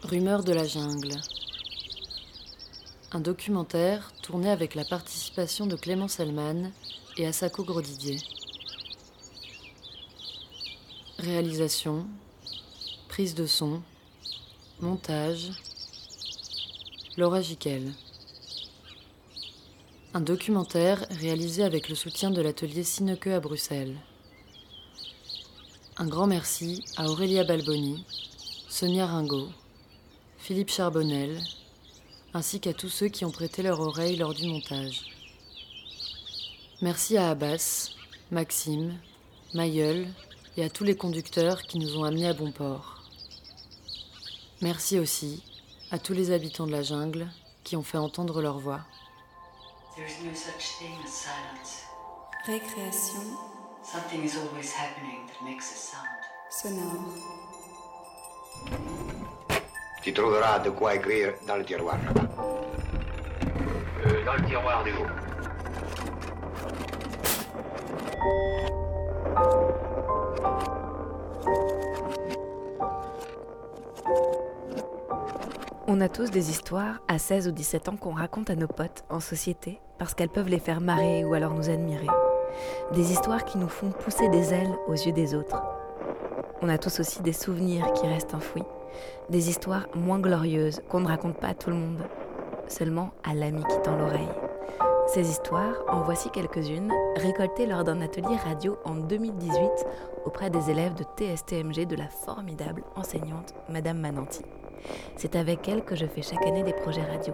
Rumeurs 0.09 0.43
de 0.43 0.53
la 0.53 0.65
jungle. 0.65 1.11
Un 3.11 3.19
documentaire 3.19 4.11
tourné 4.23 4.49
avec 4.49 4.73
la 4.73 4.83
participation 4.83 5.67
de 5.67 5.75
Clément 5.75 6.07
Selman 6.07 6.71
et 7.17 7.27
Asako 7.27 7.63
Grodidier. 7.63 8.17
Réalisation, 11.19 12.07
prise 13.07 13.35
de 13.35 13.45
son, 13.45 13.83
montage, 14.81 15.51
Laura 17.15 17.41
Giquel. 17.41 17.93
Un 20.15 20.21
documentaire 20.21 21.05
réalisé 21.11 21.63
avec 21.63 21.87
le 21.87 21.93
soutien 21.93 22.31
de 22.31 22.41
l'atelier 22.41 22.83
Sineke 22.83 23.27
à 23.27 23.39
Bruxelles. 23.39 23.99
Un 25.97 26.07
grand 26.07 26.25
merci 26.25 26.83
à 26.97 27.07
Aurélia 27.09 27.43
Balboni, 27.43 28.03
Sonia 28.69 29.05
Ringot, 29.05 29.49
Philippe 30.49 30.71
Charbonnel, 30.71 31.39
ainsi 32.33 32.59
qu'à 32.59 32.73
tous 32.73 32.89
ceux 32.89 33.07
qui 33.07 33.23
ont 33.23 33.29
prêté 33.29 33.61
leur 33.61 33.79
oreille 33.81 34.15
lors 34.15 34.33
du 34.33 34.47
montage. 34.47 35.03
Merci 36.81 37.17
à 37.17 37.29
Abbas, 37.29 37.91
Maxime, 38.31 38.97
Mayol 39.53 40.07
et 40.57 40.63
à 40.63 40.69
tous 40.71 40.83
les 40.83 40.95
conducteurs 40.95 41.61
qui 41.61 41.77
nous 41.77 41.99
ont 41.99 42.03
amenés 42.03 42.29
à 42.29 42.33
bon 42.33 42.51
port. 42.51 43.03
Merci 44.63 44.97
aussi 44.97 45.43
à 45.91 45.99
tous 45.99 46.13
les 46.13 46.31
habitants 46.31 46.65
de 46.65 46.71
la 46.71 46.81
jungle 46.81 47.29
qui 47.63 47.75
ont 47.75 47.83
fait 47.83 47.99
entendre 47.99 48.41
leur 48.41 48.57
voix. 48.57 48.81
There 49.95 50.07
is 50.07 50.25
no 50.25 50.33
such 50.33 50.79
thing 50.79 50.95
as 51.05 51.11
silence. 51.11 51.83
Récréation 52.47 53.21
Something 53.83 54.23
is 54.23 54.35
always 54.35 54.73
happening 54.73 55.27
that 55.27 55.45
makes 55.45 55.71
a 55.71 55.77
sound. 55.77 56.09
sonore. 56.49 57.48
Tu 60.01 60.13
trouveras 60.13 60.59
de 60.59 60.69
quoi 60.69 60.95
écrire 60.95 61.33
dans 61.47 61.57
le 61.57 61.65
tiroir 61.65 61.97
là-bas. 62.05 62.27
Euh, 64.05 64.25
dans 64.25 64.33
le 64.33 64.45
tiroir 64.45 64.83
du 64.83 64.91
haut. 64.91 65.05
On 75.87 76.01
a 76.01 76.07
tous 76.07 76.31
des 76.31 76.49
histoires 76.49 77.01
à 77.07 77.17
16 77.17 77.47
ou 77.49 77.51
17 77.51 77.89
ans 77.89 77.97
qu'on 77.97 78.13
raconte 78.13 78.49
à 78.49 78.55
nos 78.55 78.67
potes 78.67 79.03
en 79.09 79.19
société 79.19 79.81
parce 79.97 80.13
qu'elles 80.13 80.29
peuvent 80.29 80.47
les 80.47 80.59
faire 80.59 80.79
marrer 80.79 81.25
ou 81.25 81.33
alors 81.33 81.53
nous 81.53 81.69
admirer. 81.69 82.07
Des 82.93 83.11
histoires 83.11 83.43
qui 83.43 83.57
nous 83.57 83.67
font 83.67 83.89
pousser 83.91 84.29
des 84.29 84.53
ailes 84.53 84.73
aux 84.87 84.93
yeux 84.93 85.11
des 85.11 85.35
autres. 85.35 85.61
On 86.61 86.67
a 86.67 86.77
tous 86.77 86.99
aussi 86.99 87.21
des 87.21 87.31
souvenirs 87.31 87.93
qui 87.93 88.05
restent 88.05 88.33
enfouis, 88.33 88.63
des 89.29 89.49
histoires 89.49 89.87
moins 89.95 90.19
glorieuses 90.19 90.81
qu'on 90.89 90.99
ne 90.99 91.07
raconte 91.07 91.37
pas 91.37 91.47
à 91.47 91.53
tout 91.53 91.69
le 91.69 91.77
monde, 91.77 92.03
seulement 92.67 93.11
à 93.23 93.33
l'ami 93.33 93.63
qui 93.63 93.81
tend 93.81 93.95
l'oreille. 93.95 94.27
Ces 95.07 95.29
histoires, 95.29 95.85
en 95.87 96.01
voici 96.01 96.29
quelques-unes, 96.29 96.91
récoltées 97.15 97.65
lors 97.65 97.85
d'un 97.85 98.01
atelier 98.01 98.35
radio 98.35 98.77
en 98.83 98.95
2018 98.95 99.69
auprès 100.25 100.49
des 100.49 100.69
élèves 100.69 100.95
de 100.95 101.03
TSTMG 101.03 101.87
de 101.87 101.95
la 101.95 102.09
formidable 102.09 102.83
enseignante 102.95 103.55
Madame 103.69 103.99
Mananti. 103.99 104.43
C'est 105.15 105.37
avec 105.37 105.67
elle 105.69 105.83
que 105.83 105.95
je 105.95 106.05
fais 106.05 106.21
chaque 106.21 106.45
année 106.45 106.63
des 106.63 106.73
projets 106.73 107.03
radio. 107.03 107.33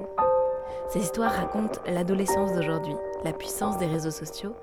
Ces 0.87 0.99
histoires 0.99 1.33
racontent 1.33 1.81
l'adolescence 1.87 2.53
d'aujourd'hui, 2.53 2.95
la 3.23 3.33
puissance 3.33 3.77
des 3.77 3.87
réseaux 3.87 4.11
sociaux, 4.11 4.55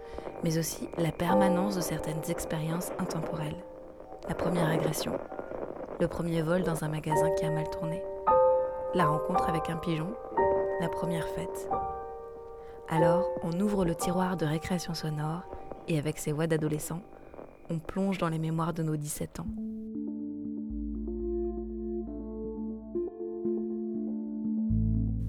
mais 0.44 0.56
aussi 0.56 0.88
la 0.98 1.10
permanence 1.10 1.74
de 1.74 1.80
certaines 1.80 2.30
expériences 2.30 2.92
intemporelles. 3.00 3.56
La 4.28 4.34
première 4.36 4.70
agression, 4.70 5.12
le 6.00 6.06
premier 6.06 6.42
vol 6.42 6.62
dans 6.62 6.84
un 6.84 6.88
magasin 6.88 7.30
qui 7.32 7.44
a 7.44 7.50
mal 7.50 7.68
tourné, 7.70 8.00
la 8.94 9.06
rencontre 9.06 9.48
avec 9.48 9.68
un 9.68 9.76
pigeon, 9.76 10.14
la 10.80 10.88
première 10.88 11.26
fête. 11.28 11.68
Alors, 12.88 13.28
on 13.42 13.58
ouvre 13.60 13.84
le 13.84 13.96
tiroir 13.96 14.36
de 14.36 14.46
récréation 14.46 14.94
sonore 14.94 15.42
et 15.88 15.98
avec 15.98 16.18
ses 16.18 16.30
voix 16.30 16.46
d'adolescents, 16.46 17.02
on 17.68 17.78
plonge 17.80 18.18
dans 18.18 18.28
les 18.28 18.38
mémoires 18.38 18.72
de 18.72 18.84
nos 18.84 18.96
17 18.96 19.40
ans. 19.40 19.46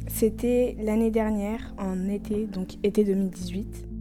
C'était 0.08 0.78
l'année 0.80 1.12
dernière, 1.12 1.74
en 1.80 2.08
été, 2.08 2.46
donc 2.46 2.76
été 2.84 3.04
2018. 3.04 3.93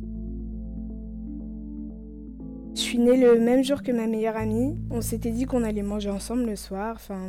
Je 2.75 2.81
suis 2.81 2.99
née 2.99 3.17
le 3.17 3.39
même 3.39 3.63
jour 3.63 3.83
que 3.83 3.93
ma 3.93 4.07
meilleure 4.07 4.37
amie. 4.37 4.77
On 4.91 5.01
s'était 5.01 5.31
dit 5.31 5.45
qu'on 5.45 5.63
allait 5.63 5.83
manger 5.83 6.11
ensemble 6.11 6.45
le 6.47 6.57
soir, 6.57 6.95
enfin 6.97 7.29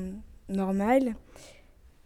normal. 0.49 1.15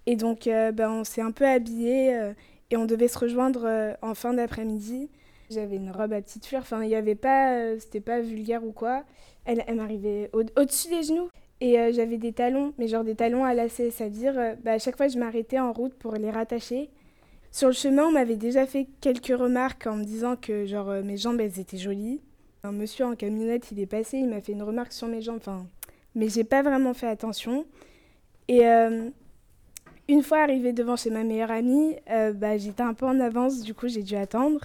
Et 0.05 0.15
donc 0.15 0.47
euh, 0.47 0.71
ben, 0.71 0.89
on 0.91 1.03
s'est 1.03 1.21
un 1.21 1.31
peu 1.31 1.45
habillés 1.45 2.15
euh, 2.15 2.33
et 2.71 2.77
on 2.77 2.85
devait 2.85 3.07
se 3.07 3.19
rejoindre 3.19 3.65
euh, 3.65 3.93
en 4.01 4.15
fin 4.15 4.33
d'après-midi. 4.33 5.09
J'avais 5.49 5.75
une 5.77 5.91
robe 5.91 6.13
à 6.13 6.21
petites 6.21 6.45
fleurs, 6.45 6.61
enfin 6.63 6.83
il 6.83 6.89
y 6.89 6.95
avait 6.95 7.15
pas, 7.15 7.53
euh, 7.53 7.77
c'était 7.79 7.99
pas 8.01 8.19
vulgaire 8.21 8.63
ou 8.65 8.71
quoi. 8.71 9.03
Elle, 9.45 9.63
elle 9.67 9.75
m'arrivait 9.75 10.29
au- 10.33 10.41
au-dessus 10.59 10.89
des 10.89 11.03
genoux. 11.03 11.29
Et 11.59 11.73
j'avais 11.91 12.19
des 12.19 12.33
talons, 12.33 12.73
mais 12.77 12.87
genre 12.87 13.03
des 13.03 13.15
talons 13.15 13.43
à 13.43 13.55
lacets, 13.55 13.89
c'est-à-dire 13.89 14.37
euh, 14.37 14.53
bah, 14.63 14.73
à 14.73 14.77
chaque 14.79 14.95
fois 14.95 15.07
je 15.07 15.17
m'arrêtais 15.17 15.59
en 15.59 15.73
route 15.73 15.93
pour 15.95 16.13
les 16.13 16.29
rattacher. 16.29 16.89
Sur 17.51 17.69
le 17.69 17.73
chemin, 17.73 18.05
on 18.05 18.11
m'avait 18.11 18.35
déjà 18.35 18.67
fait 18.67 18.87
quelques 19.01 19.35
remarques 19.35 19.87
en 19.87 19.95
me 19.95 20.03
disant 20.03 20.35
que 20.35 20.65
genre 20.65 20.91
mes 21.03 21.17
jambes 21.17 21.39
elles 21.41 21.59
étaient 21.59 21.77
jolies. 21.77 22.21
Un 22.63 22.71
monsieur 22.71 23.05
en 23.05 23.15
camionnette, 23.15 23.71
il 23.71 23.79
est 23.79 23.85
passé, 23.85 24.17
il 24.17 24.27
m'a 24.27 24.41
fait 24.41 24.53
une 24.53 24.63
remarque 24.63 24.91
sur 24.91 25.07
mes 25.07 25.21
jambes, 25.21 25.37
enfin, 25.37 25.65
mais 26.15 26.29
j'ai 26.29 26.43
pas 26.43 26.63
vraiment 26.63 26.93
fait 26.93 27.07
attention. 27.07 27.65
Et 28.47 28.65
euh, 28.67 29.09
une 30.07 30.23
fois 30.23 30.39
arrivée 30.39 30.73
devant 30.73 30.95
chez 30.95 31.09
ma 31.11 31.23
meilleure 31.23 31.51
amie, 31.51 31.95
euh, 32.09 32.33
bah, 32.33 32.57
j'étais 32.57 32.81
un 32.81 32.93
peu 32.93 33.05
en 33.05 33.19
avance, 33.19 33.61
du 33.61 33.73
coup 33.73 33.87
j'ai 33.87 34.03
dû 34.03 34.15
attendre. 34.15 34.61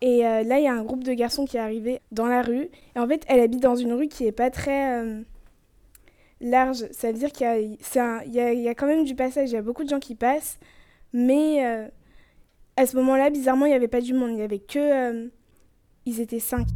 Et 0.00 0.26
euh, 0.26 0.42
là, 0.42 0.58
il 0.58 0.64
y 0.64 0.68
a 0.68 0.72
un 0.72 0.82
groupe 0.82 1.04
de 1.04 1.12
garçons 1.12 1.44
qui 1.44 1.56
est 1.56 1.60
arrivé 1.60 2.00
dans 2.12 2.26
la 2.26 2.42
rue. 2.42 2.68
Et 2.94 2.98
en 2.98 3.06
fait, 3.06 3.24
elle 3.28 3.40
habite 3.40 3.62
dans 3.62 3.76
une 3.76 3.92
rue 3.92 4.08
qui 4.08 4.26
est 4.26 4.32
pas 4.32 4.50
très 4.50 5.02
large. 6.40 6.86
Ça 6.92 7.10
veut 7.10 7.18
dire 7.18 7.32
qu'il 7.32 7.46
y 7.46 7.78
y, 8.34 8.68
a, 8.68 8.74
quand 8.74 8.86
même 8.86 9.04
du 9.04 9.14
passage, 9.14 9.50
il 9.50 9.54
y 9.54 9.56
a 9.56 9.62
beaucoup 9.62 9.84
de 9.84 9.88
gens 9.88 10.00
qui 10.00 10.14
passent. 10.14 10.58
Mais 11.14 11.64
à 12.76 12.86
ce 12.86 12.96
moment-là, 12.96 13.30
bizarrement, 13.30 13.64
il 13.66 13.70
n'y 13.70 13.76
avait 13.76 13.88
pas 13.88 14.02
du 14.02 14.12
monde. 14.12 14.32
Il 14.32 14.38
y 14.38 14.42
avait 14.42 14.58
que. 14.58 15.30
ils 16.04 16.20
étaient 16.20 16.40
cinq. 16.40 16.66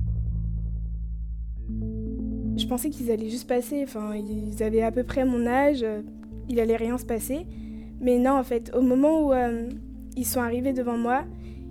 Je 2.59 2.67
pensais 2.67 2.91
qu'ils 2.91 3.11
allaient 3.11 3.31
juste 3.31 3.49
passer. 3.49 3.83
Enfin, 3.85 4.15
ils 4.17 4.63
avaient 4.63 4.83
à 4.83 4.91
peu 4.91 5.05
près 5.05 5.25
mon 5.25 5.47
âge. 5.47 5.83
euh, 5.83 6.03
Il 6.49 6.59
allait 6.61 6.77
rien 6.77 6.99
se 6.99 7.07
passer. 7.07 7.47
Mais 8.01 8.19
non, 8.19 8.33
en 8.33 8.43
fait, 8.43 8.75
au 8.75 8.83
moment 8.83 9.27
où 9.27 9.33
euh, 9.33 9.69
ils 10.17 10.27
sont 10.27 10.41
arrivés 10.41 10.73
devant 10.73 10.99
moi, 10.99 11.25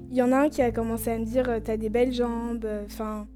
il 0.09 0.15
y 0.15 0.21
en 0.21 0.31
a 0.31 0.37
un 0.37 0.49
qui 0.49 0.61
a 0.61 0.71
commencé 0.71 1.11
à 1.11 1.17
me 1.19 1.25
dire 1.25 1.49
euh, 1.49 1.59
T'as 1.63 1.75
des 1.77 1.89
belles 1.89 2.13
jambes. 2.13 2.65
Enfin. 2.85 3.27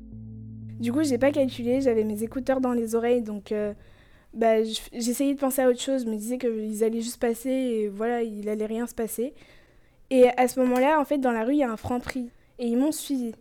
Du 0.80 0.94
coup, 0.94 1.04
j'ai 1.04 1.18
pas 1.18 1.32
calculé. 1.32 1.82
J'avais 1.82 2.06
mes 2.06 2.24
écouteurs 2.24 2.62
dans 2.62 2.72
les 2.74 2.96
oreilles. 2.96 3.22
Donc, 3.22 3.54
bah, 4.34 4.64
j'essayais 4.94 5.34
de 5.36 5.40
penser 5.40 5.62
à 5.62 5.70
autre 5.70 5.80
chose. 5.82 6.06
Je 6.06 6.10
me 6.10 6.16
disais 6.16 6.38
qu'ils 6.38 6.84
allaient 6.84 7.02
juste 7.02 7.20
passer. 7.20 7.50
Et 7.50 7.88
voilà, 7.90 8.24
il 8.24 8.48
allait 8.50 8.66
rien 8.66 8.88
se 8.88 8.96
passer. 8.96 9.34
Et 10.10 10.28
à 10.38 10.48
ce 10.48 10.60
moment-là, 10.62 11.00
en 11.00 11.06
fait, 11.06 11.20
dans 11.20 11.32
la 11.32 11.44
rue, 11.44 11.54
il 11.54 11.60
y 11.60 11.64
a 11.64 11.72
un 11.72 11.78
franc 11.78 12.00
prix. 12.00 12.30
Et 12.58 12.66
ils 12.68 12.78
m'ont 12.78 12.92
suivi. 12.92 13.34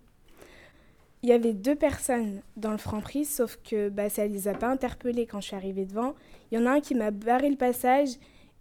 Il 1.23 1.29
y 1.29 1.33
avait 1.33 1.53
deux 1.53 1.75
personnes 1.75 2.41
dans 2.57 2.71
le 2.71 2.79
franc-prix, 2.79 3.27
sauf 3.27 3.59
que 3.63 3.89
bah, 3.91 4.09
ça 4.09 4.27
ne 4.27 4.33
les 4.33 4.49
a 4.49 4.55
pas 4.55 4.69
interpellés 4.69 5.27
quand 5.27 5.41
je 5.41 5.49
suis 5.49 5.57
arrivée 5.57 5.85
devant. 5.85 6.15
Il 6.51 6.59
y 6.59 6.63
en 6.63 6.67
a 6.67 6.71
un 6.71 6.81
qui 6.81 6.95
m'a 6.95 7.11
barré 7.11 7.51
le 7.51 7.57
passage 7.57 8.09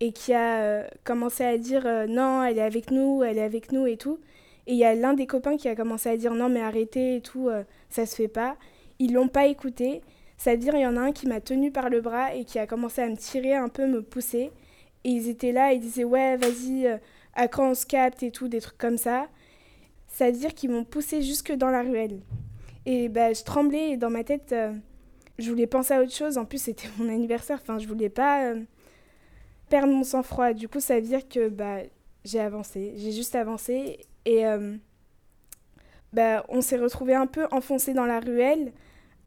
et 0.02 0.12
qui 0.12 0.34
a 0.34 0.62
euh, 0.62 0.88
commencé 1.04 1.44
à 1.44 1.58
dire 1.58 1.86
euh, 1.86 2.06
non, 2.08 2.44
elle 2.44 2.58
est 2.58 2.62
avec 2.64 2.92
nous, 2.92 3.24
elle 3.24 3.38
est 3.38 3.44
avec 3.44 3.72
nous 3.72 3.88
et 3.88 3.98
tout. 3.98 4.20
Et 4.68 4.74
il 4.74 4.78
y 4.78 4.86
a 4.86 4.94
l'un 4.94 5.14
des 5.14 5.26
copains 5.26 5.58
qui 5.58 5.68
a 5.68 5.76
commencé 5.76 6.10
à 6.10 6.18
dire 6.18 6.34
non, 6.34 6.50
mais 6.50 6.62
arrêtez 6.62 7.16
et 7.16 7.22
tout, 7.22 7.50
euh, 7.50 7.64
ça 7.90 8.06
se 8.06 8.16
fait 8.16 8.28
pas. 8.28 8.58
Ils 9.00 9.14
l'ont 9.14 9.30
pas 9.30 9.48
écouté. 9.48 10.02
C'est-à-dire, 10.38 10.76
il 10.76 10.82
y 10.82 10.88
en 10.88 10.96
a 10.96 11.02
un 11.02 11.12
qui 11.12 11.28
m'a 11.28 11.42
tenu 11.42 11.70
par 11.72 11.90
le 11.90 12.00
bras 12.00 12.34
et 12.34 12.46
qui 12.46 12.60
a 12.60 12.68
commencé 12.68 13.02
à 13.02 13.10
me 13.10 13.18
tirer 13.18 13.56
un 13.56 13.68
peu, 13.68 13.88
me 13.88 14.02
pousser. 14.02 14.52
Et 15.04 15.10
ils 15.10 15.28
étaient 15.28 15.52
là, 15.52 15.74
ils 15.74 15.82
disaient 15.82 16.06
ouais, 16.06 16.38
vas-y, 16.38 16.88
euh, 16.88 16.98
à 17.34 17.48
quand 17.48 17.72
on 17.72 17.74
se 17.74 17.86
capte 17.86 18.24
et 18.24 18.32
tout, 18.32 18.48
des 18.48 18.62
trucs 18.62 18.78
comme 18.78 18.98
ça. 18.98 19.28
C'est-à-dire 20.08 20.54
qu'ils 20.54 20.72
m'ont 20.72 20.86
poussé 20.86 21.22
jusque 21.22 21.52
dans 21.52 21.70
la 21.70 21.82
ruelle. 21.82 22.20
Et 22.86 23.10
bah, 23.10 23.34
je 23.34 23.44
tremblais 23.44 23.92
et 23.92 23.98
dans 23.98 24.10
ma 24.10 24.24
tête, 24.24 24.52
euh, 24.52 24.74
je 25.38 25.50
voulais 25.50 25.68
penser 25.68 25.94
à 25.94 26.02
autre 26.02 26.14
chose. 26.14 26.38
En 26.38 26.46
plus, 26.46 26.62
c'était 26.62 26.88
mon 26.98 27.10
anniversaire. 27.10 27.60
Enfin, 27.62 27.78
je 27.80 27.88
voulais 27.88 28.10
pas. 28.10 28.46
euh, 28.52 28.62
perdre 29.70 29.94
mon 29.94 30.04
sang-froid. 30.04 30.54
Du 30.54 30.68
coup, 30.68 30.80
ça 30.80 30.96
veut 30.96 31.06
dire 31.06 31.28
que 31.28 31.48
bah, 31.50 31.78
j'ai 32.26 32.40
avancé. 32.40 32.94
J'ai 32.98 33.12
juste 33.12 33.36
avancé. 33.36 34.00
Et 34.26 34.46
euh, 34.46 34.76
bah, 36.12 36.46
on 36.50 36.62
s'est 36.62 36.78
retrouvé 36.78 37.14
un 37.16 37.28
peu 37.28 37.48
enfoncé 37.52 37.94
dans 37.94 38.06
la 38.06 38.20
ruelle. 38.20 38.74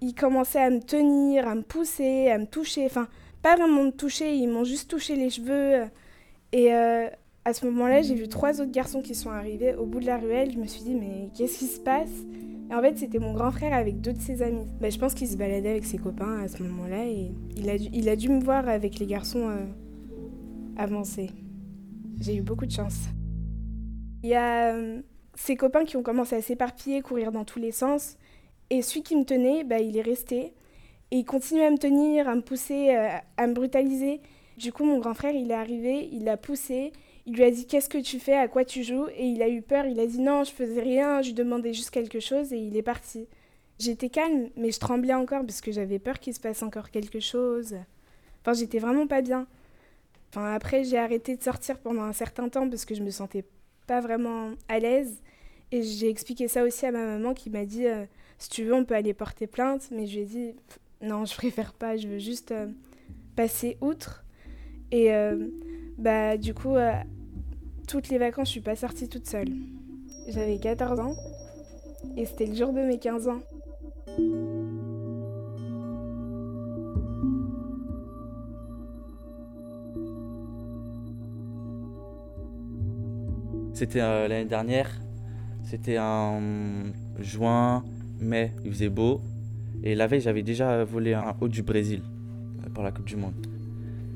Ils 0.01 0.15
commençaient 0.15 0.61
à 0.63 0.71
me 0.71 0.81
tenir, 0.81 1.47
à 1.47 1.55
me 1.55 1.63
pousser, 1.63 2.29
à 2.29 2.39
me 2.39 2.47
toucher. 2.47 2.85
Enfin, 2.87 3.09
pas 3.41 3.57
vraiment 3.57 3.85
me 3.85 3.91
toucher, 3.93 4.35
ils 4.35 4.49
m'ont 4.49 4.65
juste 4.65 4.91
touché 4.91 5.15
les 5.17 5.31
cheveux. 5.31 5.85
Et 6.53 6.75
euh, 6.75 7.09
à 7.45 7.55
ce 7.55 7.65
moment-là, 7.67 8.03
j'ai 8.03 8.15
vu 8.15 8.29
trois 8.29 8.61
autres 8.61 8.73
garçons 8.73 9.01
qui 9.01 9.15
sont 9.15 9.31
arrivés 9.31 9.75
au 9.75 9.87
bout 9.87 10.01
de 10.01 10.07
la 10.07 10.19
ruelle. 10.19 10.53
Je 10.53 10.59
me 10.59 10.67
suis 10.67 10.83
dit, 10.83 10.95
mais 10.95 11.29
qu'est-ce 11.37 11.59
qui 11.61 11.67
se 11.67 11.81
passe? 11.81 12.11
En 12.73 12.81
fait, 12.81 12.97
c'était 12.97 13.19
mon 13.19 13.35
grand 13.35 13.51
frère 13.51 13.75
avec 13.75 14.01
deux 14.01 14.15
de 14.15 14.21
ses 14.21 14.41
amis. 14.41 14.67
Bah, 14.81 14.89
je 14.89 14.99
pense 14.99 15.13
qu'il 15.13 15.29
se 15.29 15.37
baladait 15.37 15.71
avec 15.71 15.85
ses 15.85 15.99
copains 15.99 16.41
à 16.41 16.49
ce 16.49 16.63
moment-là 16.63 17.05
et 17.05 17.33
il 17.55 17.69
a, 17.69 17.77
dû, 17.77 17.89
il 17.93 18.09
a 18.09 18.17
dû 18.17 18.31
me 18.31 18.41
voir 18.41 18.67
avec 18.67 18.99
les 18.99 19.07
garçons 19.07 19.51
euh, 19.51 19.67
avancer. 20.79 21.31
J'ai 22.19 22.37
eu 22.37 22.41
beaucoup 22.41 22.65
de 22.65 22.71
chance. 22.71 23.09
Il 24.23 24.31
y 24.31 24.35
a 24.35 24.75
euh, 24.75 25.03
ses 25.35 25.55
copains 25.55 25.85
qui 25.85 25.99
ont 25.99 26.03
commencé 26.03 26.35
à 26.35 26.41
s'éparpiller, 26.41 27.03
courir 27.03 27.31
dans 27.31 27.45
tous 27.45 27.59
les 27.59 27.73
sens. 27.73 28.17
Et 28.71 28.81
celui 28.81 29.03
qui 29.03 29.17
me 29.17 29.25
tenait, 29.25 29.65
bah, 29.65 29.79
il 29.79 29.99
est 29.99 30.03
resté. 30.03 30.55
Et 31.11 31.19
il 31.19 31.25
continuait 31.27 31.67
à 31.67 31.71
me 31.71 31.79
tenir, 31.79 32.27
à 32.27 32.35
me 32.35 32.41
pousser, 32.41 32.95
euh, 32.97 33.09
à 33.37 33.47
me 33.47 33.53
brutaliser. 33.53 34.23
Du 34.57 34.73
coup, 34.73 34.85
mon 34.85 34.99
grand 34.99 35.13
frère, 35.13 35.35
il 35.35 35.51
est 35.51 35.55
arrivé, 35.55 36.09
il 36.11 36.25
l'a 36.25 36.39
poussé. 36.39 36.93
Il 37.27 37.35
lui 37.35 37.45
a 37.45 37.51
dit 37.51 37.67
Qu'est-ce 37.67 37.89
que 37.89 37.99
tu 37.99 38.19
fais? 38.19 38.37
À 38.37 38.49
quoi 38.49 38.65
tu 38.65 38.83
joues? 38.83 39.07
Et 39.17 39.27
il 39.27 39.43
a 39.43 39.49
eu 39.49 39.63
peur. 39.63 39.87
Il 39.87 40.01
a 40.01 40.07
dit 40.07 40.21
Non, 40.21 40.45
je 40.45 40.53
faisais 40.53 40.81
rien, 40.81 41.23
je 41.23 41.29
lui 41.29 41.35
demandais 41.35 41.73
juste 41.73 41.91
quelque 41.91 42.21
chose 42.21 42.53
et 42.53 42.59
il 42.59 42.77
est 42.77 42.83
parti. 42.83 43.27
J'étais 43.79 44.11
calme, 44.11 44.49
mais 44.57 44.71
je 44.71 44.79
tremblais 44.79 45.15
encore 45.15 45.45
parce 45.45 45.61
que 45.61 45.73
j'avais 45.73 45.99
peur 45.99 46.21
qu'il 46.21 46.35
se 46.35 46.41
passe 46.41 46.63
encore 46.63 46.91
quelque 46.91 47.21
chose. 47.21 47.77
Enfin, 48.41 48.53
j'étais 48.53 48.79
vraiment 48.79 49.07
pas 49.07 49.23
bien. 49.23 49.47
Enfin, 50.31 50.55
après, 50.55 50.85
j'ai 50.85 50.99
arrêté 50.99 51.37
de 51.37 51.43
sortir 51.43 51.79
pendant 51.79 52.03
un 52.03 52.13
certain 52.13 52.49
temps 52.49 52.69
parce 52.69 52.85
que 52.85 52.95
je 52.95 53.03
me 53.03 53.11
sentais 53.11 53.45
pas 53.87 54.01
vraiment 54.01 54.53
à 54.69 54.79
l'aise. 54.79 55.21
Et 55.73 55.83
j'ai 55.83 56.09
expliqué 56.09 56.49
ça 56.49 56.65
aussi 56.65 56.87
à 56.87 56.93
ma 56.93 57.05
maman 57.05 57.35
qui 57.35 57.51
m'a 57.51 57.65
dit 57.65 57.87
euh, 57.87 58.05
Si 58.39 58.51
tu 58.51 58.65
veux, 58.65 58.75
on 58.75 58.85
peut 58.85 58.95
aller 58.95 59.15
porter 59.15 59.47
plainte. 59.47 59.89
Mais 59.91 60.07
je 60.07 60.15
lui 60.15 60.23
ai 60.23 60.27
dit 60.27 60.55
Non, 61.01 61.25
je 61.25 61.35
préfère 61.35 61.73
pas, 61.73 61.97
je 61.97 62.09
veux 62.09 62.19
juste 62.19 62.53
euh, 62.53 62.67
passer 63.37 63.79
outre. 63.81 64.25
Et 64.91 65.13
euh, 65.13 65.49
bah, 65.99 66.37
du 66.37 66.55
coup, 66.55 66.77
euh, 66.77 66.93
toutes 67.89 68.09
les 68.09 68.19
vacances, 68.19 68.49
je 68.49 68.53
suis 68.53 68.61
pas 68.61 68.77
sortie 68.77 69.09
toute 69.09 69.27
seule. 69.27 69.49
J'avais 70.29 70.59
14 70.59 71.01
ans 71.01 71.15
et 72.17 72.25
c'était 72.27 72.47
le 72.47 72.55
jour 72.55 72.73
de 72.73 72.81
mes 72.81 72.99
15 72.99 73.29
ans. 73.29 73.41
C'était 83.75 84.01
euh, 84.01 84.29
l'année 84.29 84.45
dernière, 84.45 84.91
c'était 85.65 85.99
en 85.99 86.41
juin, 87.19 87.85
mai, 88.21 88.53
il 88.65 88.73
faisait 88.73 88.89
beau. 88.89 89.21
Et 89.83 89.95
la 89.95 90.07
veille, 90.07 90.21
j'avais 90.21 90.43
déjà 90.43 90.85
volé 90.85 91.15
un 91.15 91.35
haut 91.41 91.49
du 91.49 91.63
Brésil 91.63 92.03
pour 92.75 92.85
la 92.85 92.93
Coupe 92.93 93.07
du 93.07 93.17
Monde. 93.17 93.52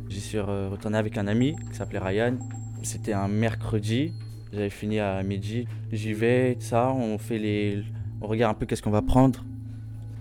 J'y 0.09 0.21
suis 0.21 0.39
retourné 0.39 0.99
avec 0.99 1.19
un 1.19 1.27
ami 1.27 1.57
qui 1.71 1.77
s'appelait 1.77 1.99
Ryan. 1.99 2.37
C'était 2.83 3.13
un 3.13 3.29
mercredi, 3.29 4.13
j'avais 4.53 4.71
fini 4.71 5.01
à 5.01 5.23
midi. 5.23 5.67
J'y 5.93 6.13
vais, 6.13 6.57
ça, 6.61 6.93
on 6.93 7.19
fait 7.19 7.39
les. 7.39 7.83
On 8.21 8.27
regarde 8.27 8.55
un 8.55 8.59
peu 8.59 8.67
qu'est-ce 8.67 8.83
qu'on 8.83 8.91
va 8.91 9.03
prendre. 9.03 9.45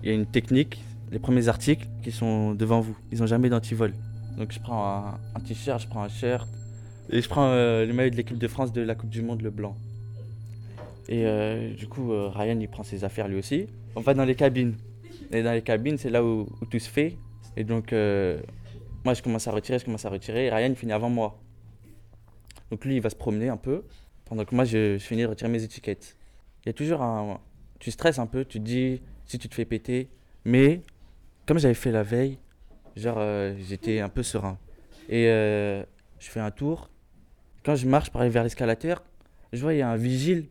Il 0.02 0.08
y 0.08 0.12
a 0.12 0.14
une 0.14 0.26
technique, 0.26 0.82
les 1.10 1.18
premiers 1.18 1.48
articles 1.48 1.86
qui 2.02 2.10
sont 2.10 2.54
devant 2.54 2.80
vous. 2.80 2.96
Ils 3.12 3.20
n'ont 3.20 3.26
jamais 3.26 3.48
d'antivol. 3.48 3.92
Donc 4.36 4.52
je 4.52 4.60
prends 4.60 5.18
un, 5.34 5.40
t-shirt, 5.40 5.80
je 5.80 5.88
prends 5.88 6.02
un 6.02 6.08
shirt. 6.08 6.48
Et 7.08 7.22
je 7.22 7.28
prends 7.28 7.46
euh, 7.46 7.86
le 7.86 7.92
maillot 7.92 8.10
de 8.10 8.16
l'équipe 8.16 8.38
de 8.38 8.48
France 8.48 8.72
de 8.72 8.82
la 8.82 8.94
Coupe 8.96 9.10
du 9.10 9.22
Monde, 9.22 9.42
le 9.42 9.50
blanc. 9.50 9.76
Et 11.08 11.24
euh, 11.24 11.72
du 11.74 11.86
coup, 11.86 12.12
euh, 12.12 12.28
Ryan, 12.28 12.58
il 12.60 12.68
prend 12.68 12.82
ses 12.82 13.04
affaires 13.04 13.28
lui 13.28 13.38
aussi. 13.38 13.68
On 13.94 14.00
va 14.00 14.12
dans 14.12 14.24
les 14.24 14.34
cabines. 14.34 14.74
Et 15.30 15.42
dans 15.42 15.52
les 15.52 15.62
cabines, 15.62 15.98
c'est 15.98 16.10
là 16.10 16.24
où, 16.24 16.48
où, 16.60 16.66
tout 16.66 16.78
se 16.80 16.90
fait. 16.90 17.16
Et 17.56 17.64
donc, 17.64 17.94
moi, 19.06 19.14
je 19.14 19.22
commence 19.22 19.46
à 19.46 19.52
retirer, 19.52 19.78
je 19.78 19.84
commence 19.84 20.04
à 20.04 20.10
retirer. 20.10 20.46
Et 20.46 20.50
Ryan, 20.50 20.74
finit 20.74 20.92
avant 20.92 21.08
moi. 21.08 21.40
Donc 22.72 22.84
lui, 22.84 22.96
il 22.96 23.00
va 23.00 23.08
se 23.08 23.14
promener 23.14 23.48
un 23.48 23.56
peu. 23.56 23.84
Pendant 24.24 24.44
que 24.44 24.52
moi, 24.52 24.64
je, 24.64 24.98
finis 24.98 25.22
de 25.22 25.28
retirer 25.28 25.48
mes 25.48 25.62
étiquettes. 25.62 26.16
Il 26.64 26.68
y 26.68 26.70
a 26.70 26.72
toujours 26.72 27.02
un... 27.02 27.40
Tu 27.78 27.92
stresses 27.92 28.18
un 28.18 28.26
peu, 28.26 28.44
tu 28.44 28.58
te 28.58 28.64
dis 28.64 29.00
si 29.24 29.38
tu 29.38 29.48
te 29.48 29.54
fais 29.54 29.64
péter. 29.64 30.10
Mais, 30.44 30.82
comme 31.46 31.60
j'avais 31.60 31.74
fait 31.74 31.92
la 31.92 32.02
veille, 32.02 32.40
genre, 32.96 33.18
euh, 33.18 33.54
j'étais 33.60 34.00
un 34.00 34.08
peu 34.08 34.24
serein. 34.24 34.58
Et 35.08 35.28
euh, 35.28 35.84
je 36.18 36.28
fais 36.28 36.40
un 36.40 36.50
tour. 36.50 36.90
Quand 37.64 37.76
je 37.76 37.86
marche 37.86 38.10
aller 38.12 38.28
vers 38.28 38.42
l'escalateur, 38.42 39.04
je 39.52 39.60
vois, 39.62 39.72
il 39.74 39.78
y 39.78 39.82
a 39.82 39.88
un 39.88 39.96
vigile, 39.96 40.48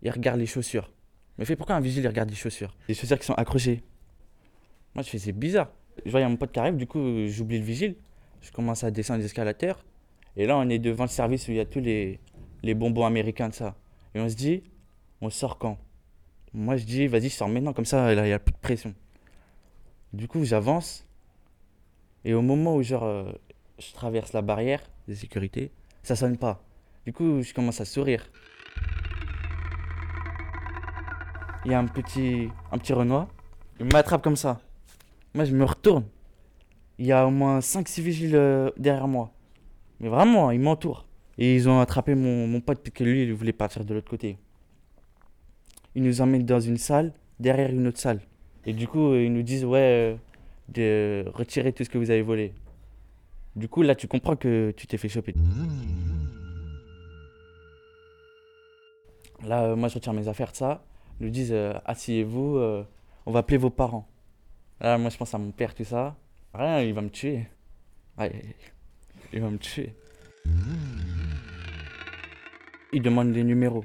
il 0.00 0.10
regarde 0.10 0.38
les 0.38 0.46
chaussures. 0.46 0.90
Mais 1.36 1.44
fait 1.44 1.56
pourquoi 1.56 1.74
un 1.74 1.80
vigile, 1.80 2.04
il 2.04 2.08
regarde 2.08 2.30
les 2.30 2.36
chaussures? 2.36 2.74
Les 2.88 2.94
chaussures 2.94 3.18
qui 3.18 3.26
sont 3.26 3.34
accrochées. 3.34 3.82
Moi, 4.94 5.02
je 5.02 5.10
fais, 5.10 5.18
c'est 5.18 5.32
bizarre. 5.32 5.68
Je 6.04 6.10
vois, 6.10 6.20
il 6.20 6.22
y 6.22 6.26
a 6.26 6.28
mon 6.28 6.36
pote 6.36 6.52
qui 6.52 6.58
arrive, 6.58 6.76
du 6.76 6.86
coup, 6.86 7.26
j'oublie 7.26 7.58
le 7.58 7.64
vigile. 7.64 7.96
Je 8.40 8.50
commence 8.52 8.84
à 8.84 8.90
descendre 8.90 9.20
l'escalateur. 9.20 9.84
Et 10.36 10.46
là, 10.46 10.56
on 10.56 10.68
est 10.68 10.78
devant 10.78 11.04
le 11.04 11.10
service 11.10 11.48
où 11.48 11.50
il 11.50 11.56
y 11.56 11.60
a 11.60 11.66
tous 11.66 11.80
les, 11.80 12.20
les 12.62 12.74
bonbons 12.74 13.04
américains 13.04 13.48
de 13.48 13.54
ça. 13.54 13.74
Et 14.14 14.20
on 14.20 14.28
se 14.28 14.36
dit, 14.36 14.62
on 15.20 15.30
sort 15.30 15.58
quand? 15.58 15.78
Moi, 16.54 16.76
je 16.76 16.84
dis, 16.84 17.06
vas-y, 17.06 17.28
je 17.28 17.34
sors 17.34 17.48
maintenant, 17.48 17.72
comme 17.72 17.84
ça, 17.84 18.12
il 18.12 18.22
n'y 18.22 18.32
a 18.32 18.38
plus 18.38 18.52
de 18.52 18.58
pression. 18.58 18.94
Du 20.12 20.28
coup, 20.28 20.44
j'avance. 20.44 21.06
Et 22.24 22.34
au 22.34 22.42
moment 22.42 22.76
où 22.76 22.82
genre, 22.82 23.04
euh, 23.04 23.32
je 23.78 23.92
traverse 23.92 24.32
la 24.32 24.42
barrière 24.42 24.80
de 25.06 25.14
sécurité, 25.14 25.70
ça 26.02 26.16
sonne 26.16 26.36
pas. 26.36 26.62
Du 27.04 27.12
coup, 27.12 27.42
je 27.42 27.52
commence 27.52 27.80
à 27.80 27.84
sourire. 27.84 28.30
Il 31.64 31.72
y 31.72 31.74
a 31.74 31.78
un 31.78 31.86
petit, 31.86 32.48
un 32.72 32.78
petit 32.78 32.92
Renoir, 32.92 33.28
il 33.80 33.86
m'attrape 33.86 34.22
comme 34.22 34.36
ça. 34.36 34.60
Moi, 35.34 35.44
je 35.44 35.54
me 35.54 35.64
retourne. 35.64 36.04
Il 36.98 37.06
y 37.06 37.12
a 37.12 37.26
au 37.26 37.30
moins 37.30 37.60
5-6 37.60 38.00
vigiles 38.00 38.36
euh, 38.36 38.70
derrière 38.76 39.08
moi. 39.08 39.32
Mais 40.00 40.08
vraiment, 40.08 40.50
ils 40.50 40.60
m'entourent. 40.60 41.06
Et 41.38 41.54
ils 41.54 41.68
ont 41.68 41.80
attrapé 41.80 42.14
mon, 42.14 42.46
mon 42.46 42.60
pote, 42.60 42.78
parce 42.82 42.94
que 42.94 43.04
lui, 43.04 43.22
il 43.22 43.32
voulait 43.32 43.52
partir 43.52 43.84
de 43.84 43.94
l'autre 43.94 44.10
côté. 44.10 44.38
Ils 45.94 46.02
nous 46.02 46.20
emmènent 46.20 46.44
dans 46.44 46.60
une 46.60 46.76
salle, 46.76 47.12
derrière 47.40 47.70
une 47.70 47.86
autre 47.86 47.98
salle. 47.98 48.20
Et 48.66 48.72
du 48.72 48.86
coup, 48.86 49.14
ils 49.14 49.32
nous 49.32 49.42
disent, 49.42 49.64
ouais, 49.64 49.78
euh, 49.80 50.16
de 50.68 51.24
retirer 51.30 51.72
tout 51.72 51.84
ce 51.84 51.90
que 51.90 51.98
vous 51.98 52.10
avez 52.10 52.22
volé. 52.22 52.52
Du 53.56 53.68
coup, 53.68 53.82
là, 53.82 53.94
tu 53.94 54.06
comprends 54.08 54.36
que 54.36 54.72
tu 54.76 54.86
t'es 54.86 54.98
fait 54.98 55.08
choper. 55.08 55.34
Là, 59.46 59.64
euh, 59.64 59.76
moi, 59.76 59.88
je 59.88 59.94
retire 59.94 60.12
mes 60.12 60.28
affaires 60.28 60.52
de 60.52 60.56
ça. 60.56 60.84
Ils 61.18 61.26
nous 61.26 61.32
disent, 61.32 61.52
euh, 61.52 61.72
asseyez-vous, 61.84 62.58
on 63.26 63.32
va 63.32 63.38
appeler 63.38 63.56
vos 63.56 63.70
parents. 63.70 64.06
Là, 64.80 64.96
moi, 64.96 65.10
je 65.10 65.16
pense 65.16 65.34
à 65.34 65.38
mon 65.38 65.50
père, 65.50 65.74
tout 65.74 65.84
ça. 65.84 66.16
Rien, 66.54 66.82
il 66.82 66.94
va 66.94 67.00
me 67.00 67.10
tuer. 67.10 67.46
Ouais, 68.16 68.56
il 69.32 69.40
va 69.40 69.50
me 69.50 69.58
tuer. 69.58 69.94
Il 72.92 73.02
demande 73.02 73.32
les 73.34 73.44
numéros. 73.44 73.84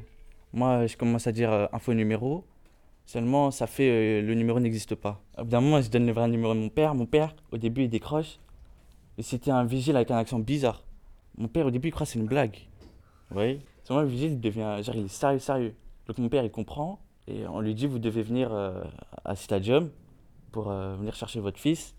Moi, 0.53 0.85
je 0.85 0.95
commence 0.95 1.25
à 1.25 1.31
dire 1.31 1.51
euh, 1.51 1.65
info 1.73 1.93
numéro. 1.93 2.45
Seulement, 3.05 3.51
ça 3.51 3.67
fait 3.67 3.89
euh, 3.89 4.21
le 4.21 4.35
numéro 4.35 4.59
n'existe 4.59 4.95
pas. 4.95 5.21
Au 5.37 5.43
bout 5.43 5.49
d'un 5.49 5.61
moment, 5.61 5.81
je 5.81 5.89
donne 5.89 6.05
le 6.05 6.13
vrai 6.13 6.27
numéro 6.27 6.53
de 6.53 6.59
mon 6.59 6.69
père. 6.69 6.93
Mon 6.93 7.07
père, 7.07 7.35
au 7.51 7.57
début, 7.57 7.83
il 7.83 7.89
décroche. 7.89 8.39
Et 9.17 9.23
c'était 9.23 9.51
un 9.51 9.65
vigile 9.65 9.95
avec 9.95 10.11
un 10.11 10.17
accent 10.17 10.39
bizarre. 10.39 10.85
Mon 11.37 11.47
père, 11.47 11.65
au 11.65 11.71
début, 11.71 11.87
il 11.87 11.91
croit 11.91 12.05
que 12.05 12.11
c'est 12.11 12.19
une 12.19 12.27
blague. 12.27 12.55
Vous 13.29 13.35
voyez? 13.35 13.59
Seulement, 13.83 14.03
le 14.03 14.07
vigile, 14.07 14.33
il 14.33 14.39
devient. 14.39 14.79
Genre, 14.83 14.95
il 14.95 15.05
est 15.05 15.07
sérieux, 15.07 15.39
sérieux. 15.39 15.75
Donc, 16.07 16.19
mon 16.19 16.29
père, 16.29 16.43
il 16.43 16.51
comprend. 16.51 16.99
Et 17.27 17.47
on 17.47 17.61
lui 17.61 17.73
dit 17.73 17.87
Vous 17.87 17.99
devez 17.99 18.21
venir 18.21 18.53
euh, 18.53 18.83
à 19.25 19.35
Stadium 19.35 19.89
pour 20.53 20.71
euh, 20.71 20.95
venir 20.95 21.13
chercher 21.15 21.41
votre 21.41 21.59
fils. 21.59 21.93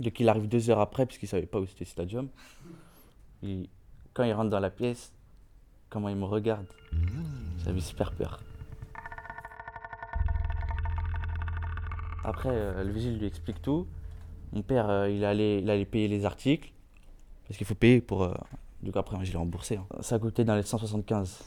Donc, 0.00 0.18
il 0.20 0.28
arrive 0.30 0.48
deux 0.48 0.70
heures 0.70 0.80
après, 0.80 1.04
puisqu'il 1.04 1.26
ne 1.26 1.30
savait 1.30 1.46
pas 1.46 1.60
où 1.60 1.66
c'était 1.66 1.84
Stadium. 1.84 2.28
Et 3.42 3.68
quand 4.14 4.24
il 4.24 4.32
rentre 4.32 4.48
dans 4.50 4.60
la 4.60 4.70
pièce, 4.70 5.12
comment 5.90 6.08
il 6.08 6.16
me 6.16 6.24
regarde, 6.24 6.66
j'avais 7.64 7.80
super 7.80 8.12
peur. 8.12 8.40
Après, 12.24 12.50
euh, 12.50 12.84
le 12.84 12.90
vigile 12.92 13.18
lui 13.18 13.26
explique 13.26 13.60
tout. 13.60 13.86
Mon 14.52 14.62
père, 14.62 14.88
euh, 14.88 15.10
il, 15.10 15.24
allait, 15.24 15.58
il 15.60 15.68
allait 15.68 15.84
payer 15.84 16.08
les 16.08 16.24
articles. 16.24 16.72
Parce 17.48 17.58
qu'il 17.58 17.66
faut 17.66 17.74
payer 17.74 18.00
pour. 18.00 18.22
euh, 18.22 18.34
du 18.82 18.92
coup, 18.92 18.98
après, 18.98 19.22
je 19.24 19.32
l'ai 19.32 19.38
remboursé. 19.38 19.76
hein. 19.76 19.86
Ça 20.00 20.18
coûtait 20.18 20.44
dans 20.44 20.54
les 20.54 20.62
175. 20.62 21.42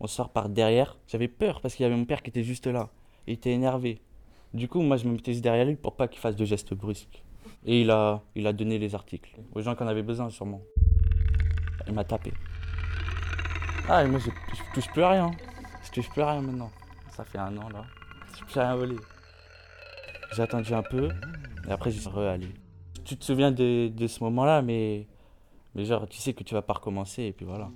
On 0.00 0.06
sort 0.06 0.30
par 0.30 0.48
derrière. 0.48 0.96
J'avais 1.06 1.28
peur 1.28 1.60
parce 1.60 1.74
qu'il 1.74 1.84
y 1.84 1.86
avait 1.86 1.96
mon 1.96 2.06
père 2.06 2.22
qui 2.22 2.30
était 2.30 2.42
juste 2.42 2.66
là. 2.66 2.88
Il 3.26 3.34
était 3.34 3.50
énervé. 3.52 4.00
Du 4.52 4.68
coup, 4.68 4.80
moi, 4.82 4.96
je 4.96 5.06
me 5.06 5.12
mettais 5.12 5.34
derrière 5.40 5.64
lui 5.64 5.76
pour 5.76 5.96
pas 5.96 6.08
qu'il 6.08 6.20
fasse 6.20 6.36
de 6.36 6.44
gestes 6.44 6.74
brusques. 6.74 7.22
Et 7.64 7.82
il 7.82 7.90
a, 7.90 8.22
il 8.34 8.46
a 8.46 8.52
donné 8.52 8.78
les 8.78 8.94
articles 8.94 9.36
aux 9.54 9.60
gens 9.60 9.74
qui 9.74 9.82
en 9.82 9.86
avaient 9.86 10.02
besoin, 10.02 10.28
sûrement. 10.30 10.62
Il 11.86 11.94
m'a 11.94 12.04
tapé. 12.04 12.32
Ah, 13.88 14.04
et 14.04 14.08
moi, 14.08 14.18
je, 14.18 14.30
touche 14.74 14.88
plus 14.92 15.02
à 15.02 15.10
rien. 15.10 15.30
Je 15.84 15.90
touche 15.90 16.08
plus 16.10 16.22
à 16.22 16.32
rien 16.32 16.42
maintenant. 16.42 16.70
Ça 17.10 17.24
fait 17.24 17.38
un 17.38 17.56
an, 17.56 17.68
là. 17.68 17.84
Je 18.38 18.44
plus 18.44 18.60
rien 18.60 18.76
volé. 18.76 18.96
J'ai 20.32 20.42
attendu 20.42 20.72
un 20.74 20.82
peu, 20.82 21.10
et 21.68 21.72
après, 21.72 21.90
je 21.90 21.98
suis 21.98 22.08
re-allé. 22.08 22.48
Tu 23.04 23.16
te 23.16 23.24
souviens 23.24 23.50
de, 23.50 23.88
de 23.88 24.06
ce 24.06 24.22
moment-là, 24.24 24.62
mais 24.62 25.06
Mais 25.74 25.84
genre, 25.84 26.08
tu 26.08 26.18
sais 26.18 26.32
que 26.32 26.42
tu 26.42 26.54
vas 26.54 26.62
pas 26.62 26.74
recommencer 26.74 27.24
et 27.24 27.32
puis 27.32 27.46
voilà. 27.46 27.70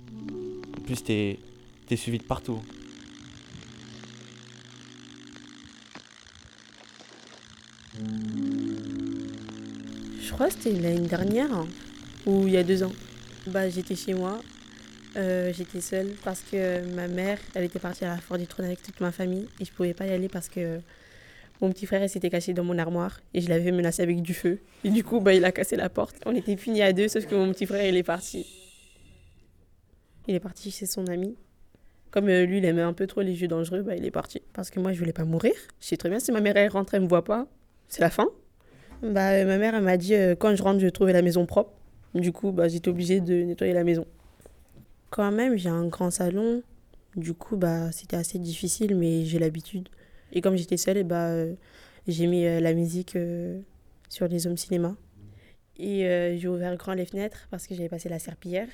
En 0.77 0.81
plus, 0.81 1.03
t'es 1.03 1.39
es 1.89 1.95
suivi 1.95 2.17
de 2.17 2.23
partout. 2.23 2.61
Je 10.21 10.31
crois 10.31 10.47
que 10.47 10.53
c'était 10.53 10.71
l'année 10.81 11.07
dernière 11.07 11.53
hein, 11.53 11.67
ou 12.25 12.47
il 12.47 12.53
y 12.53 12.57
a 12.57 12.63
deux 12.63 12.83
ans. 12.83 12.91
Bah, 13.47 13.69
j'étais 13.69 13.95
chez 13.95 14.13
moi, 14.13 14.41
euh, 15.17 15.53
j'étais 15.53 15.81
seule 15.81 16.13
parce 16.23 16.41
que 16.41 16.85
ma 16.93 17.07
mère, 17.07 17.37
elle 17.53 17.63
était 17.63 17.79
partie 17.79 18.03
à 18.05 18.09
la 18.09 18.17
Fort 18.17 18.37
du 18.37 18.47
Trône 18.47 18.65
avec 18.65 18.81
toute 18.81 18.99
ma 18.99 19.11
famille 19.11 19.47
et 19.59 19.65
je 19.65 19.71
pouvais 19.71 19.93
pas 19.93 20.05
y 20.05 20.11
aller 20.11 20.27
parce 20.27 20.49
que 20.49 20.79
mon 21.61 21.71
petit 21.71 21.85
frère 21.85 22.09
s'était 22.09 22.29
caché 22.29 22.53
dans 22.53 22.63
mon 22.63 22.77
armoire 22.77 23.21
et 23.33 23.39
je 23.39 23.49
l'avais 23.49 23.71
menacé 23.71 24.01
avec 24.01 24.21
du 24.21 24.33
feu. 24.33 24.59
Et 24.83 24.89
du 24.89 25.03
coup, 25.03 25.21
bah, 25.21 25.33
il 25.33 25.45
a 25.45 25.51
cassé 25.51 25.75
la 25.75 25.89
porte. 25.89 26.15
On 26.25 26.35
était 26.35 26.57
finis 26.57 26.81
à 26.81 26.91
deux, 26.91 27.07
sauf 27.07 27.25
que 27.25 27.35
mon 27.35 27.51
petit 27.53 27.65
frère, 27.65 27.87
il 27.87 27.95
est 27.95 28.03
parti. 28.03 28.45
Il 30.27 30.35
est 30.35 30.39
parti 30.39 30.71
chez 30.71 30.85
son 30.85 31.07
ami. 31.07 31.35
Comme 32.11 32.27
euh, 32.29 32.45
lui, 32.45 32.57
il 32.57 32.65
aimait 32.65 32.81
un 32.81 32.93
peu 32.93 33.07
trop 33.07 33.21
les 33.21 33.35
jeux 33.35 33.47
dangereux, 33.47 33.83
bah, 33.83 33.95
il 33.95 34.05
est 34.05 34.11
parti. 34.11 34.41
Parce 34.53 34.69
que 34.69 34.79
moi, 34.79 34.91
je 34.91 34.99
voulais 34.99 35.13
pas 35.13 35.25
mourir. 35.25 35.53
Je 35.79 35.87
sais 35.87 35.97
très 35.97 36.09
bien, 36.09 36.19
si 36.19 36.31
ma 36.31 36.41
mère, 36.41 36.57
elle 36.57 36.69
rentre, 36.69 36.93
elle 36.93 37.01
me 37.01 37.07
voit 37.07 37.23
pas, 37.23 37.47
c'est 37.87 38.01
la 38.01 38.09
fin. 38.09 38.27
Bah, 39.01 39.31
euh, 39.31 39.45
ma 39.45 39.57
mère, 39.57 39.79
m'a 39.81 39.97
dit, 39.97 40.13
quand 40.39 40.55
je 40.55 40.63
rentre, 40.63 40.79
je 40.79 40.85
vais 40.85 40.91
trouver 40.91 41.13
la 41.13 41.21
maison 41.21 41.45
propre. 41.45 41.71
Du 42.13 42.31
coup, 42.31 42.51
bah, 42.51 42.67
j'étais 42.67 42.89
obligée 42.89 43.19
de 43.19 43.43
nettoyer 43.43 43.73
la 43.73 43.83
maison. 43.83 44.05
Quand 45.09 45.31
même, 45.31 45.57
j'ai 45.57 45.69
un 45.69 45.87
grand 45.87 46.11
salon. 46.11 46.63
Du 47.15 47.33
coup, 47.33 47.55
bah, 47.55 47.91
c'était 47.91 48.17
assez 48.17 48.39
difficile, 48.39 48.95
mais 48.95 49.25
j'ai 49.25 49.39
l'habitude. 49.39 49.89
Et 50.33 50.41
comme 50.41 50.57
j'étais 50.57 50.77
seule, 50.77 50.97
et 50.97 51.03
bah, 51.03 51.29
euh, 51.29 51.55
j'ai 52.07 52.27
mis 52.27 52.45
euh, 52.45 52.59
la 52.59 52.73
musique 52.73 53.15
euh, 53.15 53.61
sur 54.09 54.27
les 54.27 54.47
hommes 54.47 54.57
cinéma. 54.57 54.95
Et 55.77 56.37
j'ai 56.37 56.47
ouvert 56.47 56.77
grand 56.77 56.93
les 56.93 57.05
fenêtres 57.05 57.49
parce 57.51 57.67
que 57.67 57.75
j'avais 57.75 57.89
passé 57.89 58.07
la 58.07 58.17
serpillière. 58.17 58.69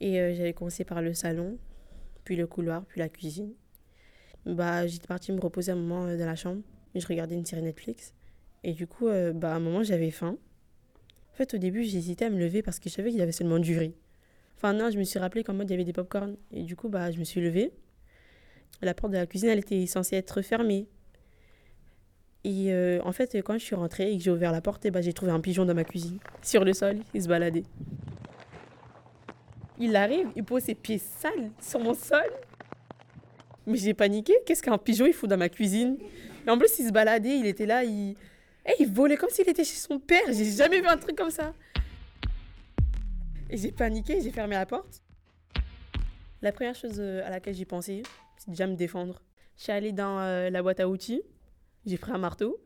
Et 0.00 0.14
j'avais 0.34 0.52
commencé 0.52 0.82
par 0.82 1.00
le 1.00 1.14
salon, 1.14 1.58
puis 2.24 2.34
le 2.34 2.48
couloir, 2.48 2.84
puis 2.86 2.98
la 2.98 3.08
cuisine. 3.08 3.52
Bah, 4.44 4.84
j'étais 4.88 5.06
partie 5.06 5.30
me 5.30 5.40
reposer 5.40 5.70
un 5.70 5.76
moment 5.76 6.04
dans 6.06 6.26
la 6.26 6.34
chambre. 6.34 6.60
Je 6.96 7.06
regardais 7.06 7.36
une 7.36 7.46
série 7.46 7.62
Netflix. 7.62 8.12
Et 8.64 8.72
du 8.72 8.86
coup, 8.86 9.08
bah, 9.34 9.52
à 9.52 9.56
un 9.56 9.60
moment, 9.60 9.82
j'avais 9.82 10.10
faim. 10.10 10.36
En 11.34 11.36
fait, 11.36 11.52
au 11.52 11.58
début, 11.58 11.82
j'hésitais 11.82 12.24
à 12.24 12.30
me 12.30 12.38
lever 12.38 12.62
parce 12.62 12.78
que 12.78 12.88
je 12.88 12.94
savais 12.94 13.10
qu'il 13.10 13.18
y 13.18 13.22
avait 13.22 13.32
seulement 13.32 13.58
du 13.58 13.76
riz. 13.78 13.94
Enfin, 14.56 14.72
non, 14.72 14.90
je 14.90 14.98
me 14.98 15.04
suis 15.04 15.18
rappelé 15.18 15.44
qu'en 15.44 15.52
mode, 15.52 15.68
il 15.68 15.72
y 15.72 15.74
avait 15.74 15.84
des 15.84 15.92
pop-corn. 15.92 16.36
Et 16.52 16.62
du 16.62 16.74
coup, 16.76 16.88
bah, 16.88 17.10
je 17.10 17.18
me 17.18 17.24
suis 17.24 17.40
levée. 17.40 17.72
La 18.82 18.94
porte 18.94 19.12
de 19.12 19.18
la 19.18 19.26
cuisine, 19.26 19.50
elle 19.50 19.58
était 19.58 19.84
censée 19.86 20.16
être 20.16 20.42
fermée. 20.42 20.86
Et 22.44 22.72
euh, 22.72 23.00
en 23.04 23.12
fait, 23.12 23.34
quand 23.42 23.54
je 23.54 23.64
suis 23.64 23.74
rentrée 23.74 24.12
et 24.12 24.16
que 24.16 24.22
j'ai 24.22 24.30
ouvert 24.30 24.52
la 24.52 24.60
porte, 24.60 24.86
et 24.86 24.90
bah, 24.90 25.02
j'ai 25.02 25.12
trouvé 25.12 25.32
un 25.32 25.40
pigeon 25.40 25.64
dans 25.64 25.74
ma 25.74 25.84
cuisine, 25.84 26.18
sur 26.40 26.64
le 26.64 26.72
sol, 26.72 26.98
il 27.14 27.22
se 27.22 27.28
baladait. 27.28 27.64
Il 29.78 29.96
arrive, 29.96 30.28
il 30.36 30.44
pose 30.44 30.62
ses 30.62 30.74
pieds 30.74 30.98
sales 30.98 31.50
sur 31.60 31.80
mon 31.80 31.94
sol. 31.94 32.30
Mais 33.66 33.76
j'ai 33.76 33.92
paniqué. 33.92 34.34
Qu'est-ce 34.46 34.62
qu'un 34.62 34.78
pigeon 34.78 35.06
il 35.06 35.12
fout 35.12 35.28
dans 35.28 35.36
ma 35.36 35.48
cuisine? 35.48 35.96
Et 36.46 36.50
en 36.50 36.58
plus, 36.58 36.78
il 36.78 36.86
se 36.86 36.92
baladait, 36.92 37.38
il 37.38 37.46
était 37.46 37.66
là, 37.66 37.82
il, 37.82 38.14
et 38.66 38.70
eh, 38.70 38.82
il 38.82 38.90
volait 38.90 39.16
comme 39.16 39.28
s'il 39.28 39.48
était 39.48 39.64
chez 39.64 39.76
son 39.76 39.98
père. 39.98 40.22
J'ai 40.28 40.50
jamais 40.50 40.80
vu 40.80 40.86
un 40.86 40.96
truc 40.96 41.16
comme 41.16 41.30
ça. 41.30 41.52
Et 43.50 43.58
j'ai 43.58 43.72
paniqué, 43.72 44.20
j'ai 44.22 44.30
fermé 44.30 44.54
la 44.54 44.64
porte. 44.64 45.02
La 46.40 46.50
première 46.50 46.74
chose 46.74 46.96
euh, 46.98 47.26
à 47.26 47.30
laquelle 47.30 47.54
j'ai 47.54 47.66
pensé, 47.66 48.02
c'est 48.38 48.50
déjà 48.50 48.66
me 48.66 48.74
défendre. 48.74 49.22
Je 49.56 49.64
suis 49.64 49.72
allée 49.72 49.92
dans 49.92 50.18
euh, 50.18 50.50
la 50.50 50.62
boîte 50.62 50.80
à 50.80 50.88
outils, 50.88 51.22
j'ai 51.84 51.98
pris 51.98 52.12
un 52.12 52.18
marteau. 52.18 52.58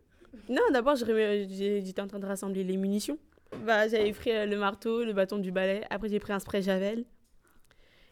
Non, 0.49 0.63
d'abord, 0.73 0.97
j'étais 0.97 2.01
en 2.01 2.07
train 2.07 2.19
de 2.19 2.27
rassembler 2.27 2.63
les 2.63 2.77
munitions. 2.77 3.19
Bah, 3.65 3.89
J'avais 3.89 4.13
pris 4.13 4.31
euh, 4.31 4.47
le 4.47 4.57
marteau, 4.57 5.05
le 5.05 5.13
bâton 5.13 5.39
du 5.39 5.51
balai. 5.51 5.83
Après, 5.91 6.09
j'ai 6.09 6.21
pris 6.21 6.33
un 6.33 6.39
spray 6.39 6.63
Javel. 6.63 7.05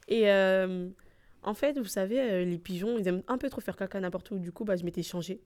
Et 0.08 0.30
en 0.30 1.54
fait, 1.54 1.78
vous 1.78 1.84
savez, 1.84 2.44
les 2.44 2.58
pigeons, 2.58 2.98
ils 2.98 3.06
aiment 3.08 3.22
un 3.26 3.38
peu 3.38 3.48
trop 3.48 3.60
faire 3.60 3.76
caca 3.76 3.98
n'importe 3.98 4.30
où. 4.30 4.38
Du 4.38 4.52
coup, 4.52 4.64
bah, 4.64 4.76
je 4.76 4.84
m'étais 4.84 5.02
changée. 5.02 5.40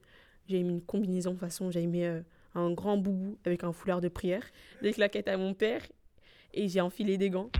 J'avais 0.50 0.64
mis 0.64 0.72
une 0.72 0.82
combinaison 0.82 1.32
de 1.32 1.38
façon, 1.38 1.70
j'avais 1.70 1.86
mis 1.86 2.04
un 2.04 2.72
grand 2.72 2.96
boubou 2.96 3.38
avec 3.44 3.62
un 3.62 3.72
foulard 3.72 4.00
de 4.00 4.08
prière, 4.08 4.42
des 4.82 4.92
claquettes 4.92 5.28
à 5.28 5.36
mon 5.36 5.54
père 5.54 5.82
et 6.52 6.68
j'ai 6.68 6.80
enfilé 6.80 7.16
des 7.18 7.30
gants. 7.30 7.50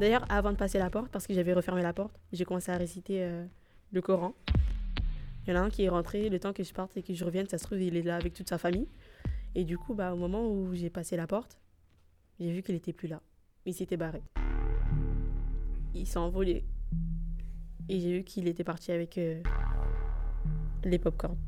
D'ailleurs, 0.00 0.24
avant 0.28 0.50
de 0.50 0.56
passer 0.56 0.78
la 0.78 0.90
porte, 0.90 1.12
parce 1.12 1.28
que 1.28 1.34
j'avais 1.34 1.52
refermé 1.52 1.80
la 1.80 1.92
porte, 1.92 2.18
j'ai 2.32 2.44
commencé 2.44 2.72
à 2.72 2.76
réciter 2.76 3.22
euh, 3.22 3.44
le 3.92 4.02
Coran. 4.02 4.34
Il 5.46 5.50
y 5.50 5.56
en 5.56 5.60
a 5.60 5.64
un 5.64 5.70
qui 5.70 5.84
est 5.84 5.88
rentré, 5.88 6.28
le 6.28 6.40
temps 6.40 6.52
que 6.52 6.64
je 6.64 6.72
parte 6.72 6.96
et 6.96 7.02
que 7.02 7.14
je 7.14 7.24
revienne, 7.24 7.48
ça 7.48 7.56
se 7.56 7.64
trouve, 7.64 7.80
il 7.80 7.96
est 7.96 8.02
là 8.02 8.16
avec 8.16 8.34
toute 8.34 8.48
sa 8.48 8.58
famille. 8.58 8.88
Et 9.54 9.62
du 9.62 9.78
coup, 9.78 9.94
bah, 9.94 10.12
au 10.12 10.16
moment 10.16 10.48
où 10.48 10.74
j'ai 10.74 10.90
passé 10.90 11.16
la 11.16 11.28
porte, 11.28 11.60
j'ai 12.40 12.50
vu 12.50 12.62
qu'il 12.62 12.74
n'était 12.74 12.92
plus 12.92 13.06
là. 13.06 13.20
Il 13.64 13.74
s'était 13.74 13.96
barré. 13.96 14.22
Il 15.94 16.06
s'est 16.06 16.18
envolé. 16.18 16.64
Et 17.88 18.00
j'ai 18.00 18.18
vu 18.18 18.24
qu'il 18.24 18.48
était 18.48 18.64
parti 18.64 18.90
avec 18.90 19.18
euh, 19.18 19.40
les 20.84 20.98
pop-corns. 20.98 21.38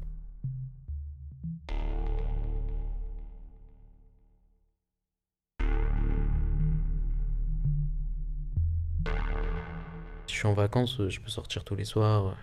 suis 10.44 10.50
en 10.50 10.54
vacances, 10.54 11.00
je 11.08 11.20
peux 11.20 11.30
sortir 11.30 11.64
tous 11.64 11.74
les 11.74 11.86
soirs. 11.86 12.36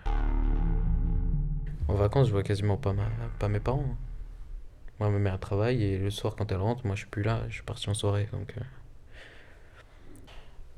En 1.86 1.94
vacances, 1.94 2.26
je 2.26 2.32
vois 2.32 2.42
quasiment 2.42 2.76
pas, 2.76 2.92
ma, 2.92 3.04
pas 3.38 3.46
mes 3.46 3.60
parents. 3.60 3.96
Moi, 4.98 5.08
ma 5.08 5.18
mère 5.20 5.38
travaille 5.38 5.84
et 5.84 5.98
le 5.98 6.10
soir, 6.10 6.34
quand 6.34 6.50
elle 6.50 6.58
rentre, 6.58 6.84
moi, 6.84 6.96
je 6.96 7.02
suis 7.02 7.08
plus 7.08 7.22
là. 7.22 7.44
Je 7.48 7.54
suis 7.54 7.62
parti 7.62 7.88
en 7.88 7.94
soirée. 7.94 8.28
Donc, 8.32 8.54
euh. 8.58 8.60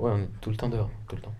ouais, 0.00 0.10
on 0.12 0.18
est 0.18 0.40
tout 0.42 0.50
le 0.50 0.56
temps 0.56 0.68
dehors, 0.68 0.90
tout 1.08 1.16
le 1.16 1.22
temps. 1.22 1.34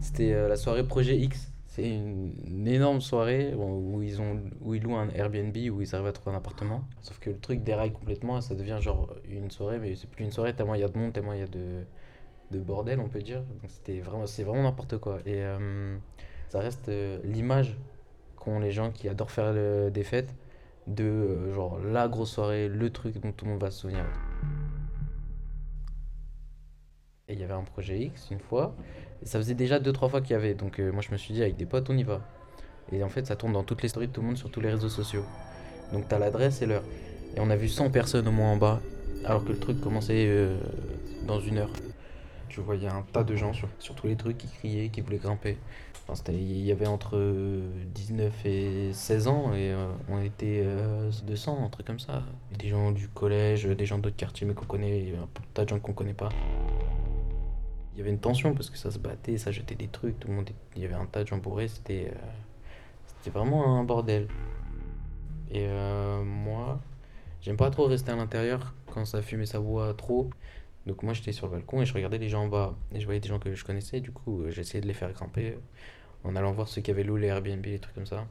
C'était 0.00 0.32
euh, 0.32 0.48
la 0.48 0.56
soirée 0.56 0.84
Projet 0.84 1.18
X. 1.18 1.52
C'est 1.70 1.88
une, 1.88 2.66
énorme 2.66 3.00
soirée 3.00 3.54
où 3.54 4.02
ils, 4.02 4.20
ont, 4.20 4.42
où 4.60 4.74
ils 4.74 4.82
louent 4.82 4.96
un 4.96 5.08
Airbnb, 5.10 5.56
où 5.72 5.80
ils 5.80 5.94
arrivent 5.94 6.08
à 6.08 6.12
trouver 6.12 6.34
un 6.34 6.38
appartement. 6.38 6.82
Sauf 7.00 7.20
que 7.20 7.30
le 7.30 7.38
truc 7.38 7.62
déraille 7.62 7.92
complètement, 7.92 8.40
ça 8.40 8.56
devient 8.56 8.78
genre 8.80 9.14
une 9.28 9.52
soirée, 9.52 9.78
mais 9.78 9.94
c'est 9.94 10.10
plus 10.10 10.24
une 10.24 10.32
soirée 10.32 10.52
tellement 10.52 10.74
il 10.74 10.80
y 10.80 10.84
a 10.84 10.88
de 10.88 10.98
monde, 10.98 11.12
tellement 11.12 11.32
il 11.32 11.38
y 11.38 11.44
a 11.44 11.46
de, 11.46 11.84
de 12.50 12.58
bordel, 12.58 12.98
on 12.98 13.08
peut 13.08 13.22
dire. 13.22 13.44
c'était 13.68 14.00
vraiment, 14.00 14.26
c'est 14.26 14.42
vraiment 14.42 14.64
n'importe 14.64 14.98
quoi. 14.98 15.20
Et 15.24 15.44
euh, 15.44 15.96
ça 16.48 16.58
reste 16.58 16.88
euh, 16.88 17.20
l'image 17.22 17.78
qu'ont 18.34 18.58
les 18.58 18.72
gens 18.72 18.90
qui 18.90 19.08
adorent 19.08 19.30
faire 19.30 19.54
des 19.92 20.02
fêtes 20.02 20.34
de 20.88 21.04
euh, 21.04 21.54
genre 21.54 21.78
la 21.78 22.08
grosse 22.08 22.32
soirée, 22.32 22.68
le 22.68 22.90
truc 22.90 23.20
dont 23.20 23.30
tout 23.30 23.44
le 23.44 23.52
monde 23.52 23.60
va 23.60 23.70
se 23.70 23.82
souvenir. 23.82 24.04
Et 27.30 27.34
il 27.34 27.40
y 27.40 27.44
avait 27.44 27.54
un 27.54 27.62
projet 27.62 27.98
X 27.98 28.28
une 28.32 28.40
fois, 28.40 28.74
et 29.22 29.26
ça 29.26 29.38
faisait 29.38 29.54
déjà 29.54 29.78
2-3 29.78 30.10
fois 30.10 30.20
qu'il 30.20 30.32
y 30.32 30.34
avait. 30.34 30.54
Donc 30.54 30.78
moi 30.80 31.00
je 31.00 31.12
me 31.12 31.16
suis 31.16 31.32
dit 31.32 31.42
avec 31.42 31.56
des 31.56 31.66
potes 31.66 31.88
on 31.88 31.96
y 31.96 32.02
va. 32.02 32.20
Et 32.92 33.02
en 33.04 33.08
fait 33.08 33.24
ça 33.26 33.36
tourne 33.36 33.52
dans 33.52 33.62
toutes 33.62 33.82
les 33.82 33.88
stories 33.88 34.08
de 34.08 34.12
tout 34.12 34.20
le 34.20 34.26
monde 34.26 34.36
sur 34.36 34.50
tous 34.50 34.60
les 34.60 34.70
réseaux 34.70 34.88
sociaux. 34.88 35.24
Donc 35.92 36.08
t'as 36.08 36.18
l'adresse 36.18 36.60
et 36.60 36.66
l'heure. 36.66 36.82
Et 37.36 37.40
on 37.40 37.48
a 37.48 37.56
vu 37.56 37.68
100 37.68 37.90
personnes 37.90 38.26
au 38.26 38.32
moins 38.32 38.52
en 38.52 38.56
bas, 38.56 38.80
alors 39.24 39.44
que 39.44 39.52
le 39.52 39.58
truc 39.58 39.80
commençait 39.80 40.50
dans 41.26 41.40
une 41.40 41.58
heure. 41.58 41.70
Tu 42.48 42.60
voyais 42.60 42.88
un 42.88 43.02
tas 43.12 43.22
de 43.22 43.36
gens 43.36 43.52
sur, 43.52 43.68
sur 43.78 43.94
tous 43.94 44.08
les 44.08 44.16
trucs 44.16 44.36
qui 44.36 44.48
criaient, 44.48 44.88
qui 44.88 45.00
voulaient 45.00 45.18
grimper. 45.18 45.56
il 46.28 46.62
y 46.62 46.72
avait 46.72 46.88
entre 46.88 47.16
19 47.94 48.46
et 48.46 48.90
16 48.92 49.28
ans 49.28 49.54
et 49.54 49.70
euh, 49.70 49.86
on 50.08 50.20
était 50.20 50.66
200, 51.26 51.58
euh, 51.60 51.64
un 51.64 51.68
truc 51.68 51.86
comme 51.86 52.00
ça. 52.00 52.24
Des 52.58 52.68
gens 52.68 52.90
du 52.90 53.06
collège, 53.08 53.66
des 53.66 53.86
gens 53.86 53.98
d'autres 53.98 54.16
quartiers 54.16 54.48
mais 54.48 54.54
qu'on 54.54 54.66
connaît, 54.66 55.14
un 55.16 55.28
tas 55.54 55.64
de 55.64 55.68
gens 55.68 55.78
qu'on 55.78 55.92
connaît 55.92 56.12
pas. 56.12 56.30
Y 58.00 58.02
avait 58.02 58.10
une 58.10 58.20
tension 58.20 58.54
parce 58.54 58.70
que 58.70 58.78
ça 58.78 58.90
se 58.90 58.98
battait, 58.98 59.38
ça 59.38 59.52
jetait 59.52 59.74
des 59.74 59.88
trucs, 59.88 60.18
tout 60.20 60.28
le 60.28 60.34
monde, 60.34 60.50
il 60.76 60.82
y 60.82 60.84
avait 60.84 60.94
un 60.94 61.06
tas 61.06 61.22
de 61.22 61.28
gens 61.28 61.38
bourrés, 61.38 61.68
c'était 61.68 62.12
euh, 63.26 63.30
vraiment 63.30 63.78
un 63.78 63.84
bordel. 63.84 64.28
Et 65.52 65.66
moi, 66.24 66.80
j'aime 67.42 67.56
pas 67.56 67.70
trop 67.70 67.86
rester 67.86 68.12
à 68.12 68.16
l'intérieur 68.16 68.72
quand 68.86 69.04
ça 69.04 69.20
fume 69.20 69.42
et 69.42 69.46
ça 69.46 69.58
boit 69.58 69.94
trop. 69.94 70.30
Donc 70.86 71.02
moi 71.02 71.12
j'étais 71.12 71.32
sur 71.32 71.46
le 71.46 71.52
balcon 71.52 71.82
et 71.82 71.86
je 71.86 71.94
regardais 71.94 72.18
les 72.18 72.28
gens 72.28 72.44
en 72.44 72.48
bas 72.48 72.74
et 72.92 73.00
je 73.00 73.04
voyais 73.04 73.20
des 73.20 73.28
gens 73.28 73.38
que 73.38 73.54
je 73.54 73.64
connaissais. 73.64 74.00
Du 74.00 74.12
coup 74.12 74.42
euh, 74.42 74.50
j'essayais 74.50 74.80
de 74.80 74.86
les 74.86 74.94
faire 74.94 75.12
grimper 75.12 75.58
en 76.24 76.36
allant 76.36 76.52
voir 76.52 76.68
ceux 76.68 76.80
qui 76.80 76.90
avaient 76.90 77.04
loué 77.04 77.20
les 77.20 77.28
Airbnb, 77.28 77.64
les 77.64 77.78
trucs 77.78 77.94
comme 77.94 78.06
ça. 78.06 78.26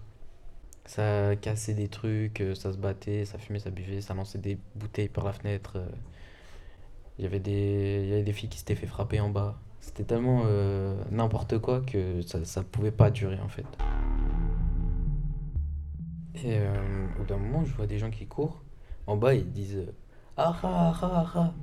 Ça 0.86 1.36
cassait 1.36 1.76
des 1.76 1.88
trucs, 1.88 2.42
euh, 2.42 2.56
ça 2.56 2.74
se 2.74 2.78
battait, 2.78 3.26
ça 3.26 3.38
fumait, 3.38 3.60
ça 3.60 3.70
buvait, 3.70 4.02
ça 4.02 4.14
lançait 4.16 4.40
des 4.40 4.58
bouteilles 4.76 5.10
par 5.10 5.26
la 5.26 5.34
fenêtre. 5.34 5.78
Euh. 7.20 7.22
Il 7.22 7.24
y 7.24 7.26
avait 7.26 7.40
des, 7.40 8.08
il 8.10 8.18
y 8.18 8.24
des 8.24 8.34
filles 8.34 8.50
qui 8.50 8.58
s'étaient 8.58 8.76
fait 8.76 8.88
frapper 8.88 9.20
en 9.20 9.30
bas. 9.30 9.60
C'était 9.82 10.04
tellement 10.04 10.44
n'importe 11.12 11.58
quoi 11.60 11.82
que 11.82 12.22
ça, 12.22 12.44
ça 12.46 12.64
pouvait 12.64 12.92
pas 12.92 13.12
durer 13.12 13.40
en 13.40 13.48
fait. 13.48 13.66
Et 16.44 16.60
au 16.60 17.18
bout 17.18 17.26
d'un 17.26 17.38
moment, 17.38 17.66
je 17.66 17.74
vois 17.74 17.88
des 17.88 17.98
gens 17.98 18.10
qui 18.12 18.28
courent. 18.28 18.62
En 19.08 19.18
bas, 19.18 19.34
ils 19.34 19.52
disent 19.52 19.88
Ah 20.38 20.56
ah 20.64 20.94
ah 21.02 21.32
ah 21.36 21.54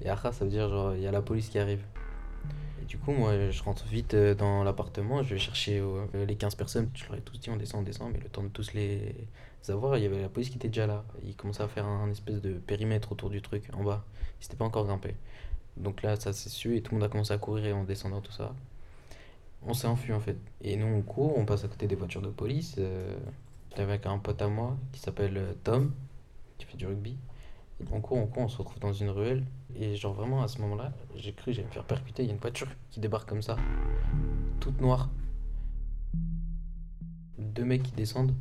et 0.00 0.08
Aha, 0.08 0.32
ça 0.32 0.44
veut 0.44 0.50
dire 0.50 0.68
genre, 0.68 0.94
il 0.94 1.02
y 1.02 1.06
a 1.06 1.10
la 1.10 1.22
police 1.22 1.48
qui 1.48 1.58
arrive. 1.58 1.82
Du 2.88 2.98
coup, 2.98 3.12
moi, 3.12 3.50
je 3.50 3.62
rentre 3.62 3.84
vite 3.86 4.14
euh, 4.14 4.34
dans 4.34 4.62
l'appartement, 4.64 5.22
je 5.22 5.34
vais 5.34 5.40
chercher 5.40 5.78
euh, 5.80 6.06
les 6.26 6.36
15 6.36 6.54
personnes. 6.54 6.90
Je 6.94 7.04
leur 7.06 7.16
ai 7.16 7.20
tous 7.20 7.38
dit 7.38 7.50
on 7.50 7.56
descend, 7.56 7.80
on 7.80 7.84
descend, 7.84 8.12
mais 8.12 8.20
le 8.20 8.28
temps 8.28 8.42
de 8.42 8.48
tous 8.48 8.72
les 8.74 9.14
avoir, 9.68 9.96
il 9.98 10.04
y 10.04 10.06
avait 10.06 10.20
la 10.20 10.28
police 10.28 10.50
qui 10.50 10.56
était 10.56 10.68
déjà 10.68 10.86
là. 10.86 11.04
Ils 11.24 11.34
commençaient 11.34 11.64
à 11.64 11.68
faire 11.68 11.86
un 11.86 12.10
espèce 12.10 12.40
de 12.40 12.52
périmètre 12.52 13.12
autour 13.12 13.30
du 13.30 13.42
truc 13.42 13.64
en 13.72 13.82
bas. 13.82 14.04
Ils 14.40 14.44
n'étaient 14.44 14.56
pas 14.56 14.64
encore 14.64 14.86
grimpés. 14.86 15.16
Donc 15.76 16.02
là, 16.02 16.16
ça 16.16 16.32
s'est 16.32 16.48
su 16.48 16.76
et 16.76 16.82
tout 16.82 16.92
le 16.92 17.00
monde 17.00 17.06
a 17.06 17.10
commencé 17.10 17.32
à 17.32 17.38
courir 17.38 17.66
et 17.66 17.72
en 17.72 17.84
descendant 17.84 18.20
tout 18.20 18.32
ça. 18.32 18.54
On 19.62 19.74
s'est 19.74 19.88
enfui 19.88 20.12
en 20.12 20.20
fait. 20.20 20.36
Et 20.62 20.76
nous, 20.76 20.86
on 20.86 21.02
court, 21.02 21.36
on 21.36 21.44
passe 21.44 21.64
à 21.64 21.68
côté 21.68 21.86
des 21.88 21.96
voitures 21.96 22.22
de 22.22 22.28
police. 22.28 22.76
Euh, 22.78 23.16
avec 23.76 24.06
un 24.06 24.18
pote 24.18 24.40
à 24.40 24.48
moi 24.48 24.76
qui 24.92 25.00
s'appelle 25.00 25.54
Tom, 25.64 25.92
qui 26.58 26.66
fait 26.66 26.76
du 26.76 26.86
rugby. 26.86 27.18
on 27.90 28.00
court, 28.00 28.18
on 28.18 28.26
court, 28.26 28.44
on 28.44 28.48
se 28.48 28.56
retrouve 28.56 28.78
dans 28.78 28.92
une 28.92 29.10
ruelle. 29.10 29.44
Et 29.78 29.94
genre 29.96 30.14
vraiment 30.14 30.42
à 30.42 30.48
ce 30.48 30.60
moment-là, 30.62 30.92
j'ai 31.16 31.32
cru 31.32 31.50
que 31.50 31.52
j'allais 31.52 31.68
me 31.68 31.72
faire 31.72 31.84
percuter. 31.84 32.22
Il 32.22 32.26
y 32.26 32.30
a 32.30 32.32
une 32.32 32.40
voiture 32.40 32.68
qui 32.90 33.00
débarque 33.00 33.28
comme 33.28 33.42
ça, 33.42 33.56
toute 34.60 34.80
noire. 34.80 35.10
Deux 37.38 37.64
mecs 37.64 37.82
qui 37.82 37.92
descendent. 37.92 38.34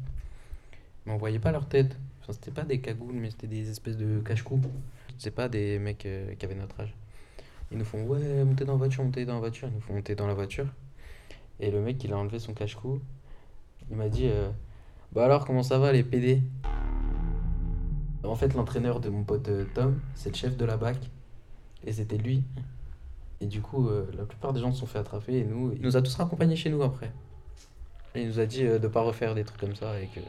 Mais 1.05 1.11
on 1.11 1.17
voyait 1.17 1.39
pas 1.39 1.51
leur 1.51 1.67
tête. 1.67 1.97
C'était 2.31 2.51
pas 2.51 2.63
des 2.63 2.79
cagoules, 2.79 3.13
mais 3.13 3.29
c'était 3.29 3.47
des 3.47 3.69
espèces 3.69 3.97
de 3.97 4.19
cache-cou. 4.19 4.59
C'est 5.17 5.31
pas 5.31 5.47
des 5.47 5.77
mecs 5.77 6.05
euh, 6.05 6.33
qui 6.35 6.45
avaient 6.45 6.55
notre 6.55 6.79
âge. 6.79 6.95
Ils 7.71 7.77
nous 7.77 7.85
font 7.85 8.03
ouais, 8.05 8.43
montez 8.43 8.65
dans 8.65 8.73
la 8.73 8.77
voiture, 8.77 9.03
montez 9.03 9.25
dans 9.25 9.35
la 9.35 9.39
voiture. 9.39 9.67
Ils 9.67 9.73
nous 9.73 9.81
font 9.81 9.93
monter 9.93 10.15
dans 10.15 10.27
la 10.27 10.33
voiture. 10.33 10.67
Et 11.59 11.69
le 11.69 11.81
mec, 11.81 12.03
il 12.03 12.13
a 12.13 12.17
enlevé 12.17 12.39
son 12.39 12.53
cache-cou. 12.53 12.99
Il 13.89 13.97
m'a 13.97 14.09
dit 14.09 14.27
euh, 14.27 14.49
bah 15.11 15.25
alors 15.25 15.45
comment 15.45 15.63
ça 15.63 15.77
va 15.77 15.91
les 15.91 16.03
PD 16.03 16.41
En 18.23 18.35
fait, 18.35 18.53
l'entraîneur 18.53 18.99
de 18.99 19.09
mon 19.09 19.23
pote 19.23 19.47
euh, 19.49 19.65
Tom, 19.75 19.99
c'est 20.15 20.29
le 20.29 20.35
chef 20.35 20.57
de 20.57 20.65
la 20.65 20.77
BAC. 20.77 20.97
Et 21.85 21.93
c'était 21.93 22.17
lui. 22.17 22.43
Et 23.41 23.47
du 23.47 23.61
coup, 23.61 23.87
euh, 23.87 24.09
la 24.17 24.25
plupart 24.25 24.53
des 24.53 24.59
gens 24.59 24.71
se 24.71 24.79
sont 24.79 24.85
fait 24.85 24.99
attraper 24.99 25.39
et 25.39 25.43
nous, 25.43 25.73
il 25.73 25.81
nous 25.81 25.97
a 25.97 26.01
tous 26.01 26.15
raccompagnés 26.15 26.55
chez 26.55 26.69
nous 26.69 26.81
après. 26.83 27.11
Il 28.15 28.27
nous 28.27 28.39
a 28.39 28.45
dit 28.45 28.65
euh, 28.65 28.79
de 28.79 28.87
pas 28.87 29.01
refaire 29.01 29.35
des 29.35 29.43
trucs 29.43 29.59
comme 29.59 29.75
ça 29.75 29.99
et 29.99 30.07
que 30.07 30.21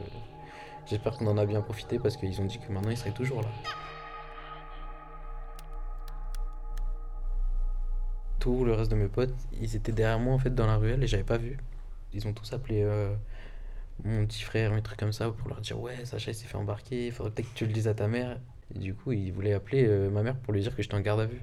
j'espère 0.89 1.13
qu'on 1.13 1.27
en 1.27 1.37
a 1.37 1.45
bien 1.45 1.61
profité 1.61 1.99
parce 1.99 2.17
qu'ils 2.17 2.39
ont 2.41 2.45
dit 2.45 2.59
que 2.59 2.71
maintenant 2.71 2.91
il 2.91 2.97
serait 2.97 3.13
toujours 3.13 3.41
là. 3.41 3.47
Tout 8.39 8.65
le 8.65 8.73
reste 8.73 8.91
de 8.91 8.95
mes 8.95 9.07
potes, 9.07 9.33
ils 9.59 9.75
étaient 9.75 9.91
derrière 9.91 10.19
moi 10.19 10.33
en 10.33 10.39
fait 10.39 10.53
dans 10.53 10.67
la 10.67 10.77
ruelle 10.77 11.01
et 11.03 11.07
j'avais 11.07 11.23
pas 11.23 11.37
vu. 11.37 11.57
Ils 12.13 12.27
ont 12.27 12.33
tous 12.33 12.51
appelé 12.53 12.81
euh, 12.83 13.15
mon 14.03 14.25
petit 14.25 14.43
frère, 14.43 14.73
un 14.73 14.81
trucs 14.81 14.99
comme 14.99 15.13
ça 15.13 15.31
pour 15.31 15.47
leur 15.47 15.61
dire 15.61 15.79
ouais 15.79 16.05
Sacha 16.05 16.31
il 16.31 16.35
s'est 16.35 16.45
fait 16.45 16.57
embarquer, 16.57 17.07
il 17.07 17.11
faudrait 17.11 17.31
peut-être 17.31 17.53
que 17.53 17.57
tu 17.57 17.65
le 17.65 17.73
dises 17.73 17.87
à 17.87 17.93
ta 17.93 18.07
mère. 18.07 18.37
Du 18.73 18.93
coup, 18.93 19.11
il 19.11 19.31
voulait 19.31 19.53
appeler 19.53 19.85
euh, 19.87 20.09
ma 20.09 20.23
mère 20.23 20.35
pour 20.37 20.53
lui 20.53 20.61
dire 20.61 20.75
que 20.75 20.81
j'étais 20.81 20.95
en 20.95 21.01
garde 21.01 21.21
à 21.21 21.25
vue. 21.25 21.41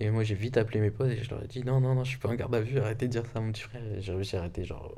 Et 0.00 0.10
moi, 0.10 0.22
j'ai 0.22 0.34
vite 0.34 0.56
appelé 0.56 0.80
mes 0.80 0.90
potes 0.90 1.10
et 1.10 1.22
je 1.22 1.30
leur 1.30 1.42
ai 1.42 1.46
dit 1.46 1.64
non, 1.64 1.80
non, 1.80 1.94
non, 1.94 2.04
je 2.04 2.10
suis 2.10 2.18
pas 2.18 2.28
en 2.28 2.34
garde 2.34 2.54
à 2.54 2.60
vue, 2.60 2.78
arrêtez 2.78 3.06
de 3.06 3.12
dire 3.12 3.26
ça 3.26 3.38
à 3.38 3.42
mon 3.42 3.50
petit 3.50 3.62
frère. 3.62 3.82
J'ai 3.98 4.12
réussi 4.12 4.36
à 4.36 4.40
arrêter 4.40 4.64
genre 4.64 4.94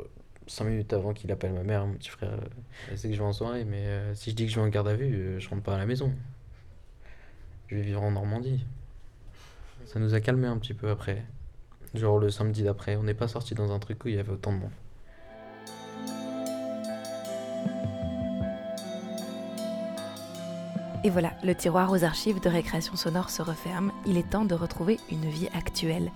5 0.46 0.64
minutes 0.64 0.92
avant 0.92 1.14
qu'il 1.14 1.30
appelle 1.32 1.52
ma 1.52 1.62
mère, 1.62 1.86
mon 1.86 1.94
petit 1.94 2.10
frère. 2.10 2.32
Euh, 2.32 2.96
sait 2.96 3.08
que 3.08 3.14
je 3.14 3.20
vais 3.20 3.24
en 3.26 3.32
soirée, 3.32 3.64
mais 3.64 3.86
euh, 3.86 4.14
si 4.14 4.30
je 4.30 4.36
dis 4.36 4.46
que 4.46 4.52
je 4.52 4.56
vais 4.56 4.66
en 4.66 4.68
garde 4.68 4.88
à 4.88 4.94
vue, 4.94 5.40
je 5.40 5.48
rentre 5.48 5.62
pas 5.62 5.74
à 5.74 5.78
la 5.78 5.86
maison. 5.86 6.12
Je 7.68 7.76
vais 7.76 7.82
vivre 7.82 8.02
en 8.02 8.10
Normandie. 8.10 8.66
Ça 9.86 10.00
nous 10.00 10.14
a 10.14 10.20
calmé 10.20 10.46
un 10.46 10.58
petit 10.58 10.74
peu 10.74 10.90
après. 10.90 11.24
Genre 11.94 12.18
le 12.18 12.30
samedi 12.30 12.62
d'après, 12.62 12.96
on 12.96 13.02
n'est 13.04 13.14
pas 13.14 13.28
sorti 13.28 13.54
dans 13.54 13.72
un 13.72 13.78
truc 13.78 14.04
où 14.04 14.08
il 14.08 14.14
y 14.14 14.18
avait 14.18 14.32
autant 14.32 14.52
de 14.52 14.58
monde. 14.58 14.70
Et 21.02 21.08
voilà, 21.08 21.32
le 21.42 21.54
tiroir 21.54 21.90
aux 21.90 22.04
archives 22.04 22.40
de 22.40 22.50
récréation 22.50 22.94
sonore 22.94 23.30
se 23.30 23.40
referme. 23.40 23.90
Il 24.04 24.18
est 24.18 24.28
temps 24.28 24.44
de 24.44 24.54
retrouver 24.54 25.00
une 25.10 25.24
vie 25.30 25.48
actuelle. 25.54 26.12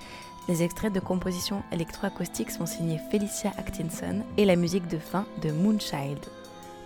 Les 0.47 0.63
extraits 0.63 0.93
de 0.93 1.01
compositions 1.01 1.63
électroacoustiques 1.73 2.51
sont 2.51 2.67
signés 2.67 3.01
Felicia 3.11 3.51
Actinson 3.57 4.23
et 4.37 4.45
la 4.45 4.57
musique 4.57 4.87
de 4.89 4.99
fin 4.99 5.25
de 5.41 5.51
Moonchild. 5.51 6.19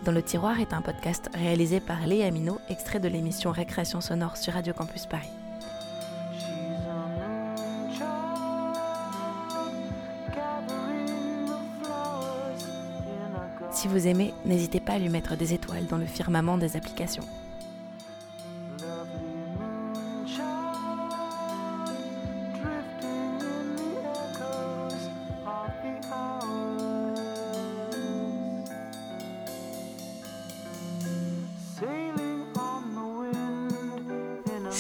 Dans 0.05 0.13
le 0.13 0.23
tiroir 0.23 0.61
est 0.61 0.73
un 0.73 0.81
podcast 0.81 1.29
réalisé 1.35 1.81
par 1.81 2.07
Léa 2.07 2.31
Minot, 2.31 2.59
extrait 2.69 3.01
de 3.01 3.09
l'émission 3.09 3.51
Récréation 3.51 4.01
sonore 4.01 4.37
sur 4.37 4.53
Radio 4.53 4.73
Campus 4.73 5.07
Paris. 5.07 5.27
Si 13.73 13.89
vous 13.89 14.07
aimez, 14.07 14.35
n'hésitez 14.45 14.79
pas 14.79 14.93
à 14.93 14.99
lui 15.01 15.09
mettre 15.09 15.37
des 15.37 15.53
étoiles 15.53 15.87
dans 15.87 15.99
le 15.99 16.07
firmament 16.07 16.59
des 16.59 16.77
applications. 16.77 17.25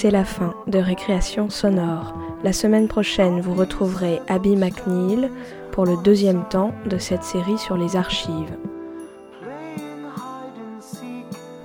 C'est 0.01 0.13
la 0.13 0.25
fin 0.25 0.55
de 0.69 0.79
Récréation 0.79 1.51
sonore. 1.51 2.15
La 2.45 2.53
semaine 2.53 2.87
prochaine, 2.87 3.41
vous 3.41 3.55
retrouverez 3.55 4.21
Abby 4.29 4.55
McNeil 4.55 5.29
pour 5.73 5.87
le 5.87 5.97
deuxième 6.05 6.49
temps 6.49 6.73
de 6.87 6.99
cette 6.99 7.25
série 7.25 7.59
sur 7.59 7.77
les 7.77 7.97
archives. 7.97 8.57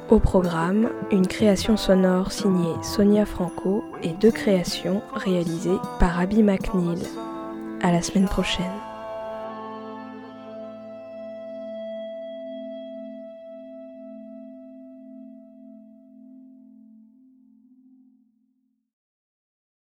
Au 0.10 0.18
programme, 0.18 0.90
une 1.12 1.28
création 1.28 1.78
sonore 1.78 2.32
signée 2.32 2.74
Sonia 2.82 3.28
Franco 3.28 3.84
et 4.02 4.14
deux 4.14 4.32
créations 4.32 5.04
réalisées 5.14 5.78
par 6.00 6.20
Abby 6.20 6.42
McNeil. 6.42 7.04
À 7.84 7.92
la 7.92 8.02
semaine 8.02 8.28
prochaine. 8.28 8.66